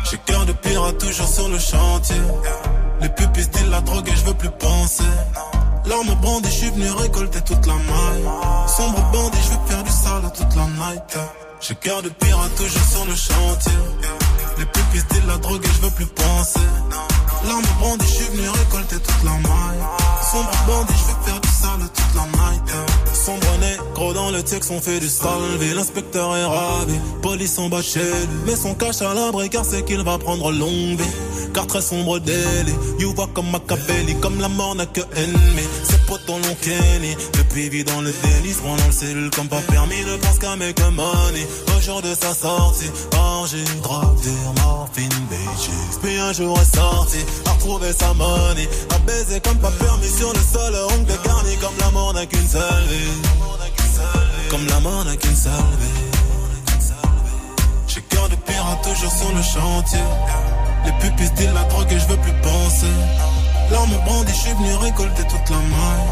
[0.09, 2.15] J'ai cœur de pirate toujours sur le chantier.
[3.01, 5.03] Les pupilles disent la drogue et je veux plus penser.
[5.85, 8.29] L'arme bandit, je suis venu récolter toute la maille.
[8.67, 11.17] Sombre bandit, je veux faire du sale toute la night.
[11.61, 13.79] J'ai cœur de pirate toujours sur le chantier.
[14.57, 16.59] Les pupilles disent la drogue et je veux plus penser.
[17.47, 19.83] L'arme bandit, je suis venu récolter toute la maille.
[20.31, 22.88] Sombre bandit, je veux faire du sale toute la night.
[23.29, 25.75] Sombre négro dans le texte, on fait du salvé.
[25.75, 28.37] L'inspecteur est ravi, police en bas chez lui.
[28.47, 31.13] Mais son cache à l'abri car c'est qu'il va prendre longue vie.
[31.53, 35.65] Car très sombre délit, you vois comme Machiavelli, comme la mort n'a que ennemi.
[35.83, 39.61] Ses potes l'ont Kenny, depuis vit dans le délit, se dans le cellule comme pas
[39.61, 41.45] permis, ne pense qu'à make money.
[41.77, 44.17] Au jour de sa sortie, orgie, drogue,
[44.63, 45.99] morphine, bitches.
[46.01, 50.31] Puis un jour est sorti, a retrouvé sa money, a baiser comme pas permis sur
[50.33, 53.18] le sol, ongle garni comme la mort n'a qu'une seule vie.
[54.49, 55.51] Comme la mort n'a qu'une seule
[57.87, 60.03] J'ai cœur de pirate toujours sur le chantier.
[60.85, 62.93] Les pupilles disent la drogue et je veux plus penser.
[63.71, 66.07] L'arme bandit, je suis venu récolter toute la maille.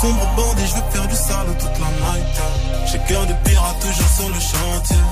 [0.00, 2.40] Sombre bandit, je veux faire du sale toute la night.
[2.86, 5.04] J'ai cœur de pirate toujours sur le chantier.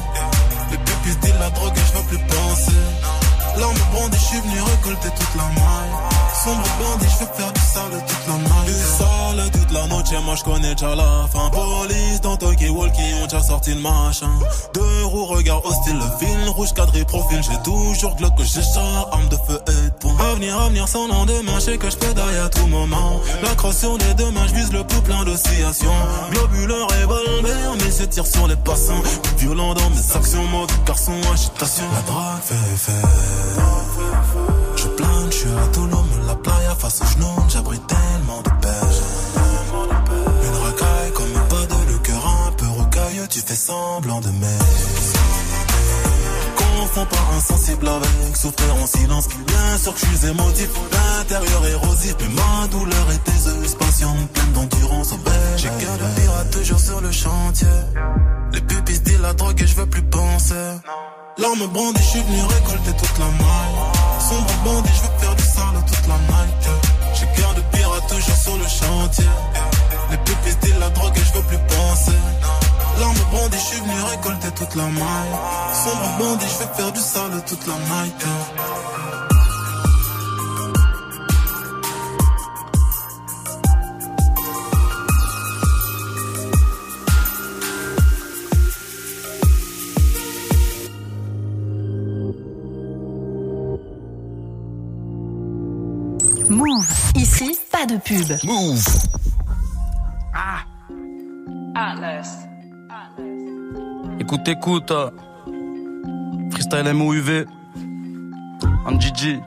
[0.70, 3.27] Les pupilles disent la drogue et je veux plus penser.
[3.58, 6.08] L'arme bandit, je suis venu récolter toute la maille.
[6.44, 8.66] Sombre bandit, je veux faire du sale toute la night.
[8.66, 11.50] Du sale toute la noche, moi je connais déjà la fin.
[11.50, 14.30] Police dans Tokyo Walkie, ont déjà sorti le machin.
[14.74, 17.40] Deux roues, regard hostile, le fil rouge cadré profil.
[17.42, 18.60] J'ai toujours glock que j'ai
[19.12, 20.16] arme de feu et de point.
[20.30, 23.20] Avenir, avenir sans lendemain, je sais que je pédaille à tout moment.
[23.42, 25.92] La crosse sur les deux mains, je vise le pouls plein d'oscillations.
[26.30, 29.02] Globuleur, revolver, mais je tire sur les passants.
[29.38, 31.84] Violent dans mes actions, mode garçon, agitation.
[31.92, 33.47] La drague fait fait.
[34.76, 38.96] Je plane, je suis autonome, la playa face au genou, j'abrite tellement de peine.
[40.42, 44.28] Une racaille comme un pas de le cœur un peu rocailleux, tu fais semblant de
[44.28, 44.58] m'aimer.
[46.56, 49.28] Confonds pas insensible avec souffrir en silence.
[49.28, 54.52] Bien sûr que je suis émotif, l'intérieur érosif, mais ma douleur est tes patiente, pleine
[54.52, 55.14] d'endurance.
[55.56, 57.66] J'ai cœur de pirate toujours sur le chantier.
[58.52, 60.54] Les pupilles disent la drogue et je veux plus penser.
[61.38, 63.78] L'arme brandie, je suis venu récolter toute la maille.
[64.28, 66.68] Sombre bandit, je veux faire du sale toute la night.
[67.14, 69.30] J'ai cœur de pirate toujours sur le chantier.
[70.10, 72.18] Les pupilles disent la drogue et je veux plus penser.
[72.98, 75.34] L'arme bandit, je suis venu récolter toute la maille.
[75.84, 79.27] Sombre bandit, je veux faire du sale toute la night.
[96.48, 96.86] Move.
[97.14, 98.26] Ici, pas de pub.
[98.44, 98.84] Move.
[100.34, 100.64] Ah.
[101.74, 102.48] Atlas.
[104.18, 104.92] Écoute, écoute.
[106.50, 107.44] Freestyle MOUV.
[108.86, 109.38] en Gigi.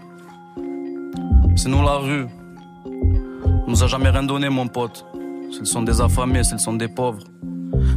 [1.55, 2.27] C'est nous la rue.
[2.85, 5.05] On nous a jamais rien donné, mon pote.
[5.51, 7.23] C'est le son des affamés, c'est le son des pauvres.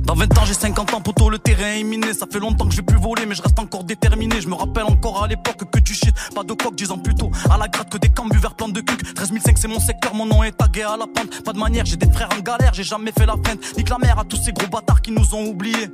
[0.05, 2.12] Dans 20 ans, j'ai 50 ans, poteau, le terrain est miné.
[2.15, 4.40] Ça fait longtemps que je vais plus voler, mais je reste encore déterminé.
[4.40, 7.15] Je me rappelle encore à l'époque que tu shit, pas de coq, 10 ans plus
[7.15, 7.31] tôt.
[7.51, 9.15] À la gratte que des cambus vers plein de cucs.
[9.15, 11.43] 13005, c'est mon secteur, mon nom est tagué à la pente.
[11.44, 13.59] Pas de manière, j'ai des frères en galère, j'ai jamais fait la peine.
[13.77, 15.90] Nique la mère à tous ces gros bâtards qui nous ont oubliés.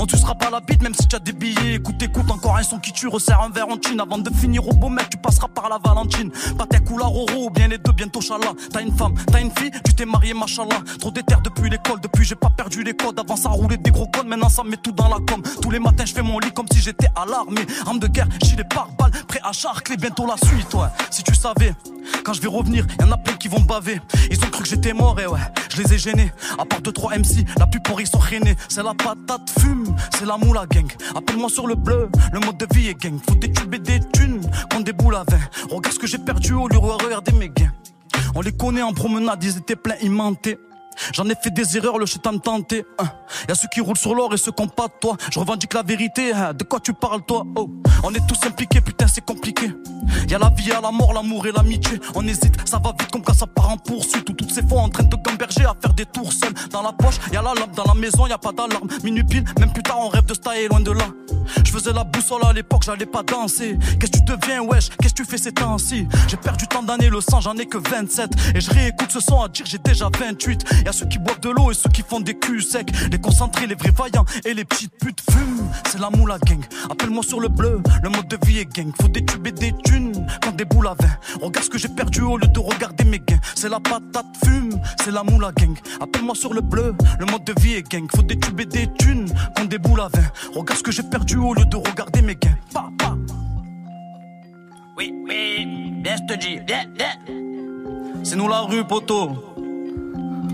[0.00, 1.74] On tu seras pas la bite, même si tu as des billets.
[1.74, 4.00] Écoute, écoute, encore un son qui tue, resserre un verre en chine.
[4.00, 6.30] Avant de finir au beau mec, tu passeras par la Valentine.
[6.56, 8.52] Pas tes ou la Roro, bien les deux, bientôt chala.
[8.72, 10.80] T'as une femme, t'as une fille, tu t'es marié, machallah.
[10.98, 13.18] Trop d'éther depuis l'école, depuis j'ai pas perdu les codes.
[13.28, 15.42] Avant ça roulait des gros codes, maintenant ça met tout dans la com.
[15.60, 17.66] Tous les matins, je fais mon lit comme si j'étais à l'armée.
[17.84, 20.86] Arme de guerre, gilet par balle, prêt à charcler, bientôt la suite, ouais.
[21.10, 21.74] Si tu savais,
[22.24, 24.00] quand je vais revenir, y'en a plein qui vont baver.
[24.30, 26.32] Ils ont cru que j'étais mort, et ouais, je les ai gênés.
[26.58, 28.56] À part 2-3 MC, la plupart ils sont rainés.
[28.66, 30.90] C'est la patate fume, c'est la moula gang.
[31.14, 33.18] Appelle-moi sur le bleu, le mode de vie est gang.
[33.28, 34.40] Faut et des thunes,
[34.72, 35.38] qu'on des boules à vin.
[35.70, 37.72] Regarde ce que j'ai perdu au lieu de regarder mes gains.
[38.34, 40.58] On les connaît en promenade, ils étaient pleins aimantés.
[41.12, 42.84] J'en ai fait des erreurs, le chétan me tenté.
[42.98, 43.06] Hein.
[43.48, 45.16] Y a ceux qui roulent sur l'or et ceux qui ont pas de toi.
[45.30, 46.52] Je revendique la vérité, hein.
[46.54, 47.44] de quoi tu parles toi?
[47.56, 47.68] Oh,
[48.02, 49.70] on est tous impliqués, putain c'est compliqué.
[50.28, 52.00] Y a la vie, y a la mort, l'amour et l'amitié.
[52.14, 54.28] On hésite, ça va vite comme quand ça part en poursuite.
[54.28, 56.54] Ou toutes ces fois en train de gamberger à faire des tours seuls.
[56.70, 58.88] Dans la poche, y a la lampe, dans la maison, y a pas d'alarme.
[59.02, 61.06] Minuit pile, même plus tard on rêve de stailler loin de là.
[61.64, 63.78] Je faisais la boussole à l'époque, j'allais pas danser.
[63.98, 64.88] Qu'est-ce que tu deviens, wesh?
[65.00, 66.06] Qu'est-ce que tu fais ces temps-ci?
[66.28, 68.30] J'ai perdu tant d'années, le sang, j'en ai que 27.
[68.54, 70.64] Et je réécoute ce son à dire j'ai déjà 28.
[70.88, 72.90] Y a ceux qui boivent de l'eau et ceux qui font des culs secs.
[73.12, 75.68] Les concentrés, les vrais vaillants et les petites putes fument.
[75.86, 76.64] C'est la moula gang.
[76.88, 78.90] Appelle-moi sur le bleu, le mode de vie est gang.
[78.98, 81.10] Faut des tubes et des thunes, quand des boules à vin.
[81.42, 83.38] Regarde ce que j'ai perdu au lieu de regarder mes gains.
[83.54, 85.76] C'est la patate fume, c'est la moula gang.
[86.00, 88.08] Appelle-moi sur le bleu, le mode de vie est gang.
[88.16, 90.24] Faut des tubes et des thunes, quand des boules à vin.
[90.54, 92.56] Regarde ce que j'ai perdu au lieu de regarder mes gains.
[92.72, 93.14] Pa, pa.
[94.96, 95.66] Oui, oui,
[96.02, 97.10] bien je te dis, bien, bien.
[98.24, 99.47] C'est nous la rue, poteau.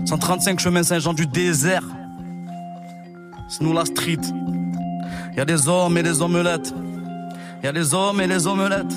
[0.05, 1.83] 135 chemin Saint-Jean du désert.
[3.49, 4.21] C'est nous la street.
[5.35, 6.73] Y a des hommes et des omelettes.
[7.63, 8.95] Y a des hommes et des omelettes.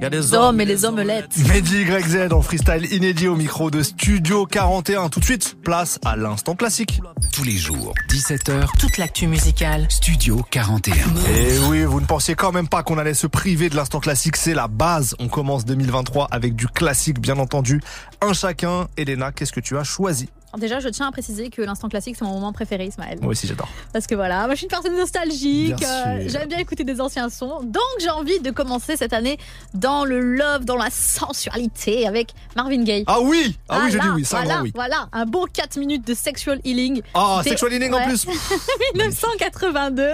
[0.00, 1.36] Il y a des hommes et les omelettes.
[1.48, 5.08] Mehdi YZ en freestyle inédit au micro de Studio 41.
[5.08, 7.00] Tout de suite, place à l'instant classique.
[7.32, 8.68] Tous les jours, 17h.
[8.78, 9.88] Toute l'actu musicale.
[9.90, 10.94] Studio 41.
[11.34, 14.36] Et oui, vous ne pensiez quand même pas qu'on allait se priver de l'instant classique.
[14.36, 15.16] C'est la base.
[15.18, 17.80] On commence 2023 avec du classique, bien entendu.
[18.20, 18.86] Un chacun.
[18.96, 20.28] Elena, qu'est-ce que tu as choisi?
[20.56, 23.18] Déjà, je tiens à préciser que l'instant classique, c'est mon moment préféré, Ismaël.
[23.20, 23.68] Moi aussi, j'adore.
[23.92, 25.82] Parce que voilà, moi, je suis une personne nostalgique.
[25.82, 27.60] Euh, j'aime bien écouter des anciens sons.
[27.62, 29.38] Donc, j'ai envie de commencer cette année
[29.74, 33.04] dans le love, dans la sensualité avec Marvin Gaye.
[33.06, 34.72] Ah oui Ah oui, je dis oui, ça voilà, oui.
[34.74, 37.02] Voilà, un bon 4 minutes de sexual healing.
[37.14, 38.26] Ah, sexual healing en plus
[38.94, 40.12] 1982.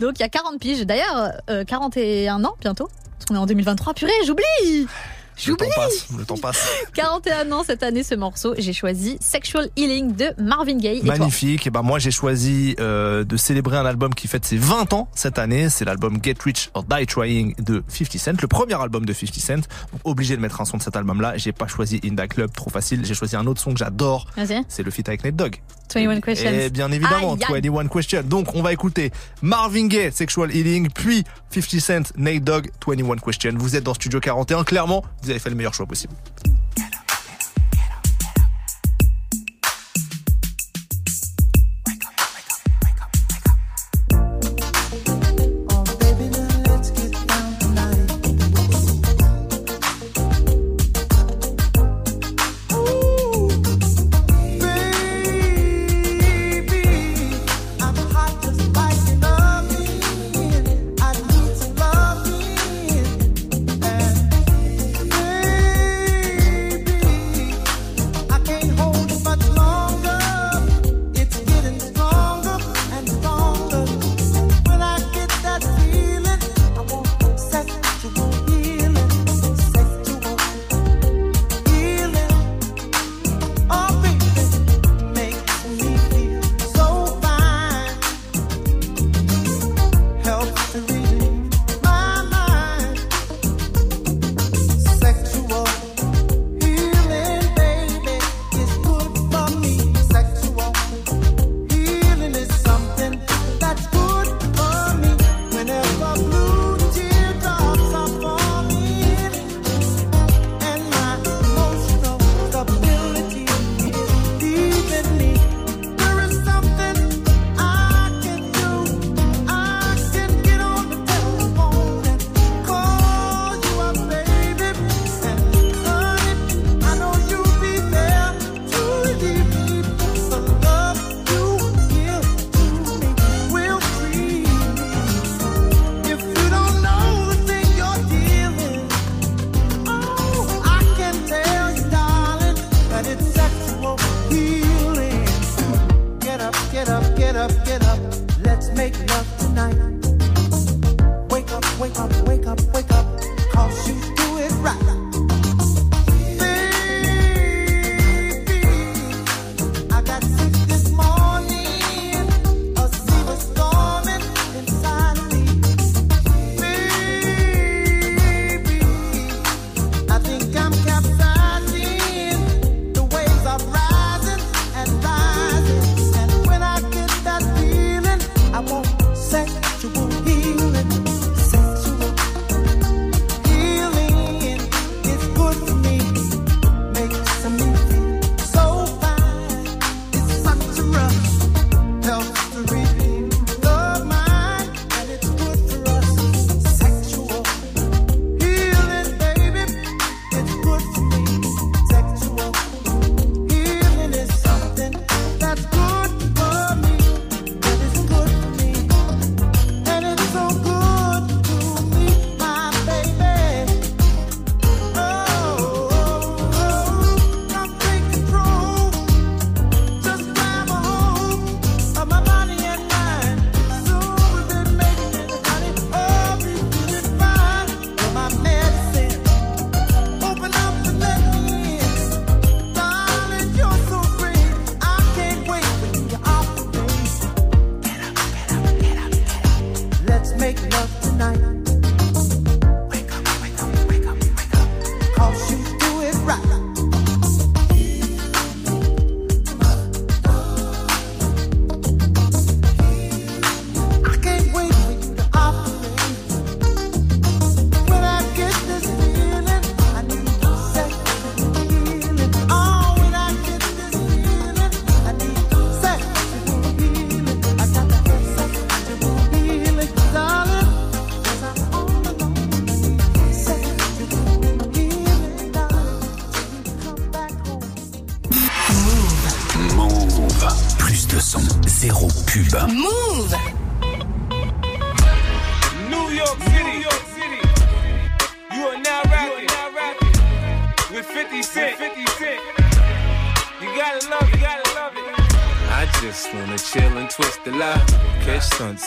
[0.00, 0.86] Donc, il y a 40 piges.
[0.86, 1.32] D'ailleurs,
[1.66, 2.88] 41 euh, ans bientôt.
[3.18, 3.94] Parce qu'on est en 2023.
[3.94, 4.86] Purée, j'oublie
[5.46, 6.68] le temps passe, le temps passe.
[6.94, 11.02] 41 ans cette année ce morceau, j'ai choisi Sexual Healing de Marvin Gaye.
[11.02, 14.92] Magnifique, et, ben moi j'ai choisi euh, de célébrer un album qui fête ses 20
[14.92, 18.74] ans cette année, c'est l'album Get Rich or Die Trying de 50 Cent, le premier
[18.80, 19.54] album de 50 Cent.
[19.92, 22.28] Donc obligé de mettre un son de cet album là, j'ai pas choisi In That
[22.28, 24.26] Club, trop facile, j'ai choisi un autre son que j'adore,
[24.68, 25.60] c'est le feat avec Nate Dogg.
[25.92, 26.50] 21 Questions.
[26.50, 28.22] Et bien évidemment, 21 Questions.
[28.22, 29.12] Donc on va écouter
[29.42, 33.52] Marvin Gaye, Sexual Healing, puis 50 Cent, Nate Dogg, 21 Questions.
[33.56, 36.14] Vous êtes dans Studio 41, clairement, vous avez fait le meilleur choix possible.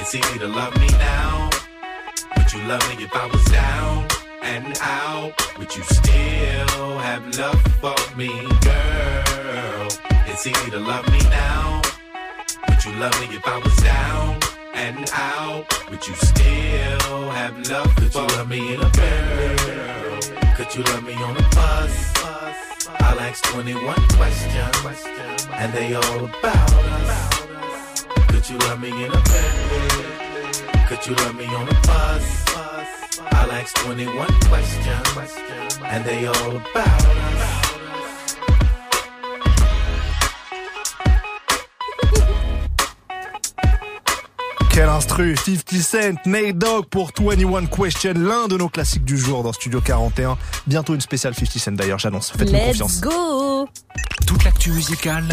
[0.00, 1.50] It's easy to love me now.
[2.34, 4.08] Would you love me if I was down
[4.42, 5.58] and out?
[5.58, 8.28] Would you still have love for me,
[8.62, 9.88] girl?
[10.26, 11.82] It's easy to love me now.
[12.66, 14.40] Would you love me if I was down
[14.72, 15.66] and out?
[15.90, 20.20] Would you still have love Could for you love me in a girl?
[20.56, 22.14] Could you love me on a bus?
[22.88, 25.04] I'll ask 21 questions,
[25.52, 27.49] and they all about us.
[28.40, 30.88] Could you love me in a bed?
[30.88, 32.44] Could you love me on a bus?
[33.32, 37.70] I'll ask 21 questions, and they all about us.
[44.70, 49.42] Quel instru 50 Cent, Nate Dogg pour 21 Question, l'un de nos classiques du jour
[49.42, 50.38] dans Studio 41.
[50.66, 52.30] Bientôt une spéciale 50 Cent d'ailleurs, j'annonce.
[52.30, 53.02] Faites-moi confiance.
[53.02, 53.68] Let's go
[54.26, 55.24] Toute l'actu musicale,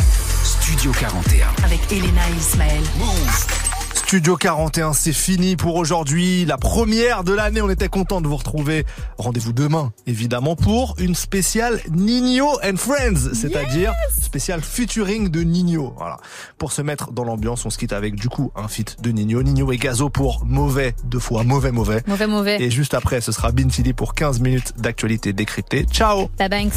[0.68, 1.48] Studio 41.
[1.64, 2.84] Avec Elena et Ismaël.
[2.98, 3.67] Move
[4.08, 6.46] Studio 41, c'est fini pour aujourd'hui.
[6.46, 8.86] La première de l'année, on était content de vous retrouver.
[9.18, 15.94] Rendez-vous demain, évidemment, pour une spéciale Nino and Friends, c'est-à-dire spéciale featuring de Nino.
[15.98, 16.16] Voilà.
[16.58, 19.44] Pour se mettre dans l'ambiance, on se quitte avec du coup un feat de Nino.
[19.44, 22.02] Nino et Gazo pour mauvais, deux fois mauvais, mauvais.
[22.08, 22.62] Mauvais, mauvais.
[22.62, 25.84] Et juste après, ce sera Bin City pour 15 minutes d'actualité décryptée.
[25.84, 26.30] Ciao!
[26.40, 26.72] Bye Banks.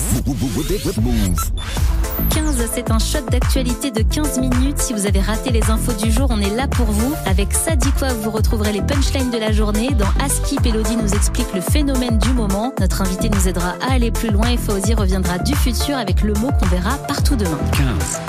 [2.31, 4.78] 15, c'est un shot d'actualité de 15 minutes.
[4.78, 7.15] Si vous avez raté les infos du jour, on est là pour vous.
[7.26, 9.90] Avec ça dit quoi, vous retrouverez les punchlines de la journée.
[9.90, 12.72] Dans Askip, Elodie nous explique le phénomène du moment.
[12.80, 16.34] Notre invité nous aidera à aller plus loin et Fauzi reviendra du futur avec le
[16.34, 17.59] mot qu'on verra partout demain.
[17.72, 18.20] 15.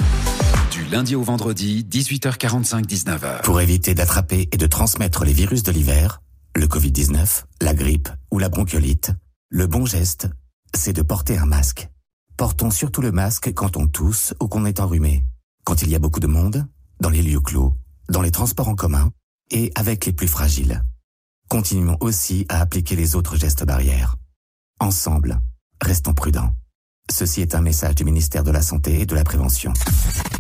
[0.71, 3.41] Du lundi au vendredi, 18h45, 19h.
[3.43, 6.21] Pour éviter d'attraper et de transmettre les virus de l'hiver,
[6.55, 9.11] le Covid-19, la grippe ou la bronchiolite,
[9.49, 10.29] le bon geste,
[10.73, 11.89] c'est de porter un masque.
[12.37, 15.23] Portons surtout le masque quand on tousse ou qu'on est enrhumé.
[15.63, 16.65] Quand il y a beaucoup de monde,
[16.99, 17.75] dans les lieux clos,
[18.11, 19.11] dans les transports en commun
[19.49, 20.83] et avec les plus fragiles.
[21.49, 24.15] Continuons aussi à appliquer les autres gestes barrières.
[24.79, 25.39] Ensemble,
[25.81, 26.53] restons prudents.
[27.09, 29.73] Ceci est un message du ministère de la Santé et de la Prévention.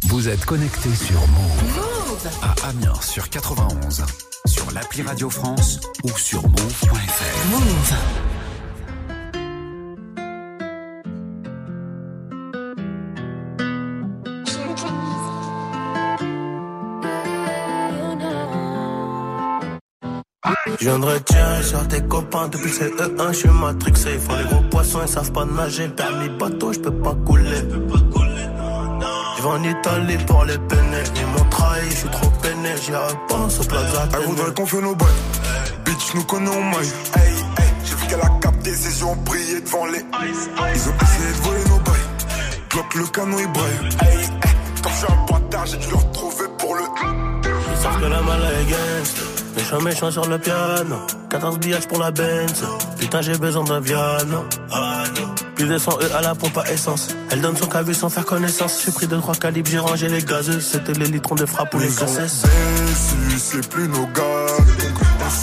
[0.05, 4.03] Vous êtes connecté sur Move, à Amiens sur 91,
[4.45, 7.49] sur l'appli Radio France ou sur move.fr.
[7.51, 8.40] Move.
[20.79, 24.19] Je viendrai tiens sur tes copains depuis le CE1, je suis matrixé.
[24.19, 25.87] Faut les gros poissons, ils savent pas nager.
[25.89, 27.61] Permis bateau, je peux pas couler.
[29.37, 31.03] Je vais en Italie pour les peiner.
[31.15, 32.69] Ils m'ont trahi, je suis trop peiné.
[32.83, 34.07] J'y repense au plaza.
[34.13, 35.07] Elle voudrait qu'on fait nos bails.
[35.85, 36.93] Bitch, nous connaissons maille.
[37.15, 39.99] Hey, hey, j'ai vu qu'elle a capté ses yeux ont brillé devant les.
[39.99, 42.07] Ils ont essayé de voler nos bails.
[42.69, 43.89] Bloque le canon, il braille.
[44.01, 46.83] Hey, hey, comme je suis un bâtard, j'ai dû le retrouver pour le.
[47.43, 49.30] Ils savent que la malle est gangsta.
[49.55, 50.97] Méchant, méchant sur le piano.
[51.29, 52.63] 14 billages pour la Benz.
[52.97, 54.45] Putain, j'ai besoin d'un piano.
[55.55, 57.09] Plus de 100 E à la pompe à essence.
[57.29, 58.81] Elle donne son cavu sans faire connaissance.
[58.85, 60.59] J'ai pris 2-3 calibres, j'ai rangé les gazeux.
[60.59, 62.23] C'était les litrons de frappe ou les cassettes.
[62.23, 64.47] Dessus, c'est plus nos gars.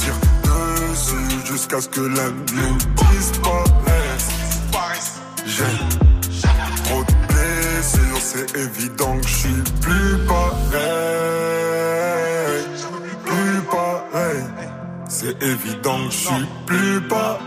[0.00, 0.14] Tire
[0.44, 2.76] dessus jusqu'à ce que l'un nous
[3.10, 4.28] disparaisse.
[5.46, 5.64] J'ai
[6.84, 11.37] trop de blessures, c'est évident que je suis plus pareil.
[15.20, 17.40] C'est évident que je suis plus pareil.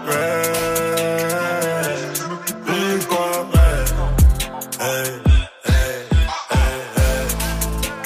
[2.66, 3.86] Plus pareil.
[4.82, 5.08] Hey,
[5.64, 5.96] hey,
[6.98, 7.28] hey.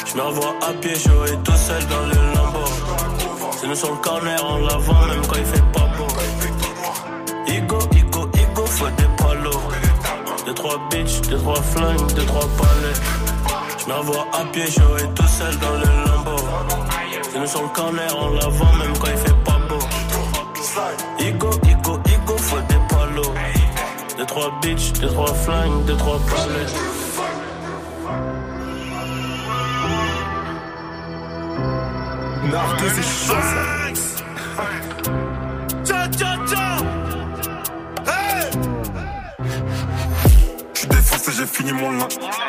[0.05, 2.69] Je à pied chaud et tout seul dans le lambeau.
[3.59, 6.07] C'est nous sur le corner en l'avant, même quand il fait pas beau.
[7.47, 9.63] Igo, Igo, Igo, faut des palos.
[10.45, 12.93] Deux, trois bitches, deux, trois flingues, deux, trois palais.
[13.79, 16.43] Je me revois à pied chaud et tout seul dans le lambeau.
[17.31, 19.54] C'est nous sur le corner en l'avant, même quand il fait pas beau.
[20.75, 23.33] Igo, Igo, Igo, faut des palos.
[24.17, 26.65] Deux, trois bitches, deux, trois flingues, deux, trois palais.
[32.51, 33.84] Narco, c'est chaud.
[41.45, 42.07] J'ai fini mon lin.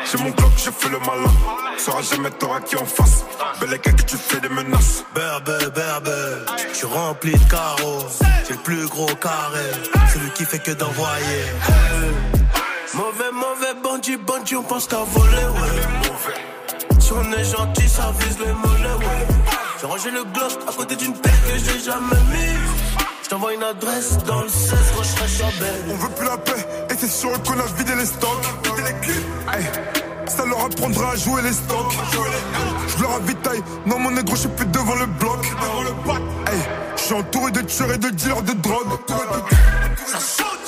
[0.09, 1.33] J'ai mon bloc, j'ai fait le malin.
[1.77, 3.23] Sera jamais t'auras qui en face.
[3.59, 5.03] Belle que tu fais des menaces.
[5.13, 6.09] Berbe, berbe,
[6.71, 8.05] je suis rempli de carreaux.
[8.47, 9.67] J'ai le plus gros carré,
[10.13, 11.43] celui qui fait que d'envoyer.
[11.67, 12.11] Hey.
[12.93, 16.99] Mauvais, mauvais bandit, bandit, on pense qu'à voler, ouais.
[16.99, 19.27] Si on est gentil, ça vise les mollets, ouais.
[19.79, 23.07] J'ai rangé le glock à côté d'une paire que j'ai jamais mise.
[23.27, 25.47] Je t'envoie une adresse dans le 16 quand je serai.
[25.91, 26.65] On veut plus la paix,
[26.99, 28.45] c'est sûr qu'on a vidé les stocks.
[30.27, 31.93] Ça leur apprendra à jouer les stocks.
[32.87, 35.45] Je leur ravitaille, non mon négro, je suis plus devant le bloc.
[36.47, 36.59] Hey,
[36.95, 38.99] je suis entouré de tueurs et de dealers de drogue.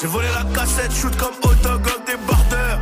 [0.01, 2.79] J'ai volé la cassette, shoot comme autogol des bardeurs.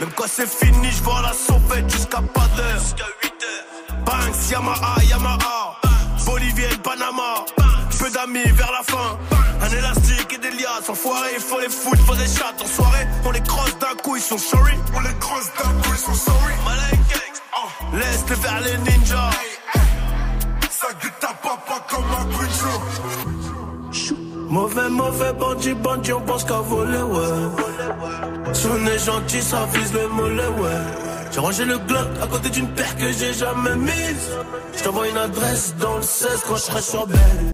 [0.00, 2.78] Même quand c'est fini, je vois la sauvette jusqu'à pas d'heure.
[2.80, 4.04] Jusqu'à 8 heures.
[4.04, 5.80] Banks, Yamaha, Yamaha.
[6.24, 7.44] Bolivienne, Panama.
[7.98, 9.18] Peu d'amis vers la fin.
[9.62, 10.05] Un élastique
[10.66, 10.88] liasses.
[10.88, 12.54] Enfoirés, il faut les foutre, faut des chats.
[12.62, 14.74] En soirée, on les crosse d'un coup, ils sont sorry.
[14.94, 16.54] On les crosse d'un coup, ils sont sorry.
[16.64, 17.98] Malin gangs.
[17.98, 19.30] Laisse-le vers les ninjas.
[20.70, 22.80] Ça guette ta papa comme un creature.
[24.48, 28.52] Mauvais, mauvais bandit, bandit, on pense qu'à voler, ouais.
[28.52, 31.06] Si est gentil, ça vise le mollet, ouais.
[31.32, 34.30] J'ai rangé le glock à côté d'une paire que j'ai jamais mise.
[34.76, 37.44] Je t'envoie une adresse dans le 16 quand je serai sur belle.